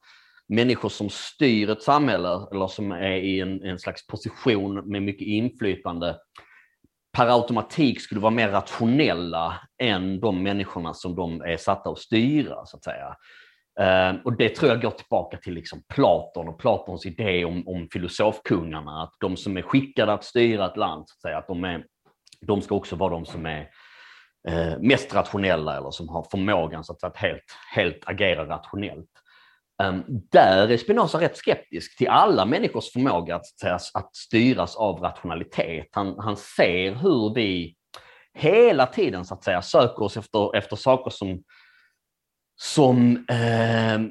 människor 0.48 0.90
som 0.90 1.10
styr 1.10 1.70
ett 1.70 1.84
samhälle 1.84 2.48
eller 2.52 2.68
som 2.68 2.92
är 2.92 3.16
i 3.16 3.40
en, 3.40 3.64
en 3.64 3.80
slags 3.80 4.08
position 4.08 4.90
med 4.92 5.02
mycket 5.04 5.28
inflytande 5.28 6.16
per 7.18 7.28
automatik 7.28 8.02
skulle 8.02 8.22
vara 8.22 8.32
mer 8.32 8.50
rationella 8.50 9.60
än 9.82 10.20
de 10.20 10.44
människorna 10.44 10.94
som 10.94 11.16
de 11.16 11.42
är 11.42 11.58
satta 11.58 11.90
att 11.90 12.00
styra, 12.00 12.66
så 12.66 12.78
att 12.78 12.84
säga. 12.84 13.16
Uh, 13.80 14.22
och 14.26 14.38
det 14.38 14.50
tror 14.50 14.72
jag 14.72 14.82
går 14.82 14.92
tillbaka 14.92 15.38
till 15.38 15.54
liksom 15.54 15.84
Platon 15.94 16.48
och 16.48 16.60
Platons 16.60 17.06
idé 17.06 17.46
om, 17.46 17.68
om 17.68 17.88
filosofkungarna, 17.94 19.04
att 19.04 19.14
de 19.20 19.38
som 19.38 19.58
är 19.58 19.62
skickade 19.62 20.14
att 20.14 20.24
styra 20.24 20.66
ett 20.66 20.78
land, 20.78 21.10
så 21.10 21.14
att, 21.14 21.22
säga, 21.22 21.38
att 21.38 21.48
de, 21.48 21.64
är, 21.64 21.86
de 22.42 22.62
ska 22.62 22.76
också 22.76 22.96
vara 22.96 23.14
de 23.14 23.26
som 23.26 23.46
är 23.46 23.70
eh, 24.48 24.80
mest 24.80 25.16
rationella 25.16 25.78
eller 25.78 25.92
som 25.92 26.10
har 26.10 26.28
förmågan 26.32 26.84
så 26.84 26.94
att, 26.94 27.04
att 27.04 27.18
helt, 27.18 27.44
helt 27.76 28.04
agera 28.06 28.46
rationellt. 28.46 29.10
Um, 29.84 30.04
där 30.08 30.68
är 30.68 30.78
Spinoza 30.78 31.22
rätt 31.22 31.38
skeptisk 31.38 31.98
till 31.98 32.08
alla 32.08 32.46
människors 32.46 32.92
förmåga 32.92 33.36
att, 33.36 33.46
att, 33.64 33.82
att 33.94 34.16
styras 34.16 34.76
av 34.76 35.00
rationalitet. 35.00 35.88
Han, 35.92 36.20
han 36.20 36.38
ser 36.38 36.92
hur 36.96 37.34
vi 37.34 37.76
hela 38.34 38.86
tiden 38.86 39.26
så 39.26 39.34
att 39.34 39.44
säga 39.44 39.62
söker 39.62 40.04
oss 40.04 40.18
efter, 40.18 40.56
efter 40.56 40.76
saker 40.76 41.12
som, 41.12 41.44
som, 42.62 43.26
eh, 43.30 44.02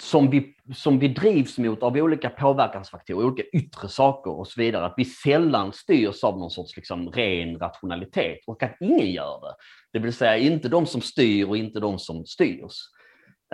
som, 0.00 0.30
vi, 0.30 0.54
som 0.74 0.98
vi 0.98 1.08
drivs 1.08 1.58
mot 1.58 1.82
av 1.82 1.96
olika 1.96 2.30
påverkansfaktorer, 2.30 3.26
olika 3.26 3.42
yttre 3.52 3.88
saker 3.88 4.30
och 4.30 4.48
så 4.48 4.60
vidare. 4.60 4.86
Att 4.86 4.94
vi 4.96 5.04
sällan 5.04 5.72
styrs 5.72 6.24
av 6.24 6.38
någon 6.38 6.50
sorts 6.50 6.76
liksom 6.76 7.10
ren 7.10 7.58
rationalitet 7.58 8.38
och 8.46 8.62
att 8.62 8.76
ingen 8.80 9.10
gör 9.10 9.40
det. 9.40 9.54
Det 9.92 9.98
vill 9.98 10.12
säga 10.12 10.36
inte 10.36 10.68
de 10.68 10.86
som 10.86 11.00
styr 11.00 11.48
och 11.48 11.56
inte 11.56 11.80
de 11.80 11.98
som 11.98 12.26
styrs. 12.26 12.76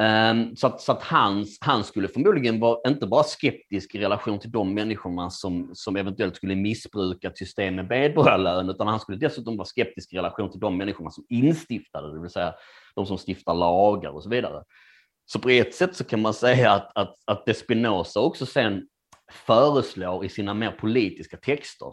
Um, 0.01 0.57
så 0.57 0.67
att, 0.67 0.81
så 0.81 0.93
att 0.93 1.03
han, 1.03 1.47
han 1.61 1.85
skulle 1.85 2.09
förmodligen 2.09 2.61
vara 2.61 2.79
inte 2.89 3.07
bara 3.07 3.23
skeptisk 3.23 3.95
i 3.95 3.99
relation 3.99 4.39
till 4.39 4.51
de 4.51 4.75
människorna 4.75 5.31
som, 5.31 5.71
som 5.75 5.97
eventuellt 5.97 6.37
skulle 6.37 6.55
missbruka 6.55 7.29
ett 7.29 7.39
system 7.39 7.75
med 7.75 7.89
medborgarlön, 7.89 8.71
utan 8.71 8.87
han 8.87 9.01
skulle 9.01 9.19
dessutom 9.19 9.57
vara 9.57 9.67
skeptisk 9.67 10.13
i 10.13 10.17
relation 10.17 10.51
till 10.51 10.61
de 10.61 10.77
människorna 10.77 11.11
som 11.11 11.25
instiftade, 11.29 12.15
det 12.15 12.21
vill 12.21 12.31
säga 12.31 12.55
de 12.95 13.07
som 13.07 13.19
stiftar 13.19 13.55
lagar 13.55 14.11
och 14.11 14.23
så 14.23 14.29
vidare. 14.29 14.65
Så 15.33 15.39
på 15.39 15.51
ett 15.51 15.75
sätt 15.75 15.97
så 15.97 16.05
kan 16.05 16.21
man 16.21 16.35
säga 16.35 16.73
att, 16.73 16.91
att, 16.95 17.15
att 17.25 17.47
det 17.47 17.55
Spinoza 17.55 18.21
också 18.21 18.47
sen 18.47 18.89
föreslår 19.33 20.25
i 20.25 20.29
sina 20.29 20.55
mer 20.55 20.71
politiska 20.71 21.37
texter, 21.37 21.93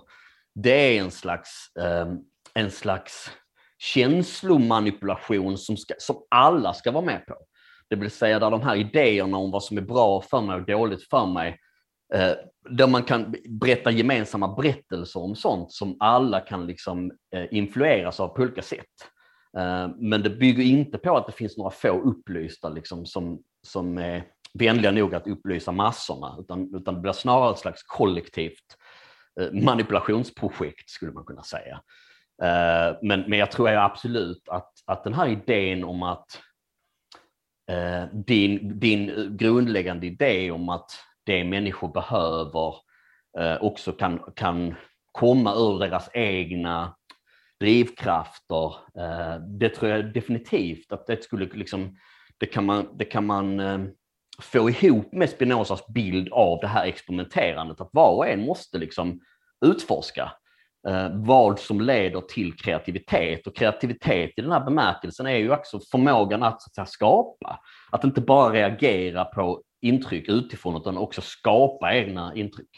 det 0.56 0.98
är 0.98 1.02
en 1.02 1.12
slags, 1.12 1.50
ehm, 1.80 2.18
en 2.54 2.72
slags 2.72 3.32
känslomanipulation 3.78 5.58
som, 5.58 5.78
ska, 5.78 5.94
som 5.98 6.16
alla 6.30 6.74
ska 6.74 6.92
vara 6.92 7.06
med 7.06 7.26
på. 7.26 7.36
Det 7.90 7.96
vill 7.96 8.12
säga 8.12 8.40
där 8.40 8.52
de 8.52 8.62
här 8.62 8.76
idéerna 8.76 9.38
om 9.38 9.52
vad 9.52 9.64
som 9.64 9.78
är 9.78 9.82
bra 9.82 10.22
för 10.22 10.42
mig 10.42 10.56
och 10.56 10.66
dåligt 10.66 11.10
för 11.10 11.26
mig, 11.26 11.60
eh, 12.14 12.32
där 12.70 12.88
man 12.88 13.04
kan 13.04 13.36
berätta 13.50 13.92
gemensamma 13.92 14.56
berättelser 14.56 15.20
om 15.20 15.36
sånt 15.36 15.72
som 15.72 15.98
alla 16.00 16.40
kan 16.40 16.68
liksom 16.68 17.12
eh, 17.36 17.46
influeras 17.52 18.20
av 18.20 18.28
på 18.28 18.42
olika 18.42 18.62
sätt. 18.62 19.15
Eh, 19.58 19.90
men 19.98 20.24
det 20.24 20.30
bygger 20.30 20.64
inte 20.64 20.98
på 20.98 21.18
att 21.18 21.28
det 21.28 21.34
finns 21.34 21.58
några 21.58 21.72
få 21.72 22.02
upplysta 22.02 22.70
liksom, 22.70 23.06
som, 23.06 23.40
som 23.68 23.98
är 23.98 24.24
vänliga 24.54 24.92
nog 24.92 25.16
att 25.16 25.28
upplysa 25.28 25.72
massorna, 25.72 26.38
utan, 26.40 26.76
utan 26.76 26.94
det 26.94 27.00
blir 27.00 27.12
snarare 27.12 27.52
ett 27.52 27.60
slags 27.60 27.84
kollektivt 27.84 28.78
eh, 29.42 29.52
manipulationsprojekt 29.52 30.90
skulle 30.90 31.12
man 31.12 31.26
kunna 31.26 31.44
säga. 31.44 31.82
Eh, 32.44 32.98
men, 33.02 33.22
men 33.22 33.40
jag 33.40 33.52
tror 33.52 33.70
absolut 33.70 34.50
att, 34.50 34.72
att 34.86 35.04
den 35.04 35.14
här 35.14 35.28
idén 35.28 35.84
om 35.84 36.04
att 36.04 36.42
din, 38.12 38.80
din 38.80 39.30
grundläggande 39.38 40.08
idé 40.08 40.52
om 40.52 40.70
att 40.70 40.92
det 41.26 41.44
människor 41.44 41.88
behöver 41.88 42.76
också 43.60 43.92
kan, 43.92 44.20
kan 44.36 44.76
komma 45.12 45.56
ur 45.56 45.80
deras 45.80 46.10
egna 46.14 46.96
drivkrafter. 47.60 48.66
Eh, 48.98 49.42
det 49.60 49.70
tror 49.70 49.92
jag 49.92 50.14
definitivt 50.14 50.92
att 50.92 51.08
det 51.08 51.24
skulle 51.24 51.46
liksom, 51.46 51.98
det 52.38 52.46
kan 52.46 52.66
man, 52.66 52.98
det 52.98 53.06
kan 53.06 53.26
man 53.26 53.60
eh, 53.60 53.80
få 54.42 54.70
ihop 54.70 55.14
med 55.14 55.30
Spinozas 55.30 55.88
bild 55.88 56.30
av 56.32 56.60
det 56.62 56.68
här 56.68 56.86
experimenterandet, 56.86 57.82
att 57.82 57.90
var 57.92 58.16
och 58.16 58.28
en 58.28 58.46
måste 58.46 58.78
liksom 58.78 59.22
utforska 59.66 60.32
eh, 60.88 61.10
vad 61.14 61.60
som 61.60 61.82
leder 61.82 62.22
till 62.22 62.54
kreativitet. 62.54 63.48
Och 63.48 63.56
kreativitet 63.56 64.32
i 64.38 64.42
den 64.42 64.52
här 64.52 64.66
bemärkelsen 64.66 65.26
är 65.26 65.38
ju 65.38 65.52
också 65.52 65.80
förmågan 65.92 66.44
att, 66.44 66.62
så 66.62 66.68
att 66.68 66.76
säga, 66.76 66.86
skapa. 66.86 67.60
Att 67.92 68.04
inte 68.04 68.22
bara 68.22 68.54
reagera 68.54 69.26
på 69.26 69.62
intryck 69.82 70.30
utifrån 70.30 70.76
utan 70.76 70.98
också 70.98 71.22
skapa 71.22 71.96
egna 71.96 72.36
intryck. 72.36 72.70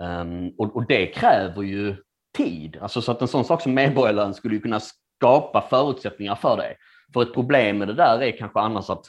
Um, 0.00 0.54
och, 0.58 0.76
och, 0.76 0.86
det 0.86 1.06
kräver 1.06 1.62
ju 1.62 1.96
tid. 2.36 2.78
Alltså 2.80 3.02
så 3.02 3.12
att 3.12 3.22
en 3.22 3.28
sån 3.28 3.44
sak 3.44 3.62
som 3.62 3.74
medborgarlön 3.74 4.34
skulle 4.34 4.54
ju 4.54 4.60
kunna 4.60 4.80
skapa 4.80 5.66
förutsättningar 5.70 6.34
för 6.34 6.56
det. 6.56 6.76
För 7.12 7.22
ett 7.22 7.34
problem 7.34 7.78
med 7.78 7.88
det 7.88 7.94
där 7.94 8.22
är 8.22 8.38
kanske 8.38 8.60
annars 8.60 8.90
att 8.90 9.04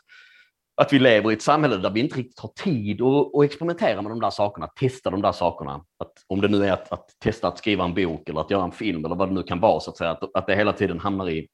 att 0.81 0.93
vi 0.93 0.99
lever 0.99 1.31
i 1.31 1.33
ett 1.33 1.41
samhälle 1.41 1.77
där 1.77 1.89
vi 1.89 1.99
inte 1.99 2.19
riktigt 2.19 2.39
har 2.39 2.49
tid 2.49 3.01
att, 3.01 3.35
att 3.35 3.43
experimentera 3.43 4.01
med 4.01 4.11
de 4.11 4.19
där 4.19 4.29
sakerna, 4.29 4.67
testa 4.67 5.09
de 5.09 5.21
där 5.21 5.31
sakerna. 5.31 5.73
Att, 5.73 6.13
om 6.27 6.41
det 6.41 6.47
nu 6.47 6.65
är 6.65 6.71
att, 6.71 6.91
att, 6.91 7.05
testa 7.19 7.47
att 7.47 7.57
skriva 7.57 7.83
en 7.83 7.93
bok 7.93 8.29
eller 8.29 8.41
att 8.41 8.51
göra 8.51 8.63
en 8.63 8.71
film 8.71 9.05
eller 9.05 9.15
vad 9.15 9.29
det 9.29 9.33
nu 9.33 9.43
kan 9.43 9.59
vara, 9.59 9.79
så 9.79 9.91
att, 9.91 9.97
säga, 9.97 10.11
att, 10.11 10.35
att 10.35 10.47
det 10.47 10.55
hela 10.55 10.73
tiden 10.73 10.99
hamnar 10.99 11.29
i, 11.29 11.47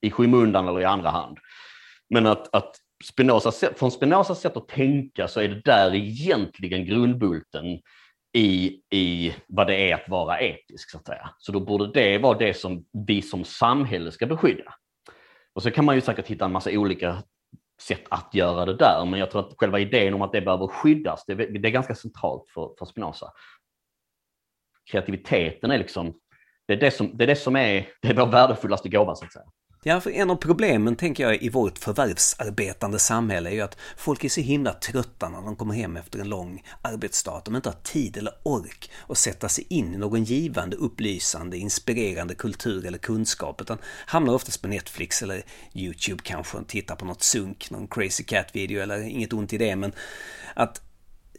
i 0.00 0.10
skymundan 0.10 0.68
eller 0.68 0.80
i 0.80 0.84
andra 0.84 1.10
hand. 1.10 1.38
Men 2.10 2.26
att, 2.26 2.54
att 2.54 2.76
Spinoza, 3.04 3.52
från 3.76 3.90
Spinozas 3.90 4.40
sätt 4.40 4.56
att 4.56 4.68
tänka 4.68 5.28
så 5.28 5.40
är 5.40 5.48
det 5.48 5.60
där 5.64 5.94
egentligen 5.94 6.84
grundbulten 6.84 7.80
i, 8.38 8.80
i 8.90 9.34
vad 9.48 9.66
det 9.66 9.90
är 9.90 9.94
att 9.94 10.08
vara 10.08 10.40
etisk. 10.40 10.90
Så, 10.90 10.98
att 10.98 11.06
säga. 11.06 11.30
så 11.38 11.52
då 11.52 11.60
borde 11.60 11.92
det 11.92 12.18
vara 12.18 12.38
det 12.38 12.54
som 12.54 12.84
vi 13.06 13.22
som 13.22 13.44
samhälle 13.44 14.12
ska 14.12 14.26
beskydda. 14.26 14.74
Och 15.54 15.62
så 15.62 15.70
kan 15.70 15.84
man 15.84 15.94
ju 15.94 16.00
säkert 16.00 16.26
hitta 16.26 16.44
en 16.44 16.52
massa 16.52 16.70
olika 16.70 17.22
sätt 17.80 18.04
att 18.10 18.34
göra 18.34 18.64
det 18.64 18.76
där. 18.76 19.04
Men 19.04 19.20
jag 19.20 19.30
tror 19.30 19.40
att 19.40 19.54
själva 19.58 19.78
idén 19.78 20.14
om 20.14 20.22
att 20.22 20.32
det 20.32 20.40
behöver 20.40 20.66
skyddas, 20.66 21.24
det, 21.26 21.34
det 21.34 21.68
är 21.68 21.72
ganska 21.72 21.94
centralt 21.94 22.48
för, 22.48 22.74
för 22.78 22.86
Spinoza. 22.86 23.32
Kreativiteten 24.90 25.70
är 25.70 25.78
liksom, 25.78 26.20
det 26.66 26.72
är 26.72 26.80
det 26.80 26.90
som, 26.90 27.16
det 27.16 27.24
är, 27.24 27.28
det 27.28 27.36
som 27.36 27.56
är, 27.56 27.88
det 28.02 28.08
är 28.08 28.14
vår 28.14 28.26
värdefullaste 28.26 28.88
gåva 28.88 29.14
så 29.14 29.24
att 29.24 29.32
säga. 29.32 29.44
Ja, 29.82 30.00
för 30.00 30.10
en 30.10 30.30
av 30.30 30.36
problemen 30.36 30.96
tänker 30.96 31.24
jag 31.24 31.42
i 31.42 31.48
vårt 31.48 31.78
förvärvsarbetande 31.78 32.98
samhälle 32.98 33.50
är 33.50 33.54
ju 33.54 33.60
att 33.60 33.76
folk 33.96 34.24
är 34.24 34.28
så 34.28 34.40
himla 34.40 34.72
trötta 34.72 35.28
när 35.28 35.42
de 35.42 35.56
kommer 35.56 35.74
hem 35.74 35.96
efter 35.96 36.18
en 36.18 36.28
lång 36.28 36.62
arbetsdag. 36.82 37.36
Att 37.36 37.44
de 37.44 37.56
inte 37.56 37.68
har 37.68 37.76
tid 37.82 38.16
eller 38.16 38.34
ork 38.42 38.90
att 39.08 39.18
sätta 39.18 39.48
sig 39.48 39.66
in 39.68 39.94
i 39.94 39.96
någon 39.96 40.24
givande, 40.24 40.76
upplysande, 40.76 41.58
inspirerande 41.58 42.34
kultur 42.34 42.86
eller 42.86 42.98
kunskap 42.98 43.60
utan 43.60 43.78
hamnar 44.06 44.34
oftast 44.34 44.62
på 44.62 44.68
Netflix 44.68 45.22
eller 45.22 45.42
YouTube 45.74 46.22
kanske 46.24 46.58
och 46.58 46.66
tittar 46.66 46.96
på 46.96 47.04
något 47.04 47.22
sunk, 47.22 47.70
någon 47.70 47.88
crazy 47.88 48.24
cat-video 48.24 48.82
eller 48.82 49.00
inget 49.00 49.32
ont 49.32 49.52
i 49.52 49.58
det 49.58 49.76
men 49.76 49.92
att 50.54 50.82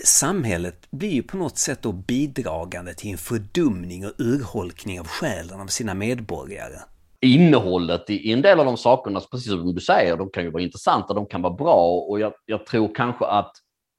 samhället 0.03 0.91
blir 0.91 1.11
ju 1.11 1.23
på 1.23 1.37
något 1.37 1.57
sätt 1.57 1.81
då 1.81 1.91
bidragande 1.91 2.93
till 2.93 3.11
en 3.11 3.17
fördumning 3.17 4.05
och 4.05 4.13
urholkning 4.17 4.99
av 4.99 5.07
själen 5.07 5.59
av 5.59 5.67
sina 5.67 5.93
medborgare 5.93 6.79
innehållet 7.21 8.09
i, 8.09 8.31
en 8.31 8.41
del 8.41 8.59
av 8.59 8.65
de 8.65 8.77
sakerna, 8.77 9.19
precis 9.19 9.51
som 9.51 9.75
du 9.75 9.81
säger, 9.81 10.17
de 10.17 10.29
kan 10.29 10.43
ju 10.43 10.51
vara 10.51 10.63
intressanta, 10.63 11.13
de 11.13 11.25
kan 11.25 11.41
vara 11.41 11.53
bra 11.53 12.05
och 12.09 12.19
jag, 12.19 12.33
jag 12.45 12.65
tror 12.65 12.95
kanske 12.95 13.25
att 13.25 13.51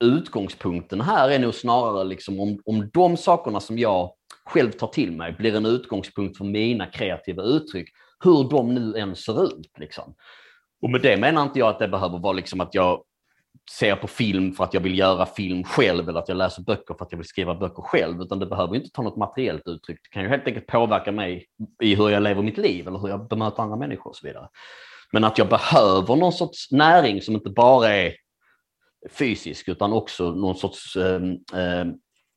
utgångspunkten 0.05 1.01
här 1.01 1.31
är 1.31 1.39
nog 1.39 1.55
snarare 1.55 2.05
liksom 2.05 2.41
om, 2.41 2.61
om 2.65 2.91
de 2.93 3.17
sakerna 3.17 3.61
som 3.61 3.79
jag 3.79 4.13
själv 4.45 4.73
tar 4.73 4.87
till 4.87 5.13
mig 5.13 5.33
blir 5.33 5.57
en 5.57 5.67
utgångspunkt 5.67 6.37
för 6.37 6.45
mina 6.45 6.87
kreativa 6.87 7.43
uttryck, 7.43 7.89
hur 8.25 8.51
de 8.51 8.75
nu 8.75 8.99
än 8.99 9.17
ser 9.17 9.45
ut. 9.45 9.79
Liksom. 9.79 10.15
Och 10.83 10.91
med 10.91 11.03
det 11.03 11.17
menar 11.17 11.43
inte 11.43 11.59
jag 11.59 11.69
att 11.69 11.79
det 11.79 11.89
behöver 11.89 12.19
vara 12.19 12.33
liksom 12.33 12.61
att 12.61 12.75
jag 12.75 13.03
ser 13.79 13.97
på 13.97 14.07
film 14.07 14.53
för 14.53 14.65
att 14.65 14.75
jag 14.75 14.81
vill 14.81 14.99
göra 14.99 15.27
film 15.27 15.65
själv 15.65 16.09
eller 16.09 16.19
att 16.19 16.29
jag 16.29 16.37
läser 16.37 16.63
böcker 16.63 16.95
för 16.95 17.05
att 17.05 17.13
jag 17.13 17.19
vill 17.19 17.27
skriva 17.27 17.55
böcker 17.55 17.83
själv, 17.83 18.23
utan 18.23 18.39
det 18.39 18.47
behöver 18.47 18.77
inte 18.77 18.91
ta 18.91 19.03
något 19.03 19.17
materiellt 19.17 19.69
uttryck. 19.69 19.99
Det 20.03 20.09
kan 20.09 20.23
ju 20.23 20.29
helt 20.29 20.47
enkelt 20.47 20.67
påverka 20.67 21.13
mig 21.13 21.47
i 21.83 21.95
hur 21.95 22.09
jag 22.09 22.23
lever 22.23 22.43
mitt 22.43 22.59
liv 22.59 22.89
eller 22.89 22.99
hur 22.99 23.09
jag 23.09 23.29
bemöter 23.29 23.63
andra 23.63 23.77
människor 23.77 24.11
och 24.11 24.17
så 24.17 24.27
vidare. 24.27 24.49
Men 25.13 25.25
att 25.25 25.39
jag 25.39 25.49
behöver 25.49 26.17
någon 26.17 26.33
sorts 26.33 26.73
näring 26.73 27.23
som 27.23 27.35
inte 27.35 27.51
bara 27.51 27.89
är 27.89 28.15
fysisk 29.11 29.69
utan 29.69 29.93
också 29.93 30.31
någon 30.31 30.57
sorts 30.57 30.97
eh, 30.97 31.23
eh, 31.55 31.87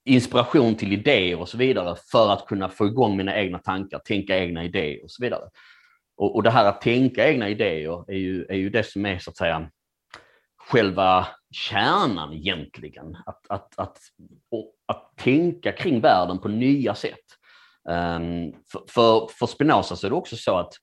inspiration 0.05 0.75
till 0.75 0.93
idéer 0.93 1.39
och 1.39 1.49
så 1.49 1.57
vidare 1.57 1.95
för 2.11 2.33
att 2.33 2.45
kunna 2.45 2.69
få 2.69 2.85
igång 2.85 3.17
mina 3.17 3.37
egna 3.37 3.59
tankar, 3.59 3.99
tänka 3.99 4.37
egna 4.37 4.63
idéer 4.63 5.03
och 5.03 5.11
så 5.11 5.23
vidare. 5.23 5.49
Och, 6.17 6.35
och 6.35 6.43
det 6.43 6.49
här 6.49 6.65
att 6.65 6.81
tänka 6.81 7.29
egna 7.29 7.49
idéer 7.49 8.11
är 8.11 8.17
ju, 8.17 8.45
är 8.45 8.55
ju 8.55 8.69
det 8.69 8.83
som 8.83 9.05
är 9.05 9.19
så 9.19 9.29
att 9.29 9.37
säga 9.37 9.69
själva 10.67 11.27
kärnan 11.51 12.33
egentligen. 12.33 13.17
Att, 13.25 13.47
att, 13.49 13.79
att, 13.79 13.97
att 14.85 15.13
tänka 15.17 15.71
kring 15.71 16.01
världen 16.01 16.39
på 16.39 16.47
nya 16.47 16.95
sätt. 16.95 17.25
Ehm, 17.89 18.51
för, 18.71 18.81
för, 18.89 19.29
för 19.39 19.45
Spinoza 19.45 19.95
så 19.95 20.07
är 20.07 20.09
det 20.09 20.15
också 20.15 20.37
så 20.37 20.57
att 20.57 20.73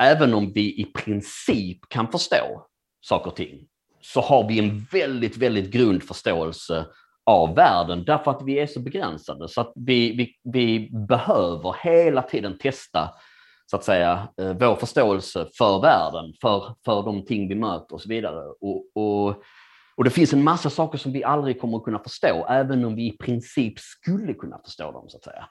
även 0.00 0.34
om 0.34 0.52
vi 0.52 0.80
i 0.80 0.84
princip 0.84 1.88
kan 1.88 2.08
förstå 2.08 2.66
saker 3.00 3.30
och 3.30 3.36
ting, 3.36 3.66
så 4.00 4.20
har 4.20 4.48
vi 4.48 4.58
en 4.58 4.86
väldigt, 4.92 5.36
väldigt 5.36 5.70
grund 5.70 6.02
förståelse 6.02 6.86
av 7.26 7.54
världen 7.54 8.04
därför 8.04 8.30
att 8.30 8.42
vi 8.44 8.58
är 8.58 8.66
så 8.66 8.80
begränsade. 8.80 9.48
Så 9.48 9.60
att 9.60 9.72
vi, 9.76 10.16
vi, 10.16 10.52
vi 10.52 10.90
behöver 11.08 11.76
hela 11.82 12.22
tiden 12.22 12.58
testa 12.58 13.10
så 13.66 13.76
att 13.76 13.84
säga, 13.84 14.28
eh, 14.40 14.52
vår 14.52 14.74
förståelse 14.74 15.46
för 15.58 15.80
världen, 15.80 16.34
för, 16.40 16.74
för 16.84 17.02
de 17.02 17.24
ting 17.24 17.48
vi 17.48 17.54
möter 17.54 17.94
och 17.94 18.00
så 18.00 18.08
vidare. 18.08 18.44
Och, 18.60 18.86
och, 18.94 19.42
och 19.96 20.04
det 20.04 20.10
finns 20.10 20.32
en 20.32 20.44
massa 20.44 20.70
saker 20.70 20.98
som 20.98 21.12
vi 21.12 21.24
aldrig 21.24 21.60
kommer 21.60 21.78
att 21.78 21.84
kunna 21.84 21.98
förstå, 21.98 22.46
även 22.48 22.84
om 22.84 22.94
vi 22.94 23.06
i 23.06 23.16
princip 23.16 23.78
skulle 23.78 24.34
kunna 24.34 24.58
förstå 24.64 24.92
dem. 24.92 25.08
så 25.08 25.16
att 25.16 25.24
säga. 25.24 25.48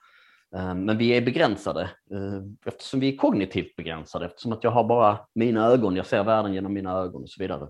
Eh, 0.55 0.75
men 0.75 0.97
vi 0.97 1.09
är 1.09 1.21
begränsade 1.21 1.81
eh, 1.81 2.41
eftersom 2.65 2.99
vi 2.99 3.13
är 3.13 3.17
kognitivt 3.17 3.75
begränsade, 3.75 4.25
eftersom 4.25 4.53
att 4.53 4.63
jag 4.63 4.71
har 4.71 4.83
bara 4.83 5.19
mina 5.35 5.65
ögon, 5.65 5.95
jag 5.95 6.05
ser 6.05 6.23
världen 6.23 6.53
genom 6.53 6.73
mina 6.73 6.91
ögon 6.91 7.23
och 7.23 7.29
så 7.29 7.43
vidare. 7.43 7.67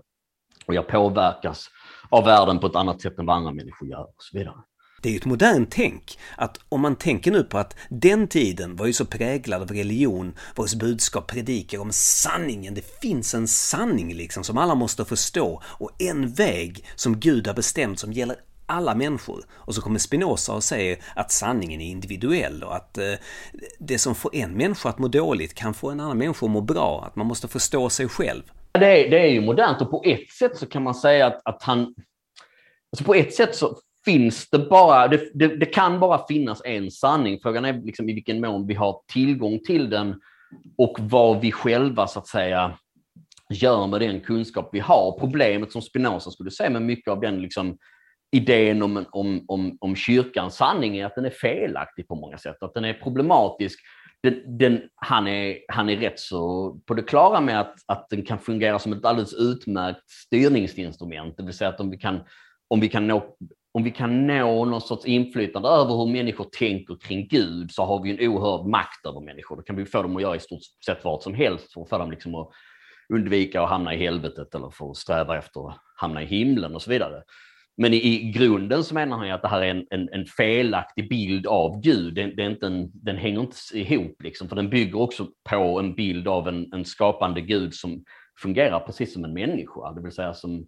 Och 0.66 0.74
jag 0.74 0.88
påverkas 0.88 1.68
av 2.08 2.24
världen 2.24 2.58
på 2.58 2.66
ett 2.66 2.76
annat 2.76 3.00
sätt 3.00 3.18
än 3.18 3.26
vad 3.26 3.36
andra 3.36 3.52
människor 3.52 3.88
gör 3.88 4.02
och 4.02 4.22
så 4.22 4.38
vidare. 4.38 4.56
Det 5.04 5.08
är 5.08 5.12
ju 5.12 5.16
ett 5.16 5.24
modernt 5.24 5.70
tänk 5.70 6.18
att 6.36 6.58
om 6.68 6.80
man 6.80 6.96
tänker 6.96 7.30
nu 7.30 7.42
på 7.42 7.58
att 7.58 7.76
den 7.88 8.28
tiden 8.28 8.76
var 8.76 8.86
ju 8.86 8.92
så 8.92 9.04
präglad 9.04 9.62
av 9.62 9.68
religion 9.68 10.34
vars 10.56 10.74
budskap 10.74 11.26
predikar 11.26 11.78
om 11.78 11.92
sanningen. 11.92 12.74
Det 12.74 13.00
finns 13.02 13.34
en 13.34 13.48
sanning 13.48 14.14
liksom 14.14 14.44
som 14.44 14.58
alla 14.58 14.74
måste 14.74 15.04
förstå 15.04 15.62
och 15.64 15.90
en 16.02 16.32
väg 16.32 16.84
som 16.94 17.20
Gud 17.20 17.46
har 17.46 17.54
bestämt 17.54 17.98
som 17.98 18.12
gäller 18.12 18.36
alla 18.66 18.94
människor. 18.94 19.44
Och 19.52 19.74
så 19.74 19.82
kommer 19.82 19.98
Spinoza 19.98 20.52
och 20.52 20.64
säger 20.64 20.98
att 21.14 21.32
sanningen 21.32 21.80
är 21.80 21.86
individuell 21.86 22.62
och 22.62 22.76
att 22.76 22.98
eh, 22.98 23.14
det 23.78 23.98
som 23.98 24.14
får 24.14 24.34
en 24.34 24.52
människa 24.52 24.88
att 24.88 24.98
må 24.98 25.08
dåligt 25.08 25.54
kan 25.54 25.74
få 25.74 25.90
en 25.90 26.00
annan 26.00 26.18
människa 26.18 26.46
att 26.46 26.52
må 26.52 26.60
bra. 26.60 27.04
Att 27.06 27.16
man 27.16 27.26
måste 27.26 27.48
förstå 27.48 27.90
sig 27.90 28.08
själv. 28.08 28.42
Det 28.72 28.86
är, 28.86 29.10
det 29.10 29.20
är 29.20 29.30
ju 29.30 29.40
modernt 29.40 29.82
och 29.82 29.90
på 29.90 30.02
ett 30.04 30.30
sätt 30.30 30.56
så 30.56 30.66
kan 30.66 30.82
man 30.82 30.94
säga 30.94 31.26
att, 31.26 31.40
att 31.44 31.62
han... 31.62 31.94
Alltså 32.92 33.04
på 33.04 33.14
ett 33.14 33.34
sätt 33.34 33.54
så 33.54 33.78
finns 34.04 34.50
det 34.50 34.58
bara, 34.58 35.08
det, 35.08 35.30
det, 35.34 35.56
det, 35.56 35.66
kan 35.66 36.00
bara 36.00 36.26
finnas 36.26 36.62
en 36.64 36.90
sanning. 36.90 37.38
Frågan 37.42 37.64
är 37.64 37.72
liksom 37.72 38.08
i 38.08 38.12
vilken 38.12 38.40
mån 38.40 38.66
vi 38.66 38.74
har 38.74 39.00
tillgång 39.12 39.58
till 39.66 39.90
den 39.90 40.20
och 40.78 40.96
vad 41.00 41.40
vi 41.40 41.52
själva 41.52 42.06
så 42.06 42.18
att 42.18 42.26
säga 42.26 42.78
gör 43.50 43.86
med 43.86 44.00
den 44.00 44.20
kunskap 44.20 44.68
vi 44.72 44.80
har. 44.80 45.18
Problemet 45.18 45.72
som 45.72 45.82
Spinoza 45.82 46.30
skulle 46.30 46.50
säga 46.50 46.70
med 46.70 46.82
mycket 46.82 47.10
av 47.10 47.20
den 47.20 47.42
liksom, 47.42 47.78
idén 48.32 48.82
om, 48.82 49.04
om, 49.10 49.44
om, 49.48 49.78
om 49.80 49.96
kyrkans 49.96 50.54
sanning 50.54 50.96
är 50.96 51.06
att 51.06 51.14
den 51.14 51.24
är 51.24 51.30
felaktig 51.30 52.08
på 52.08 52.14
många 52.14 52.38
sätt, 52.38 52.62
att 52.62 52.74
den 52.74 52.84
är 52.84 52.94
problematisk. 52.94 53.80
Den, 54.22 54.58
den, 54.58 54.82
han, 54.94 55.26
är, 55.28 55.58
han 55.68 55.88
är 55.88 55.96
rätt 55.96 56.20
så 56.20 56.70
på 56.86 56.94
det 56.94 57.02
klara 57.02 57.40
med 57.40 57.60
att, 57.60 57.74
att 57.86 58.06
den 58.10 58.22
kan 58.22 58.38
fungera 58.38 58.78
som 58.78 58.92
ett 58.92 59.04
alldeles 59.04 59.34
utmärkt 59.34 60.10
styrningsinstrument, 60.10 61.36
det 61.36 61.42
vill 61.42 61.54
säga 61.54 61.70
att 61.70 61.80
om 61.80 61.90
vi 61.90 61.98
kan, 61.98 62.20
om 62.68 62.80
vi 62.80 62.88
kan 62.88 63.06
nå 63.06 63.36
om 63.74 63.84
vi 63.84 63.90
kan 63.90 64.26
nå 64.26 64.64
någon 64.64 64.80
sorts 64.80 65.06
inflytande 65.06 65.68
över 65.68 65.94
hur 65.94 66.12
människor 66.12 66.44
tänker 66.58 66.96
kring 66.96 67.28
Gud 67.28 67.70
så 67.72 67.84
har 67.84 68.02
vi 68.02 68.10
en 68.10 68.28
oerhörd 68.30 68.66
makt 68.66 69.06
över 69.06 69.20
människor. 69.20 69.56
Då 69.56 69.62
kan 69.62 69.76
vi 69.76 69.86
få 69.86 70.02
dem 70.02 70.16
att 70.16 70.22
göra 70.22 70.36
i 70.36 70.40
stort 70.40 70.60
sett 70.86 71.04
vad 71.04 71.22
som 71.22 71.34
helst 71.34 71.72
för 71.72 71.80
att 71.80 71.88
få 71.88 71.98
dem 71.98 72.10
liksom 72.10 72.34
att 72.34 72.48
undvika 73.14 73.62
att 73.62 73.68
hamna 73.68 73.94
i 73.94 73.98
helvetet 73.98 74.54
eller 74.54 74.70
för 74.70 74.90
att 74.90 74.96
sträva 74.96 75.38
efter 75.38 75.68
att 75.68 75.76
hamna 75.96 76.22
i 76.22 76.26
himlen 76.26 76.74
och 76.74 76.82
så 76.82 76.90
vidare. 76.90 77.22
Men 77.76 77.94
i, 77.94 77.96
i 77.96 78.30
grunden 78.30 78.84
så 78.84 78.94
menar 78.94 79.16
han 79.16 79.30
att 79.30 79.42
det 79.42 79.48
här 79.48 79.62
är 79.62 79.70
en, 79.70 79.86
en, 79.90 80.08
en 80.12 80.26
felaktig 80.26 81.08
bild 81.08 81.46
av 81.46 81.80
Gud. 81.80 82.14
Det, 82.14 82.26
det, 82.26 82.42
är 82.42 82.50
inte 82.50 82.66
en, 82.66 82.90
den 82.94 83.16
hänger 83.16 83.40
inte 83.40 83.56
ihop, 83.72 84.22
liksom, 84.22 84.48
för 84.48 84.56
den 84.56 84.70
bygger 84.70 85.00
också 85.00 85.28
på 85.50 85.78
en 85.78 85.94
bild 85.94 86.28
av 86.28 86.48
en, 86.48 86.72
en 86.72 86.84
skapande 86.84 87.40
Gud 87.40 87.74
som 87.74 88.04
fungerar 88.42 88.80
precis 88.80 89.12
som 89.12 89.24
en 89.24 89.34
människa, 89.34 89.92
det 89.92 90.02
vill 90.02 90.12
säga 90.12 90.34
som, 90.34 90.66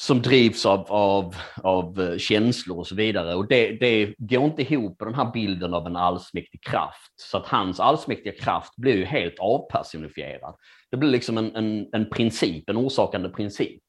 som 0.00 0.22
drivs 0.22 0.66
av, 0.66 0.86
av, 0.88 1.34
av 1.62 2.00
eh, 2.00 2.18
känslor 2.18 2.78
och 2.78 2.86
så 2.86 2.94
vidare. 2.94 3.34
Och 3.34 3.48
det, 3.48 3.72
det 3.72 4.14
går 4.18 4.44
inte 4.44 4.62
ihop 4.62 5.00
med 5.00 5.08
den 5.08 5.14
här 5.14 5.32
bilden 5.32 5.74
av 5.74 5.86
en 5.86 5.96
allsmäktig 5.96 6.62
kraft. 6.62 7.12
Så 7.16 7.36
att 7.36 7.46
hans 7.46 7.80
allsmäktiga 7.80 8.32
kraft 8.32 8.76
blir 8.76 8.96
ju 8.96 9.04
helt 9.04 9.38
avpersonifierad. 9.38 10.54
Det 10.90 10.96
blir 10.96 11.10
liksom 11.10 11.38
en, 11.38 11.56
en, 11.56 11.88
en 11.92 12.10
princip, 12.10 12.68
en 12.68 12.76
orsakande 12.76 13.28
princip. 13.28 13.82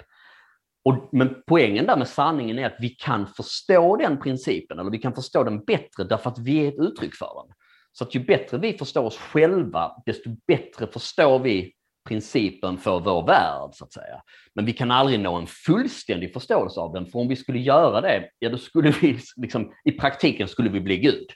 Och, 0.85 1.09
men 1.11 1.35
poängen 1.47 1.85
där 1.85 1.97
med 1.97 2.07
sanningen 2.07 2.59
är 2.59 2.65
att 2.65 2.77
vi 2.79 2.89
kan 2.89 3.27
förstå 3.27 3.95
den 3.95 4.19
principen, 4.19 4.79
eller 4.79 4.91
vi 4.91 4.99
kan 4.99 5.13
förstå 5.13 5.43
den 5.43 5.63
bättre 5.63 6.03
därför 6.03 6.29
att 6.29 6.39
vi 6.39 6.65
är 6.65 6.67
ett 6.67 6.79
uttryck 6.79 7.15
för 7.15 7.43
den. 7.45 7.55
Så 7.91 8.03
att 8.03 8.15
ju 8.15 8.19
bättre 8.19 8.57
vi 8.57 8.77
förstår 8.77 9.03
oss 9.03 9.17
själva, 9.17 9.91
desto 10.05 10.29
bättre 10.47 10.87
förstår 10.87 11.39
vi 11.39 11.73
principen 12.07 12.77
för 12.77 12.99
vår 12.99 13.27
värld, 13.27 13.69
så 13.73 13.85
att 13.85 13.93
säga. 13.93 14.21
Men 14.53 14.65
vi 14.65 14.73
kan 14.73 14.91
aldrig 14.91 15.19
nå 15.19 15.35
en 15.35 15.47
fullständig 15.47 16.33
förståelse 16.33 16.79
av 16.79 16.93
den, 16.93 17.05
för 17.05 17.19
om 17.19 17.27
vi 17.27 17.35
skulle 17.35 17.59
göra 17.59 18.01
det, 18.01 18.29
ja 18.39 18.49
då 18.49 18.57
skulle 18.57 18.93
vi, 19.01 19.19
liksom, 19.35 19.73
i 19.83 19.91
praktiken 19.91 20.47
skulle 20.47 20.69
vi 20.69 20.79
bli 20.79 20.97
Gud. 20.97 21.27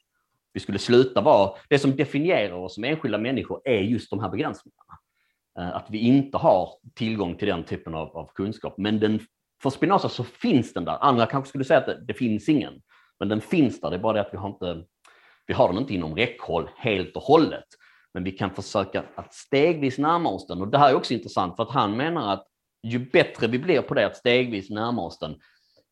Vi 0.54 0.60
skulle 0.60 0.80
sluta 0.80 1.22
vara, 1.22 1.52
det 1.70 1.80
som 1.80 1.96
definierar 1.96 2.54
oss 2.54 2.76
som 2.76 2.84
enskilda 2.84 3.18
människor 3.18 3.62
är 3.66 3.82
just 3.82 4.10
de 4.10 4.20
här 4.20 4.30
begränsningarna. 4.30 5.00
Eh, 5.60 5.76
att 5.76 5.86
vi 5.90 6.00
inte 6.00 6.38
har 6.38 6.70
tillgång 6.94 7.36
till 7.36 7.48
den 7.48 7.64
typen 7.64 7.96
av, 7.96 8.18
av 8.18 8.30
kunskap. 8.36 8.78
Men 8.78 9.00
den, 9.00 9.20
för 9.62 9.70
Spinoza 9.70 10.10
så 10.10 10.24
finns 10.24 10.74
den 10.74 10.86
där. 10.86 10.98
Andra 11.02 11.26
kanske 11.26 11.50
skulle 11.50 11.64
säga 11.64 11.80
att 11.80 11.86
det, 11.86 12.06
det, 12.06 12.14
finns 12.14 12.50
ingen. 12.50 12.82
Men 13.20 13.30
den 13.30 13.42
finns 13.42 13.82
där, 13.82 13.90
det 13.90 13.96
är 13.96 14.00
bara 14.00 14.14
det 14.14 14.22
att 14.22 14.34
vi 14.34 14.38
har, 14.38 14.50
inte, 14.50 14.84
vi 15.48 15.54
har 15.54 15.68
den 15.68 15.78
inte 15.78 15.94
inom 15.94 16.16
räckhåll 16.16 16.70
helt 16.78 17.16
och 17.16 17.24
hållet. 17.24 17.66
Men 18.16 18.24
vi 18.24 18.32
kan 18.32 18.52
försöka 18.52 19.04
att 19.16 19.34
stegvis 19.34 19.98
närma 19.98 20.30
oss 20.30 20.48
den. 20.48 20.62
Och 20.62 20.68
det 20.68 20.78
här 20.78 20.90
är 20.90 20.96
också 20.96 21.14
intressant 21.14 21.56
för 21.56 21.64
att 21.64 21.72
han 21.72 21.98
menar 21.98 22.34
att 22.34 22.48
ju 22.84 23.00
bättre 23.00 23.48
vi 23.48 23.60
blir 23.60 23.82
på 23.82 23.94
det, 23.94 24.06
att 24.06 24.18
stegvis 24.18 24.70
närma 24.70 25.02
oss 25.02 25.20
den, 25.20 25.36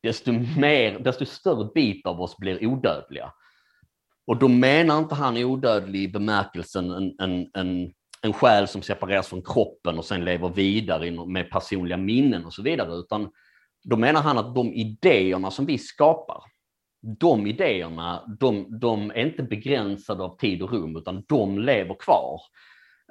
desto, 0.04 0.32
mer, 0.58 1.00
desto 1.00 1.26
större 1.26 1.70
bit 1.74 2.06
av 2.06 2.22
oss 2.22 2.38
blir 2.38 2.68
odödliga. 2.68 3.34
Och 4.28 4.38
då 4.38 4.48
menar 4.48 5.00
inte 5.00 5.16
han 5.16 5.38
odödlig 5.38 6.04
i 6.04 6.08
bemärkelsen 6.08 6.92
en, 6.92 7.16
en, 7.20 7.50
en, 7.54 7.94
en 8.22 8.34
själ 8.34 8.68
som 8.68 8.82
separeras 8.82 9.28
från 9.28 9.42
kroppen 9.42 9.98
och 9.98 10.06
sen 10.06 10.26
lever 10.26 10.50
vidare 10.50 11.12
med 11.12 11.50
personliga 11.50 11.98
minnen 11.98 12.46
och 12.46 12.54
så 12.54 12.62
vidare, 12.62 12.96
utan 12.96 13.32
då 13.84 13.98
menar 13.98 14.22
han 14.22 14.38
att 14.38 14.56
de 14.56 14.74
idéerna 14.74 15.52
som 15.52 15.66
vi 15.66 15.78
skapar, 15.78 16.44
de 17.04 17.48
idéerna, 17.48 18.36
de, 18.40 18.80
de, 18.80 19.12
är 19.12 19.26
inte 19.26 19.44
begränsade 19.44 20.24
av 20.24 20.38
tid 20.38 20.62
och 20.62 20.72
rum, 20.72 20.98
utan 20.98 21.24
de 21.28 21.60
lever 21.60 21.96
kvar. 22.00 22.42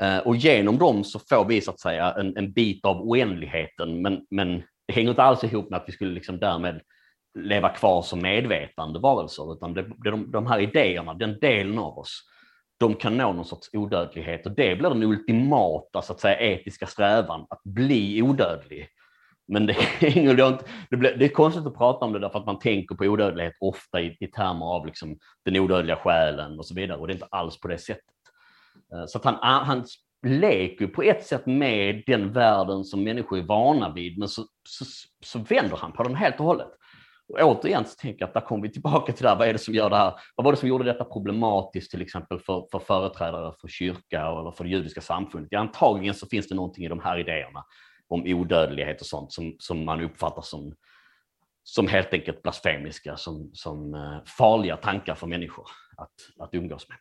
Eh, 0.03 0.19
och 0.19 0.37
genom 0.37 0.79
dem 0.79 1.05
så 1.05 1.19
får 1.19 1.45
vi 1.45 1.61
så 1.61 1.71
att 1.71 1.81
säga 1.81 2.13
en, 2.13 2.37
en 2.37 2.53
bit 2.53 2.85
av 2.85 3.03
oändligheten, 3.03 4.03
men, 4.03 4.27
men 4.31 4.63
det 4.87 4.95
hänger 4.95 5.11
inte 5.11 5.23
alls 5.23 5.45
ihop 5.45 5.71
med 5.71 5.77
att 5.77 5.89
vi 5.89 5.93
skulle 5.93 6.15
liksom 6.15 6.39
därmed 6.39 6.81
leva 7.39 7.69
kvar 7.69 8.03
som 8.03 8.23
medvetande 8.23 8.99
varelser, 8.99 9.53
utan 9.53 9.75
det, 9.75 9.83
det, 9.83 10.11
de, 10.11 10.31
de 10.31 10.47
här 10.47 10.61
idéerna, 10.61 11.15
den 11.15 11.39
delen 11.41 11.79
av 11.79 11.99
oss, 11.99 12.23
de 12.79 12.95
kan 12.95 13.17
nå 13.17 13.33
någon 13.33 13.45
sorts 13.45 13.71
odödlighet 13.73 14.47
och 14.47 14.53
det 14.53 14.77
blir 14.77 14.89
den 14.89 15.03
ultimata 15.03 16.03
så 16.03 16.13
att 16.13 16.21
säga, 16.21 16.41
etiska 16.41 16.87
strävan, 16.87 17.47
att 17.51 17.63
bli 17.65 18.23
odödlig. 18.23 18.89
Men 19.49 19.67
det, 19.67 19.77
det, 20.91 20.97
blir, 20.97 21.17
det 21.17 21.25
är 21.25 21.29
konstigt 21.29 21.67
att 21.67 21.77
prata 21.77 22.05
om 22.05 22.13
det 22.13 22.19
därför 22.19 22.39
att 22.39 22.47
man 22.47 22.59
tänker 22.59 22.95
på 22.95 23.05
odödlighet 23.05 23.55
ofta 23.61 24.01
i, 24.01 24.17
i 24.21 24.27
termer 24.27 24.67
av 24.67 24.87
liksom 24.87 25.19
den 25.45 25.57
odödliga 25.57 25.97
själen 25.97 26.59
och 26.59 26.67
så 26.67 26.75
vidare 26.75 26.99
och 26.99 27.07
det 27.07 27.13
är 27.13 27.15
inte 27.15 27.29
alls 27.31 27.61
på 27.61 27.69
det 27.69 27.79
sättet. 27.79 28.05
Eh, 28.95 29.07
så 29.07 29.19
att 29.19 29.25
han, 29.25 29.39
han 29.43 29.85
leker 30.27 30.87
på 30.87 31.03
ett 31.03 31.27
sätt 31.27 31.47
med 31.47 32.03
den 32.07 32.33
världen 32.33 32.85
som 32.85 33.05
människor 33.05 33.39
är 33.39 33.43
vana 33.43 33.93
vid 33.93 34.19
men 34.19 34.29
så, 34.29 34.43
så, 34.69 34.85
så 35.25 35.39
vänder 35.39 35.77
han 35.77 35.93
på 35.93 36.03
den 36.03 36.15
helt 36.15 36.41
och 36.41 36.47
hållet. 36.47 36.69
Och 37.29 37.39
återigen 37.41 37.85
så 37.85 37.95
tänker 37.97 38.21
jag 38.21 38.29
att 38.29 38.35
där 38.35 38.41
kommer 38.41 38.63
vi 38.63 38.73
tillbaka 38.73 39.13
till 39.13 39.23
det 39.23 39.29
här, 39.29 39.37
vad 39.37 39.49
är 39.49 39.53
det 39.53 39.59
som 39.59 39.75
gör 39.75 39.91
det 39.91 39.97
här? 39.97 40.15
Vad 40.37 40.45
var 40.45 40.53
det 40.53 40.59
som 40.59 40.69
gjorde 40.69 40.85
detta 40.85 41.05
problematiskt 41.05 41.91
till 41.91 42.03
exempel 42.03 42.39
för, 42.39 42.67
för 42.73 42.79
företrädare 42.79 43.53
för 43.61 43.69
kyrka 43.69 44.21
eller 44.21 44.51
för 44.51 44.65
det 44.65 44.71
judiska 44.71 45.01
samfundet? 45.01 45.53
Ja, 45.53 45.59
antagligen 45.61 46.15
så 46.15 46.27
finns 46.27 46.49
det 46.49 46.55
någonting 46.55 46.85
i 46.85 46.89
de 46.89 47.01
här 47.01 47.19
idéerna 47.19 47.65
om 48.12 48.22
odödlighet 48.27 49.01
och 49.01 49.07
sånt 49.07 49.33
som, 49.33 49.57
som 49.59 49.85
man 49.85 50.01
uppfattar 50.01 50.42
som, 50.42 50.75
som 51.62 51.88
helt 51.88 52.12
enkelt 52.12 52.42
blasfemiska, 52.42 53.16
som, 53.16 53.51
som 53.53 53.94
eh, 53.94 54.25
farliga 54.25 54.77
tankar 54.77 55.14
för 55.14 55.27
människor 55.27 55.66
att, 55.96 56.12
att 56.38 56.55
umgås 56.55 56.88
med. 56.88 56.98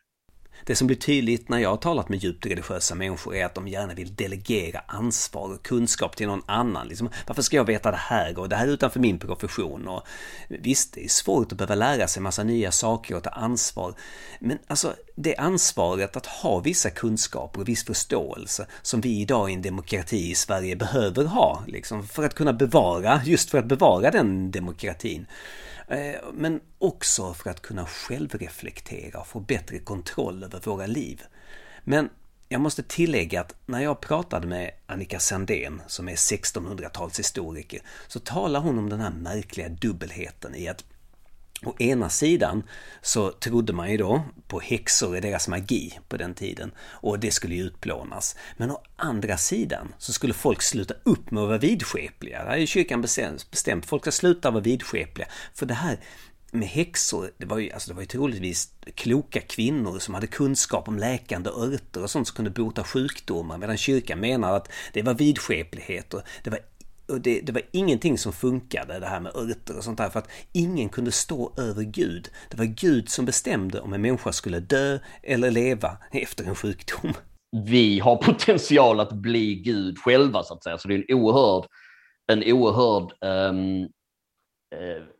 Det 0.64 0.76
som 0.76 0.86
blir 0.86 0.96
tydligt 0.96 1.48
när 1.48 1.58
jag 1.58 1.70
har 1.70 1.76
talat 1.76 2.08
med 2.08 2.18
djupt 2.18 2.46
religiösa 2.46 2.94
människor 2.94 3.34
är 3.34 3.44
att 3.44 3.54
de 3.54 3.68
gärna 3.68 3.94
vill 3.94 4.14
delegera 4.14 4.82
ansvar 4.86 5.54
och 5.54 5.62
kunskap 5.62 6.16
till 6.16 6.26
någon 6.26 6.42
annan. 6.46 6.88
Liksom, 6.88 7.10
varför 7.26 7.42
ska 7.42 7.56
jag 7.56 7.64
veta 7.64 7.90
det 7.90 7.96
här 7.96 8.38
och 8.38 8.48
det 8.48 8.56
här 8.56 8.66
är 8.66 8.70
utanför 8.70 9.00
min 9.00 9.18
profession? 9.18 9.88
Och, 9.88 10.02
visst, 10.48 10.94
det 10.94 11.04
är 11.04 11.08
svårt 11.08 11.52
att 11.52 11.58
behöva 11.58 11.74
lära 11.74 12.08
sig 12.08 12.22
massa 12.22 12.44
nya 12.44 12.72
saker 12.72 13.16
och 13.16 13.22
ta 13.22 13.30
ansvar. 13.30 13.94
Men 14.40 14.58
alltså, 14.66 14.94
det 15.14 15.36
ansvaret 15.36 16.16
att 16.16 16.26
ha 16.26 16.60
vissa 16.60 16.90
kunskaper 16.90 17.60
och 17.60 17.68
viss 17.68 17.84
förståelse 17.84 18.66
som 18.82 19.00
vi 19.00 19.20
idag 19.20 19.50
i 19.50 19.54
en 19.54 19.62
demokrati 19.62 20.30
i 20.30 20.34
Sverige 20.34 20.76
behöver 20.76 21.24
ha, 21.24 21.62
liksom, 21.66 22.08
för 22.08 22.24
att 22.24 22.34
kunna 22.34 22.52
bevara, 22.52 23.20
just 23.24 23.50
för 23.50 23.58
att 23.58 23.66
bevara 23.66 24.10
den 24.10 24.50
demokratin. 24.50 25.26
Eh, 25.92 26.20
men 26.32 26.60
också 26.78 27.34
för 27.34 27.50
att 27.50 27.62
kunna 27.62 27.86
självreflektera 27.86 29.20
och 29.20 29.26
få 29.26 29.40
bättre 29.40 29.78
kontroll 29.78 30.44
över 30.44 30.60
våra 30.60 30.86
liv. 30.86 31.22
Men 31.84 32.10
jag 32.48 32.60
måste 32.60 32.82
tillägga 32.82 33.40
att 33.40 33.54
när 33.66 33.80
jag 33.80 34.00
pratade 34.00 34.46
med 34.46 34.70
Annika 34.86 35.20
Sandén, 35.20 35.82
som 35.86 36.08
är 36.08 36.14
1600-talshistoriker, 36.14 37.80
så 38.08 38.20
talar 38.20 38.60
hon 38.60 38.78
om 38.78 38.88
den 38.88 39.00
här 39.00 39.10
märkliga 39.10 39.68
dubbelheten 39.68 40.54
i 40.54 40.68
att 40.68 40.84
Å 41.64 41.74
ena 41.78 42.08
sidan 42.08 42.62
så 43.02 43.30
trodde 43.30 43.72
man 43.72 43.90
ju 43.90 43.96
då 43.96 44.22
på 44.46 44.60
häxor 44.60 45.16
i 45.16 45.20
deras 45.20 45.48
magi 45.48 45.98
på 46.08 46.16
den 46.16 46.34
tiden 46.34 46.72
och 46.80 47.18
det 47.18 47.30
skulle 47.30 47.54
ju 47.54 47.62
utplånas. 47.62 48.36
Men 48.56 48.70
å 48.70 48.82
andra 48.96 49.36
sidan 49.36 49.94
så 49.98 50.12
skulle 50.12 50.34
folk 50.34 50.62
sluta 50.62 50.94
upp 51.02 51.30
med 51.30 51.42
att 51.42 51.48
vara 51.48 51.58
vidskepliga. 51.58 52.44
Det 52.44 52.50
har 52.50 52.56
ju 52.56 52.66
kyrkan 52.66 53.00
bestämt. 53.00 53.86
Folk 53.86 54.02
ska 54.02 54.12
sluta 54.12 54.50
vara 54.50 54.62
vidskepliga. 54.62 55.28
För 55.54 55.66
det 55.66 55.74
här 55.74 55.98
med 56.50 56.68
häxor, 56.68 57.30
det 57.38 57.46
var 57.46 57.58
ju, 57.58 57.72
alltså 57.72 57.90
det 57.90 57.94
var 57.94 58.02
ju 58.02 58.06
troligtvis 58.06 58.70
kloka 58.94 59.40
kvinnor 59.40 59.98
som 59.98 60.14
hade 60.14 60.26
kunskap 60.26 60.88
om 60.88 60.98
läkande 60.98 61.50
örter 61.50 62.02
och 62.02 62.10
sånt 62.10 62.28
som 62.28 62.36
kunde 62.36 62.50
bota 62.50 62.84
sjukdomar 62.84 63.58
medan 63.58 63.76
kyrkan 63.76 64.20
menar 64.20 64.56
att 64.56 64.68
det 64.92 65.02
var 65.02 65.14
vidskeplighet 65.14 66.14
och 66.14 66.22
det 66.44 66.50
var 66.50 66.60
och 67.08 67.20
det, 67.20 67.40
det, 67.40 67.52
var 67.52 67.62
ingenting 67.72 68.18
som 68.18 68.32
funkade 68.32 68.98
det 68.98 69.06
här 69.06 69.20
med 69.20 69.36
örter 69.36 69.76
och 69.76 69.84
sånt 69.84 69.98
där 69.98 70.10
för 70.10 70.18
att 70.18 70.30
ingen 70.52 70.88
kunde 70.88 71.12
stå 71.12 71.52
över 71.56 71.82
Gud. 71.82 72.28
Det 72.50 72.58
var 72.58 72.64
Gud 72.64 73.08
som 73.08 73.24
bestämde 73.24 73.80
om 73.80 73.92
en 73.92 74.02
människa 74.02 74.32
skulle 74.32 74.60
dö 74.60 74.98
eller 75.22 75.50
leva 75.50 75.96
efter 76.12 76.44
en 76.44 76.54
sjukdom. 76.54 77.12
Vi 77.66 77.98
har 77.98 78.16
potential 78.16 79.00
att 79.00 79.12
bli 79.12 79.54
Gud 79.54 79.98
själva 79.98 80.42
så 80.42 80.54
att 80.54 80.62
säga, 80.62 80.78
så 80.78 80.88
det 80.88 80.94
är 80.94 81.04
en 81.08 81.16
oerhörd, 81.16 81.66
en 82.32 82.52
oerhörd 82.52 83.12
um, 83.20 83.88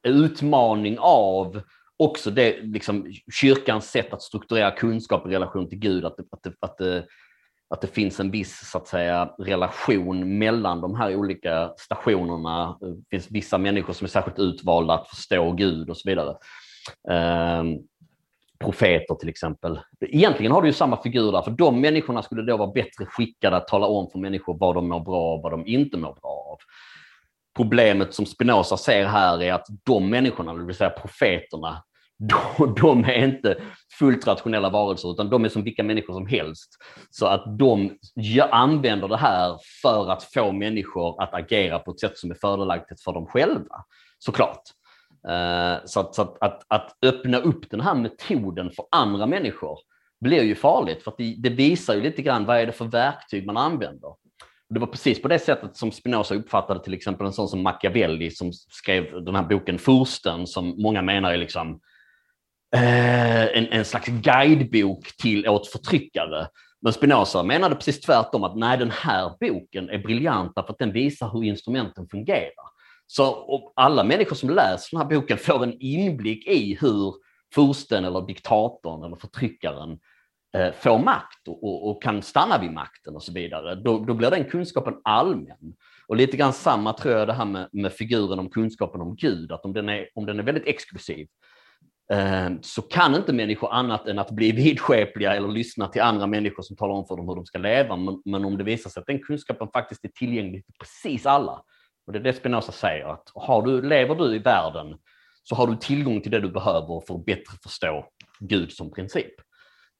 utmaning 0.02 0.96
av 0.98 1.62
också 1.96 2.30
det, 2.30 2.62
liksom, 2.62 3.12
kyrkans 3.32 3.90
sätt 3.90 4.12
att 4.12 4.22
strukturera 4.22 4.70
kunskap 4.70 5.26
i 5.26 5.30
relation 5.30 5.68
till 5.68 5.78
Gud, 5.78 6.04
att, 6.04 6.20
att, 6.20 6.46
att, 6.46 6.54
att 6.60 6.80
att 7.72 7.80
det 7.80 7.86
finns 7.86 8.20
en 8.20 8.30
viss 8.30 8.70
så 8.70 8.78
att 8.78 8.86
säga, 8.86 9.30
relation 9.38 10.38
mellan 10.38 10.80
de 10.80 10.94
här 10.94 11.16
olika 11.16 11.72
stationerna. 11.76 12.78
Det 12.80 13.04
finns 13.10 13.30
vissa 13.30 13.58
människor 13.58 13.92
som 13.92 14.04
är 14.04 14.08
särskilt 14.08 14.38
utvalda 14.38 14.94
att 14.94 15.08
förstå 15.08 15.52
Gud 15.52 15.90
och 15.90 15.96
så 15.96 16.08
vidare. 16.08 16.36
Eh, 17.10 17.64
profeter 18.58 19.14
till 19.14 19.28
exempel. 19.28 19.80
Egentligen 20.00 20.52
har 20.52 20.62
du 20.62 20.68
ju 20.68 20.72
samma 20.72 21.02
figur 21.02 21.32
där, 21.32 21.42
för 21.42 21.50
de 21.50 21.80
människorna 21.80 22.22
skulle 22.22 22.42
då 22.42 22.56
vara 22.56 22.72
bättre 22.72 23.06
skickade 23.06 23.56
att 23.56 23.68
tala 23.68 23.86
om 23.86 24.10
för 24.10 24.18
människor 24.18 24.58
vad 24.58 24.74
de 24.74 24.88
mår 24.88 25.00
bra 25.00 25.16
av 25.16 25.36
och 25.36 25.42
vad 25.42 25.52
de 25.52 25.66
inte 25.66 25.96
mår 25.96 26.14
bra 26.22 26.46
av. 26.52 26.58
Problemet 27.56 28.14
som 28.14 28.26
Spinoza 28.26 28.76
ser 28.76 29.06
här 29.06 29.42
är 29.42 29.52
att 29.52 29.66
de 29.84 30.10
människorna, 30.10 30.54
det 30.54 30.64
vill 30.64 30.76
säga 30.76 30.90
profeterna, 30.90 31.82
de, 32.58 32.74
de 32.74 33.04
är 33.04 33.24
inte 33.24 33.56
fullt 33.98 34.26
rationella 34.26 34.70
varelser, 34.70 35.12
utan 35.12 35.30
de 35.30 35.44
är 35.44 35.48
som 35.48 35.62
vilka 35.62 35.82
människor 35.82 36.14
som 36.14 36.26
helst. 36.26 36.68
Så 37.10 37.26
att 37.26 37.58
de 37.58 37.98
använder 38.50 39.08
det 39.08 39.16
här 39.16 39.58
för 39.82 40.10
att 40.10 40.24
få 40.24 40.52
människor 40.52 41.22
att 41.22 41.34
agera 41.34 41.78
på 41.78 41.90
ett 41.90 42.00
sätt 42.00 42.18
som 42.18 42.30
är 42.30 42.34
fördelaktigt 42.34 43.02
för 43.02 43.12
dem 43.12 43.26
själva, 43.26 43.84
såklart. 44.18 44.62
Eh, 45.28 45.84
så, 45.84 46.00
att, 46.00 46.14
så 46.14 46.22
att, 46.22 46.36
att, 46.40 46.62
att, 46.68 46.96
öppna 47.02 47.38
upp 47.38 47.70
den 47.70 47.80
här 47.80 47.94
metoden 47.94 48.70
för 48.70 48.84
andra 48.90 49.26
människor 49.26 49.78
blir 50.20 50.42
ju 50.42 50.54
farligt, 50.54 51.02
för 51.02 51.10
att 51.10 51.18
det, 51.18 51.34
det 51.38 51.50
visar 51.50 51.94
ju 51.94 52.00
lite 52.00 52.22
grann 52.22 52.44
vad 52.44 52.56
är 52.58 52.66
det 52.66 52.72
för 52.72 52.84
verktyg 52.84 53.46
man 53.46 53.56
använder. 53.56 54.10
Det 54.70 54.80
var 54.80 54.86
precis 54.86 55.22
på 55.22 55.28
det 55.28 55.38
sättet 55.38 55.76
som 55.76 55.92
Spinoza 55.92 56.34
uppfattade 56.34 56.84
till 56.84 56.94
exempel 56.94 57.26
en 57.26 57.32
sån 57.32 57.48
som 57.48 57.62
Machiavelli 57.62 58.30
som 58.30 58.52
skrev 58.52 59.24
den 59.24 59.34
här 59.34 59.42
boken 59.42 59.78
Fursten 59.78 60.46
som 60.46 60.82
många 60.82 61.02
menar 61.02 61.32
är 61.32 61.36
liksom 61.36 61.80
Eh, 62.76 63.58
en, 63.58 63.66
en 63.72 63.84
slags 63.84 64.06
guidebok 64.06 65.16
till 65.16 65.48
åt 65.48 65.68
förtryckare. 65.68 66.48
Men 66.82 66.92
Spinoza 66.92 67.42
menade 67.42 67.74
precis 67.74 68.00
tvärtom 68.00 68.44
att 68.44 68.56
nej, 68.56 68.78
den 68.78 68.90
här 68.90 69.32
boken 69.40 69.90
är 69.90 69.98
briljant 69.98 70.52
för 70.54 70.60
att 70.60 70.78
den 70.78 70.92
visar 70.92 71.30
hur 71.32 71.44
instrumenten 71.44 72.08
fungerar. 72.08 72.72
Så 73.06 73.72
alla 73.76 74.04
människor 74.04 74.36
som 74.36 74.50
läser 74.50 74.88
den 74.90 75.00
här 75.00 75.20
boken 75.20 75.38
får 75.38 75.62
en 75.62 75.80
inblick 75.80 76.46
i 76.46 76.78
hur 76.80 77.14
fursten 77.54 78.04
eller 78.04 78.26
diktatorn 78.26 79.04
eller 79.04 79.16
förtryckaren 79.16 79.98
eh, 80.56 80.72
får 80.72 80.98
makt 80.98 81.48
och, 81.48 81.64
och, 81.64 81.90
och, 81.90 82.02
kan 82.02 82.22
stanna 82.22 82.58
vid 82.58 82.72
makten 82.72 83.14
och 83.14 83.22
så 83.22 83.32
vidare. 83.32 83.74
Då, 83.74 83.98
då, 83.98 84.14
blir 84.14 84.30
den 84.30 84.44
kunskapen 84.44 84.94
allmän. 85.04 85.74
Och 86.06 86.16
lite 86.16 86.36
grann 86.36 86.52
samma 86.52 86.92
tror 86.92 87.14
jag 87.14 87.28
det 87.28 87.32
här 87.32 87.44
med, 87.44 87.68
med 87.72 87.92
figuren 87.92 88.38
om 88.38 88.50
kunskapen 88.50 89.00
om 89.00 89.16
Gud, 89.16 89.52
att 89.52 89.64
om 89.64 89.72
den 89.72 89.88
är, 89.88 90.08
om 90.14 90.26
den 90.26 90.38
är 90.38 90.42
väldigt 90.42 90.66
exklusiv 90.66 91.26
Eh, 92.12 92.50
så 92.60 92.82
kan 92.82 93.14
inte 93.14 93.32
människor 93.32 93.72
annat 93.72 94.08
än 94.08 94.18
att 94.18 94.30
bli 94.30 94.52
vidskepliga 94.62 95.34
eller 95.34 95.48
lyssna 95.48 95.88
till 95.88 96.02
andra 96.02 96.26
människor 96.26 96.62
som 96.62 96.76
talar 96.76 96.94
om 96.94 97.06
för 97.06 97.16
dem 97.16 97.28
hur 97.28 97.34
de 97.34 97.46
ska 97.46 97.58
leva. 97.58 97.96
Men, 97.96 98.22
men 98.24 98.44
om 98.44 98.58
det 98.58 98.64
visar 98.64 98.90
sig 98.90 99.00
att 99.00 99.06
den 99.06 99.22
kunskapen 99.22 99.68
faktiskt 99.72 100.04
är 100.04 100.08
tillgänglig 100.08 100.64
för 100.66 100.72
precis 100.72 101.26
alla, 101.26 101.62
och 102.06 102.12
det 102.12 102.18
är 102.18 102.22
det 102.22 102.32
Spinoza 102.32 102.72
säger, 102.72 103.04
att 103.04 103.32
har 103.34 103.62
du, 103.62 103.82
lever 103.82 104.14
du 104.14 104.34
i 104.34 104.38
världen 104.38 104.98
så 105.42 105.54
har 105.54 105.66
du 105.66 105.76
tillgång 105.76 106.20
till 106.20 106.30
det 106.30 106.40
du 106.40 106.50
behöver 106.50 107.06
för 107.06 107.14
att 107.14 107.24
bättre 107.24 107.58
förstå 107.62 108.06
Gud 108.40 108.72
som 108.72 108.92
princip. 108.92 109.32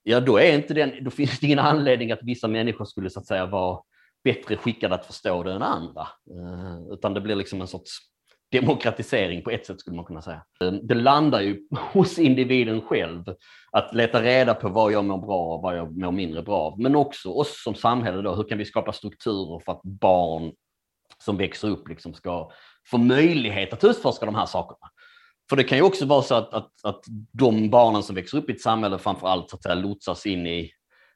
Ja, 0.03 0.21
då, 0.21 0.37
är 0.37 0.55
inte 0.55 0.75
den, 0.75 1.05
då 1.05 1.11
finns 1.11 1.41
det 1.41 1.47
ingen 1.47 1.59
anledning 1.59 2.13
att 2.13 2.23
vissa 2.23 2.49
människor 2.49 2.85
skulle 2.85 3.11
så 3.11 3.21
att 3.21 3.27
säga 3.27 3.47
vara 3.47 3.81
bättre 4.25 4.57
skickade 4.57 4.95
att 4.95 5.07
förstå 5.07 5.43
det 5.43 5.53
än 5.53 5.63
andra, 5.63 6.03
eh, 6.31 6.93
utan 6.93 7.15
det 7.15 7.21
blir 7.21 7.35
liksom 7.35 7.61
en 7.61 7.67
sorts 7.67 7.99
demokratisering 8.53 9.43
på 9.43 9.51
ett 9.51 9.67
sätt 9.67 9.81
skulle 9.81 9.97
man 9.97 10.05
kunna 10.05 10.23
säga. 10.23 10.43
Ehm, 10.65 10.87
det 10.87 10.95
landar 10.95 11.41
ju 11.41 11.69
hos 11.93 12.19
individen 12.19 12.81
själv 12.81 13.25
att 13.73 13.95
leta 13.95 14.23
reda 14.23 14.55
på 14.55 14.69
vad 14.69 14.93
jag 14.93 15.05
mår 15.05 15.19
bra 15.19 15.39
av 15.39 15.57
och 15.57 15.63
vad 15.63 15.77
jag 15.77 15.99
mår 15.99 16.13
mindre 16.13 16.43
bra 16.43 16.57
av. 16.57 16.81
Men 16.81 16.97
också 16.97 17.31
oss 17.31 17.63
som 17.65 17.75
samhälle, 17.75 18.23
då, 18.23 18.35
hur 18.35 18.49
kan 18.49 18.59
vi 18.59 18.65
skapa 18.65 18.93
strukturer 18.93 19.63
för 19.65 19.73
att 19.73 19.83
barn 19.83 20.53
som 21.25 21.37
växer 21.37 21.69
upp 21.69 21.89
liksom 21.89 22.15
ska 22.15 22.51
få 22.91 22.99
möjlighet 22.99 23.73
att 23.73 23.85
utforska 23.85 24.27
de 24.27 24.35
här 24.35 24.47
sakerna. 24.47 24.91
För 25.49 25.57
det 25.57 25.65
kan 25.65 25.79
ju 25.79 25.85
också 25.85 26.07
vara 26.07 26.23
så 26.23 26.35
att, 26.35 26.55
att, 26.55 26.71
att 26.85 27.05
de 27.33 27.71
barnen 27.71 28.03
som 28.03 28.15
växer 28.15 28.39
upp 28.39 28.51
i 28.51 28.53
ett 28.53 28.61
samhälle 28.61 28.99
framför 28.99 29.27
allt 29.29 29.51
så 29.51 29.57
att 29.57 29.63
säga, 29.63 29.75
lotsas 29.75 30.27
in 30.27 30.47
i 30.47 30.71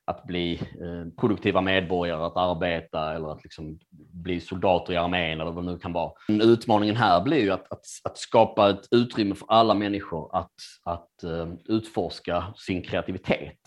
att 0.07 0.25
bli 0.25 0.55
eh, 0.55 1.21
produktiva 1.21 1.61
medborgare, 1.61 2.27
att 2.27 2.37
arbeta 2.37 3.15
eller 3.15 3.33
att 3.33 3.43
liksom 3.45 3.79
bli 4.13 4.41
soldater 4.41 4.93
i 4.93 4.97
armén 4.97 5.41
eller 5.41 5.51
vad 5.51 5.65
det 5.65 5.73
nu 5.73 5.79
kan 5.79 5.93
vara. 5.93 6.13
Utmaningen 6.29 6.97
här 6.97 7.21
blir 7.21 7.41
ju 7.41 7.51
att, 7.51 7.73
att, 7.73 7.85
att 8.05 8.19
skapa 8.19 8.71
ett 8.71 8.89
utrymme 8.91 9.35
för 9.35 9.47
alla 9.51 9.75
människor 9.75 10.37
att, 10.37 10.53
att 10.85 11.11
uh, 11.25 11.55
utforska 11.69 12.45
sin 12.57 12.83
kreativitet. 12.83 13.59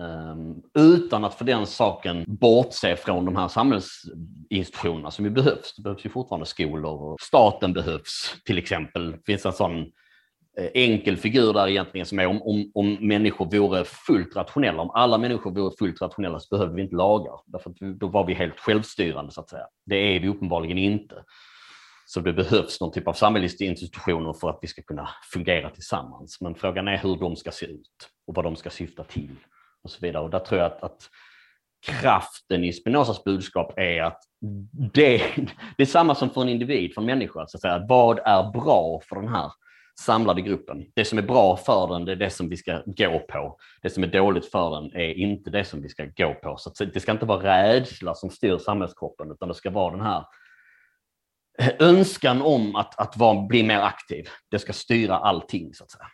Um, 0.00 0.62
utan 0.78 1.24
att 1.24 1.34
för 1.34 1.44
den 1.44 1.66
saken 1.66 2.24
bortse 2.26 2.96
från 2.96 3.24
de 3.24 3.36
här 3.36 3.48
samhällsinstitutionerna 3.48 5.10
som 5.10 5.24
ju 5.24 5.30
behövs. 5.30 5.76
Det 5.76 5.82
behövs 5.82 6.06
ju 6.06 6.10
fortfarande 6.10 6.46
skolor 6.46 7.02
och 7.02 7.20
staten 7.20 7.72
behövs 7.72 8.36
till 8.44 8.58
exempel. 8.58 9.10
Det 9.12 9.18
finns 9.26 9.46
en 9.46 9.52
sån 9.52 9.86
Eh, 10.58 10.70
enkel 10.74 11.16
figur 11.16 11.52
där 11.52 11.68
egentligen 11.68 12.06
som 12.06 12.18
är 12.18 12.26
om, 12.26 12.42
om, 12.42 12.70
om 12.74 12.94
människor 13.00 13.46
vore 13.46 13.84
fullt 13.84 14.36
rationella, 14.36 14.82
om 14.82 14.90
alla 14.90 15.18
människor 15.18 15.50
vore 15.50 15.76
fullt 15.78 16.02
rationella 16.02 16.40
så 16.40 16.56
behöver 16.56 16.74
vi 16.74 16.82
inte 16.82 16.96
lagar, 16.96 17.40
därför 17.46 17.70
att 17.70 17.76
då 17.80 18.06
var 18.06 18.26
vi 18.26 18.34
helt 18.34 18.60
självstyrande 18.60 19.32
så 19.32 19.40
att 19.40 19.50
säga. 19.50 19.66
Det 19.86 19.96
är 19.96 20.20
vi 20.20 20.28
uppenbarligen 20.28 20.78
inte. 20.78 21.24
Så 22.06 22.20
det 22.20 22.32
behövs 22.32 22.80
någon 22.80 22.92
typ 22.92 23.08
av 23.08 23.12
samhällsinstitutioner 23.12 24.32
för 24.32 24.50
att 24.50 24.58
vi 24.62 24.68
ska 24.68 24.82
kunna 24.82 25.08
fungera 25.32 25.70
tillsammans. 25.70 26.40
Men 26.40 26.54
frågan 26.54 26.88
är 26.88 26.98
hur 26.98 27.16
de 27.16 27.36
ska 27.36 27.50
se 27.50 27.66
ut 27.66 28.08
och 28.26 28.34
vad 28.34 28.44
de 28.44 28.56
ska 28.56 28.70
syfta 28.70 29.04
till 29.04 29.36
och 29.84 29.90
så 29.90 29.98
vidare. 30.00 30.22
Och 30.22 30.30
där 30.30 30.38
tror 30.38 30.60
jag 30.60 30.66
att, 30.66 30.82
att 30.82 31.08
kraften 31.86 32.64
i 32.64 32.72
Spinozas 32.72 33.24
budskap 33.24 33.72
är 33.78 34.02
att 34.02 34.20
det, 34.94 35.18
det 35.76 35.82
är 35.82 35.86
samma 35.86 36.14
som 36.14 36.30
för 36.30 36.42
en 36.42 36.48
individ, 36.48 36.94
för 36.94 37.00
en 37.00 37.06
människa. 37.06 37.46
Så 37.46 37.56
att 37.56 37.60
säga. 37.60 37.86
Vad 37.88 38.18
är 38.18 38.50
bra 38.52 39.00
för 39.08 39.16
den 39.16 39.28
här 39.28 39.50
samlade 39.98 40.42
gruppen. 40.42 40.84
Det 40.94 41.04
som 41.04 41.18
är 41.18 41.22
bra 41.22 41.56
för 41.56 41.86
den, 41.86 42.04
det 42.04 42.12
är 42.12 42.16
det 42.16 42.30
som 42.30 42.48
vi 42.48 42.56
ska 42.56 42.82
gå 42.86 43.18
på. 43.18 43.58
Det 43.82 43.90
som 43.90 44.02
är 44.02 44.06
dåligt 44.06 44.50
för 44.50 44.70
den 44.70 45.00
är 45.00 45.18
inte 45.18 45.50
det 45.50 45.64
som 45.64 45.82
vi 45.82 45.88
ska 45.88 46.04
gå 46.04 46.34
på. 46.34 46.56
Så 46.58 46.84
det 46.84 47.00
ska 47.00 47.12
inte 47.12 47.26
vara 47.26 47.42
rädsla 47.42 48.14
som 48.14 48.30
styr 48.30 48.58
samhällskroppen, 48.58 49.30
utan 49.30 49.48
det 49.48 49.54
ska 49.54 49.70
vara 49.70 49.96
den 49.96 50.06
här 50.06 50.24
önskan 51.78 52.42
om 52.42 52.76
att, 52.76 53.00
att 53.00 53.16
vara, 53.16 53.46
bli 53.46 53.62
mer 53.62 53.78
aktiv. 53.78 54.28
Det 54.50 54.58
ska 54.58 54.72
styra 54.72 55.18
allting, 55.18 55.74
så 55.74 55.84
att 55.84 55.90
säga. 55.90 56.06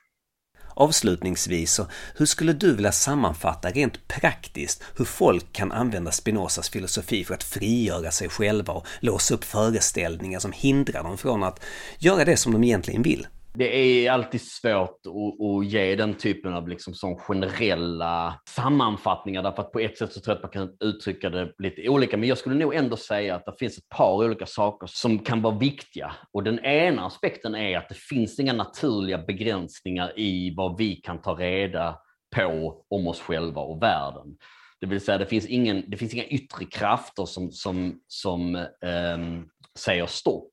Avslutningsvis, 0.77 1.81
hur 2.17 2.27
skulle 2.27 2.53
du 2.53 2.75
vilja 2.75 2.93
sammanfatta 2.93 3.71
rent 3.71 4.09
praktiskt 4.09 4.83
hur 4.97 5.05
folk 5.05 5.53
kan 5.53 5.73
använda 5.73 6.11
Spinozas 6.11 6.71
filosofi 6.71 7.25
för 7.25 7.35
att 7.35 7.43
frigöra 7.43 8.11
sig 8.11 8.29
själva 8.29 8.73
och 8.73 8.87
låsa 9.01 9.35
upp 9.35 9.45
föreställningar 9.45 10.39
som 10.39 10.53
hindrar 10.53 11.03
dem 11.03 11.19
från 11.19 11.43
att 11.43 11.65
göra 11.99 12.25
det 12.25 12.37
som 12.37 12.53
de 12.53 12.65
egentligen 12.65 13.03
vill? 13.03 13.27
Det 13.57 13.77
är 13.77 14.11
alltid 14.11 14.41
svårt 14.41 15.07
att, 15.07 15.47
att 15.47 15.67
ge 15.67 15.97
den 15.97 16.15
typen 16.15 16.55
av 16.55 16.69
liksom 16.69 16.95
sån 16.95 17.17
generella 17.17 18.41
sammanfattningar 18.49 19.43
därför 19.43 19.63
att 19.63 19.73
på 19.73 19.81
ett 19.81 19.99
sätt 19.99 20.13
så 20.13 20.21
tror 20.21 20.37
jag 20.37 20.45
att 20.45 20.55
man 20.55 20.67
kan 20.67 20.89
uttrycka 20.89 21.31
det 21.31 21.53
lite 21.59 21.89
olika. 21.89 22.17
Men 22.17 22.29
jag 22.29 22.39
skulle 22.39 22.55
nog 22.55 22.75
ändå 22.75 22.97
säga 22.97 23.35
att 23.35 23.45
det 23.47 23.55
finns 23.59 23.79
ett 23.79 23.89
par 23.89 24.25
olika 24.25 24.47
saker 24.47 24.87
som 24.87 25.19
kan 25.19 25.43
vara 25.43 25.59
viktiga. 25.59 26.13
Och 26.33 26.45
den 26.45 26.59
ena 26.65 27.07
aspekten 27.07 27.55
är 27.55 27.79
att 27.79 27.89
det 27.89 27.99
finns 27.99 28.39
inga 28.39 28.53
naturliga 28.53 29.19
begränsningar 29.19 30.19
i 30.19 30.55
vad 30.57 30.79
vi 30.79 30.97
kan 30.97 31.23
ta 31.23 31.35
reda 31.35 31.99
på 32.37 32.83
om 32.91 33.07
oss 33.07 33.21
själva 33.21 33.61
och 33.61 33.83
världen. 33.83 34.37
Det 34.81 34.87
vill 34.87 35.01
säga 35.01 35.19
det 35.19 35.27
finns, 35.27 35.47
ingen, 35.47 35.85
det 35.91 35.97
finns 35.97 36.15
inga 36.15 36.27
yttre 36.27 36.65
krafter 36.65 37.25
som, 37.25 37.51
som, 37.53 38.01
som 38.09 38.67
um, 39.15 39.49
säger 39.79 40.07
stopp 40.07 40.53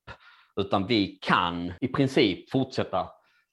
utan 0.55 0.87
vi 0.87 1.17
kan 1.21 1.73
i 1.81 1.87
princip 1.87 2.51
fortsätta 2.51 3.09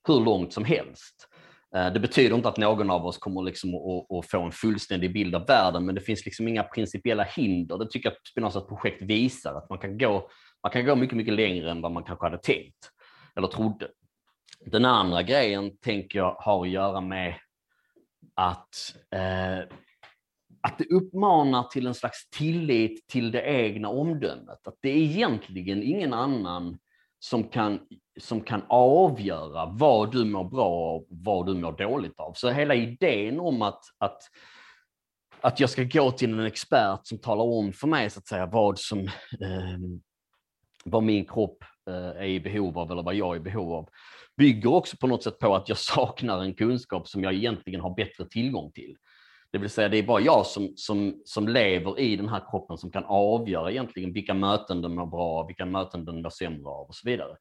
hur 0.09 0.21
långt 0.21 0.53
som 0.53 0.65
helst. 0.65 1.29
Eh, 1.75 1.93
det 1.93 2.01
betyder 2.01 2.37
inte 2.37 2.49
att 2.49 2.57
någon 2.57 2.91
av 2.91 3.07
oss 3.07 3.19
kommer 3.19 3.43
liksom 3.43 3.71
att, 3.75 4.31
få 4.31 4.43
en 4.43 4.53
fullständig 4.53 5.13
bild 5.13 5.35
av 5.35 5.47
världen, 5.47 5.87
men 5.87 5.95
det 5.95 6.01
finns 6.01 6.25
liksom 6.25 6.49
inga 6.49 6.63
principiella 6.63 7.23
hinder. 7.23 7.79
Det 7.79 7.91
tycker 7.91 8.09
jag 8.09 8.17
att 8.17 8.27
Spinozas 8.27 8.67
projekt 8.67 9.03
visar, 9.03 9.55
att 9.55 9.71
man 9.71 9.79
kan, 9.79 9.99
gå, 9.99 10.31
man 10.63 10.73
kan 10.73 10.85
gå 10.85 10.97
mycket, 10.97 11.17
mycket 11.17 11.35
längre 11.35 11.71
än 11.71 11.81
vad 11.81 11.93
man 11.93 12.05
kanske 12.05 12.27
hade 12.27 12.39
tänkt 12.39 12.91
eller 13.37 13.49
trodde. 13.49 13.89
Den 14.67 14.85
andra 14.85 15.23
grejen 15.23 15.77
tänker 15.77 16.19
jag 16.19 16.35
har 16.35 16.63
att 16.63 16.71
göra 16.71 17.01
med 17.01 17.35
att, 18.35 18.95
eh, 19.11 19.59
att 20.61 20.79
det 20.79 20.85
uppmanar 20.91 21.63
till 21.63 21.87
en 21.87 21.95
slags 21.95 22.31
tillit 22.31 23.09
till 23.09 23.31
det 23.31 23.43
egna 23.43 23.89
omdömet. 23.89 24.67
Att 24.67 24.77
det 24.81 24.89
är 24.89 24.97
egentligen 24.97 25.83
ingen 25.83 26.15
annan 26.15 26.79
som 27.19 27.49
kan, 27.49 27.81
som 28.21 28.41
kan 28.41 28.63
avgöra 28.69 29.67
vad 29.67 30.13
du 30.13 30.25
mår 30.25 30.45
bra 30.45 30.67
av 30.67 30.97
och 30.97 31.07
vad 31.11 31.47
du 31.47 31.55
mår 31.55 31.73
dåligt 31.73 32.21
av. 32.21 32.33
Så 32.33 32.51
hela 32.51 32.75
idén 32.75 33.41
om 33.41 33.63
att, 33.63 33.81
att, 33.99 34.23
att 35.41 35.61
jag 35.61 35.71
ska 35.71 35.85
gå 35.85 36.11
till 36.11 36.33
en 36.33 36.47
expert 36.47 37.01
som 37.03 37.19
talar 37.19 37.45
om 37.45 37.73
för 37.73 37.87
mig 37.87 38.11
så 38.11 38.19
att 38.19 38.27
säga 38.27 38.47
vad 38.47 38.79
som 38.79 38.99
eh, 39.01 39.79
vad 40.85 41.03
min 41.03 41.25
kropp 41.25 41.65
eh, 41.91 42.23
är 42.23 42.25
i 42.27 42.41
behov 42.41 42.79
av 42.79 42.93
eller 42.93 43.03
vad 43.03 43.15
jag 43.15 43.35
är 43.35 43.41
i 43.41 43.43
behov 43.43 43.73
av 43.73 43.89
bygger 44.39 44.73
också 44.73 44.97
på 44.97 45.07
något 45.07 45.23
sätt 45.23 45.39
på 45.39 45.55
att 45.55 45.69
jag 45.69 45.79
saknar 45.79 46.43
en 46.43 46.55
kunskap 46.55 47.09
som 47.09 47.23
jag 47.23 47.35
egentligen 47.35 47.81
har 47.81 47.95
bättre 47.95 48.25
tillgång 48.29 48.73
till. 48.73 48.97
Det 49.53 49.59
vill 49.59 49.71
säga 49.71 49.89
det 49.89 49.99
är 49.99 50.03
bara 50.03 50.21
jag 50.21 50.47
som, 50.47 50.73
som, 50.77 51.21
som 51.25 51.49
lever 51.49 51.99
i 51.99 52.17
den 52.17 52.29
här 52.29 52.43
kroppen 52.51 52.79
som 52.79 52.91
kan 52.91 53.05
avgöra 53.05 53.71
egentligen 53.71 54.13
vilka 54.13 54.35
möten 54.35 54.83
den 54.83 54.95
mår 54.95 55.07
bra 55.07 55.41
av, 55.41 55.47
vilka 55.47 55.67
möten 55.67 56.05
den 56.05 56.23
mår 56.23 56.31
sämre 56.31 56.69
av 56.69 56.87
och 56.87 56.95
så 56.95 57.09
vidare. 57.09 57.37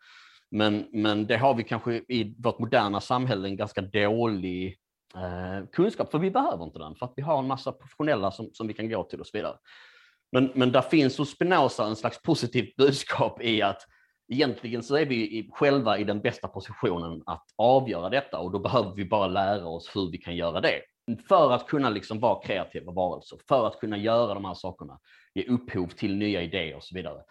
Men, 0.51 0.87
men 0.91 1.27
det 1.27 1.37
har 1.37 1.53
vi 1.53 1.63
kanske 1.63 1.93
i 1.93 2.35
vårt 2.37 2.59
moderna 2.59 3.01
samhälle 3.01 3.47
en 3.47 3.57
ganska 3.57 3.81
dålig 3.81 4.77
eh, 5.15 5.67
kunskap, 5.71 6.11
för 6.11 6.19
vi 6.19 6.31
behöver 6.31 6.63
inte 6.63 6.79
den, 6.79 6.95
för 6.95 7.05
att 7.05 7.13
vi 7.15 7.21
har 7.21 7.39
en 7.39 7.47
massa 7.47 7.71
professionella 7.71 8.31
som, 8.31 8.49
som 8.53 8.67
vi 8.67 8.73
kan 8.73 8.89
gå 8.89 9.03
till 9.03 9.19
och 9.19 9.27
så 9.27 9.37
vidare. 9.37 9.57
Men, 10.31 10.51
men 10.55 10.71
där 10.71 10.81
finns 10.81 11.17
hos 11.17 11.29
Spinoza 11.29 11.85
en 11.85 11.95
slags 11.95 12.21
positivt 12.21 12.75
budskap 12.75 13.41
i 13.41 13.61
att 13.61 13.81
egentligen 14.33 14.83
så 14.83 14.95
är 14.95 15.05
vi 15.05 15.49
själva 15.53 15.97
i 15.97 16.03
den 16.03 16.21
bästa 16.21 16.47
positionen 16.47 17.23
att 17.25 17.45
avgöra 17.57 18.09
detta 18.09 18.39
och 18.39 18.51
då 18.51 18.59
behöver 18.59 18.95
vi 18.95 19.05
bara 19.05 19.27
lära 19.27 19.67
oss 19.67 19.91
hur 19.95 20.11
vi 20.11 20.17
kan 20.17 20.35
göra 20.35 20.61
det 20.61 20.81
för 21.27 21.51
att 21.51 21.67
kunna 21.67 21.89
liksom 21.89 22.19
vara 22.19 22.41
kreativa 22.43 22.91
varelser, 22.91 23.39
för 23.47 23.67
att 23.67 23.79
kunna 23.79 23.97
göra 23.97 24.33
de 24.33 24.45
här 24.45 24.53
sakerna, 24.53 24.99
ge 25.33 25.43
upphov 25.43 25.87
till 25.87 26.15
nya 26.15 26.41
idéer 26.41 26.75
och 26.75 26.83
så 26.83 26.95
vidare, 26.95 27.21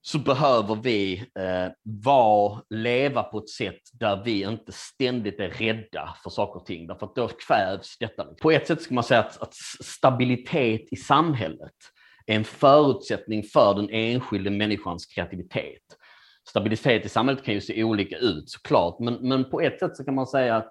så 0.00 0.18
behöver 0.18 0.74
vi 0.74 1.18
eh, 1.38 1.72
vara, 1.82 2.62
leva 2.70 3.22
på 3.22 3.38
ett 3.38 3.48
sätt 3.48 3.80
där 3.92 4.22
vi 4.24 4.42
inte 4.42 4.72
ständigt 4.72 5.40
är 5.40 5.48
rädda 5.48 6.16
för 6.22 6.30
saker 6.30 6.60
och 6.60 6.66
ting, 6.66 6.86
därför 6.86 7.06
att 7.06 7.14
då 7.14 7.28
kvävs 7.28 7.98
detta. 7.98 8.24
På 8.24 8.50
ett 8.50 8.66
sätt 8.66 8.82
ska 8.82 8.94
man 8.94 9.04
säga 9.04 9.20
att, 9.20 9.42
att 9.42 9.54
stabilitet 9.84 10.92
i 10.92 10.96
samhället 10.96 11.74
är 12.26 12.36
en 12.36 12.44
förutsättning 12.44 13.42
för 13.42 13.74
den 13.74 13.88
enskilde 13.90 14.50
människans 14.50 15.06
kreativitet. 15.06 15.82
Stabilitet 16.48 17.06
i 17.06 17.08
samhället 17.08 17.44
kan 17.44 17.54
ju 17.54 17.60
se 17.60 17.84
olika 17.84 18.16
ut 18.16 18.50
såklart, 18.50 19.00
men, 19.00 19.14
men 19.28 19.50
på 19.50 19.60
ett 19.60 19.78
sätt 19.78 19.96
så 19.96 20.04
kan 20.04 20.14
man 20.14 20.26
säga 20.26 20.56
att 20.56 20.70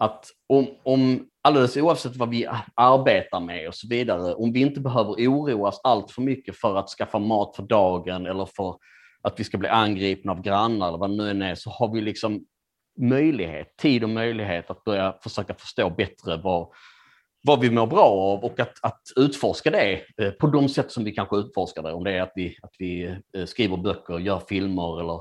att 0.00 0.26
om, 0.46 0.66
om 0.82 1.28
alldeles 1.44 1.76
oavsett 1.76 2.16
vad 2.16 2.30
vi 2.30 2.46
arbetar 2.74 3.40
med 3.40 3.68
och 3.68 3.74
så 3.74 3.88
vidare, 3.88 4.34
om 4.34 4.52
vi 4.52 4.60
inte 4.60 4.80
behöver 4.80 5.12
oroas 5.12 5.80
allt 5.84 6.10
för 6.10 6.22
mycket 6.22 6.56
för 6.56 6.76
att 6.76 6.88
skaffa 6.88 7.18
mat 7.18 7.56
för 7.56 7.62
dagen 7.62 8.26
eller 8.26 8.46
för 8.56 8.76
att 9.22 9.40
vi 9.40 9.44
ska 9.44 9.58
bli 9.58 9.68
angripna 9.68 10.32
av 10.32 10.42
grannar 10.42 10.88
eller 10.88 10.98
vad 10.98 11.10
det 11.10 11.16
nu 11.16 11.30
än 11.30 11.42
är, 11.42 11.54
så 11.54 11.70
har 11.70 11.94
vi 11.94 12.00
liksom 12.00 12.44
möjlighet, 13.00 13.76
tid 13.76 14.04
och 14.04 14.10
möjlighet 14.10 14.70
att 14.70 14.84
börja 14.84 15.14
försöka 15.22 15.54
förstå 15.54 15.90
bättre 15.90 16.36
vad, 16.36 16.68
vad 17.46 17.60
vi 17.60 17.70
mår 17.70 17.86
bra 17.86 18.06
av 18.06 18.44
och 18.44 18.60
att, 18.60 18.74
att 18.82 19.02
utforska 19.16 19.70
det 19.70 20.02
eh, 20.22 20.30
på 20.30 20.46
de 20.46 20.68
sätt 20.68 20.92
som 20.92 21.04
vi 21.04 21.12
kanske 21.12 21.36
utforskar 21.36 21.82
det. 21.82 21.92
Om 21.92 22.04
det 22.04 22.12
är 22.12 22.22
att 22.22 22.32
vi, 22.34 22.56
att 22.62 22.74
vi 22.78 23.16
eh, 23.36 23.44
skriver 23.44 23.76
böcker, 23.76 24.18
gör 24.18 24.42
filmer 24.48 25.00
eller, 25.00 25.20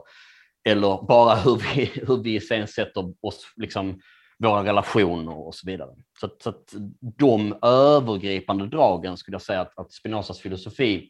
eller 0.70 1.08
bara 1.08 1.36
hur 1.36 1.56
vi, 1.56 1.86
hur 2.08 2.24
vi 2.24 2.40
sen 2.40 2.68
sätter 2.68 3.14
oss 3.22 3.54
liksom 3.56 4.00
våra 4.44 4.64
relationer 4.64 5.48
och 5.48 5.56
så 5.56 5.68
vidare. 5.68 5.90
Så, 6.20 6.30
så 6.44 6.50
att 6.50 6.74
de 7.18 7.58
övergripande 7.62 8.68
dragen 8.68 9.18
skulle 9.18 9.36
jag 9.36 9.42
säga 9.42 9.62
att, 9.62 9.80
att 9.80 9.92
Spinozas 9.92 10.40
filosofi, 10.40 11.10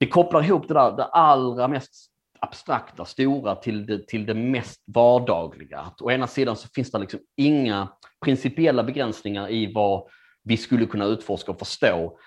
det 0.00 0.06
kopplar 0.06 0.44
ihop 0.44 0.68
det 0.68 0.74
där, 0.74 0.96
det 0.96 1.04
allra 1.04 1.68
mest 1.68 1.92
abstrakta, 2.40 3.04
stora 3.04 3.54
till 3.54 3.86
det, 3.86 4.08
till 4.08 4.26
det 4.26 4.34
mest 4.34 4.82
vardagliga. 4.86 5.80
Att 5.80 6.02
å 6.02 6.10
ena 6.10 6.26
sidan 6.26 6.56
så 6.56 6.68
finns 6.68 6.90
det 6.90 6.98
liksom 6.98 7.20
inga 7.36 7.88
principiella 8.24 8.84
begränsningar 8.84 9.50
i 9.50 9.72
vad 9.72 10.08
vi 10.42 10.56
skulle 10.56 10.86
kunna 10.86 11.04
utforska 11.04 11.52
och 11.52 11.58
förstå. 11.58 12.18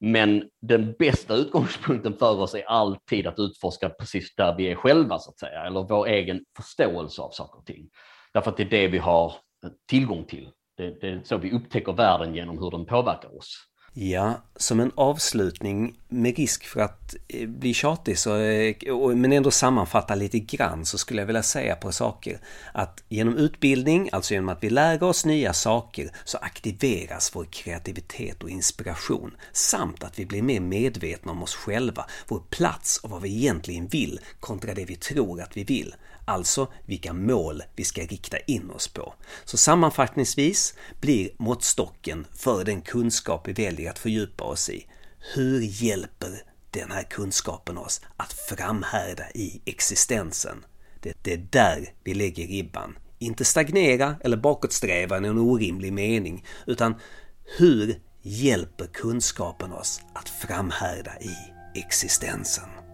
Men 0.00 0.50
den 0.60 0.94
bästa 0.98 1.34
utgångspunkten 1.34 2.16
för 2.16 2.40
oss 2.40 2.54
är 2.54 2.68
alltid 2.68 3.26
att 3.26 3.38
utforska 3.38 3.88
precis 3.88 4.34
där 4.34 4.56
vi 4.56 4.70
är 4.70 4.74
själva, 4.74 5.18
så 5.18 5.30
att 5.30 5.38
säga, 5.38 5.64
eller 5.64 5.82
vår 5.82 6.06
egen 6.06 6.44
förståelse 6.56 7.22
av 7.22 7.30
saker 7.30 7.58
och 7.58 7.66
ting. 7.66 7.88
Därför 8.32 8.50
att 8.50 8.56
det 8.56 8.62
är 8.62 8.70
det 8.70 8.88
vi 8.88 8.98
har 8.98 9.26
eh, 9.64 9.70
tillgång 9.88 10.24
till. 10.24 10.50
Det, 10.76 11.00
det 11.00 11.08
är 11.08 11.20
så 11.24 11.36
vi 11.36 11.52
upptäcker 11.52 11.92
världen 11.92 12.34
genom 12.34 12.58
hur 12.58 12.70
den 12.70 12.86
påverkar 12.86 13.36
oss. 13.38 13.68
Ja, 14.00 14.42
som 14.56 14.80
en 14.80 14.92
avslutning 14.94 15.98
med 16.08 16.36
risk 16.36 16.64
för 16.64 16.80
att 16.80 17.14
eh, 17.28 17.48
bli 17.48 17.74
tjatig 17.74 18.18
så, 18.18 18.36
eh, 18.36 18.76
men 19.14 19.32
ändå 19.32 19.50
sammanfatta 19.50 20.14
lite 20.14 20.38
grann 20.38 20.86
så 20.86 20.98
skulle 20.98 21.20
jag 21.22 21.26
vilja 21.26 21.42
säga 21.42 21.76
på 21.76 21.92
saker 21.92 22.40
att 22.72 23.04
genom 23.08 23.36
utbildning, 23.36 24.08
alltså 24.12 24.34
genom 24.34 24.48
att 24.48 24.64
vi 24.64 24.70
lär 24.70 25.02
oss 25.02 25.24
nya 25.24 25.52
saker, 25.52 26.10
så 26.24 26.38
aktiveras 26.38 27.36
vår 27.36 27.44
kreativitet 27.44 28.42
och 28.42 28.50
inspiration 28.50 29.36
samt 29.52 30.04
att 30.04 30.18
vi 30.18 30.26
blir 30.26 30.42
mer 30.42 30.60
medvetna 30.60 31.32
om 31.32 31.42
oss 31.42 31.54
själva, 31.54 32.04
vår 32.28 32.42
plats 32.50 33.00
och 33.02 33.10
vad 33.10 33.22
vi 33.22 33.36
egentligen 33.36 33.86
vill 33.86 34.20
kontra 34.40 34.74
det 34.74 34.84
vi 34.84 34.96
tror 34.96 35.40
att 35.40 35.56
vi 35.56 35.64
vill. 35.64 35.94
Alltså 36.28 36.72
vilka 36.86 37.12
mål 37.12 37.62
vi 37.76 37.84
ska 37.84 38.02
rikta 38.02 38.38
in 38.38 38.70
oss 38.70 38.88
på. 38.88 39.14
Så 39.44 39.56
sammanfattningsvis 39.56 40.74
blir 41.00 41.30
måttstocken 41.36 42.26
för 42.34 42.64
den 42.64 42.82
kunskap 42.82 43.48
vi 43.48 43.52
väljer 43.52 43.90
att 43.90 43.98
fördjupa 43.98 44.44
oss 44.44 44.70
i. 44.70 44.86
Hur 45.34 45.60
hjälper 45.60 46.42
den 46.70 46.90
här 46.90 47.02
kunskapen 47.02 47.78
oss 47.78 48.00
att 48.16 48.32
framhärda 48.32 49.30
i 49.30 49.62
existensen? 49.64 50.64
Det, 51.00 51.32
är 51.32 51.46
där 51.50 51.92
vi 52.04 52.14
lägger 52.14 52.46
ribban. 52.46 52.98
Inte 53.18 53.44
stagnera 53.44 54.16
eller 54.20 54.36
bakåtsträva 54.36 55.16
i 55.16 55.26
en 55.26 55.38
orimlig 55.38 55.92
mening, 55.92 56.44
utan 56.66 56.94
hur 57.58 58.00
hjälper 58.22 58.86
kunskapen 58.86 59.72
oss 59.72 60.00
att 60.14 60.28
framhärda 60.28 61.12
i 61.20 61.36
existensen? 61.74 62.87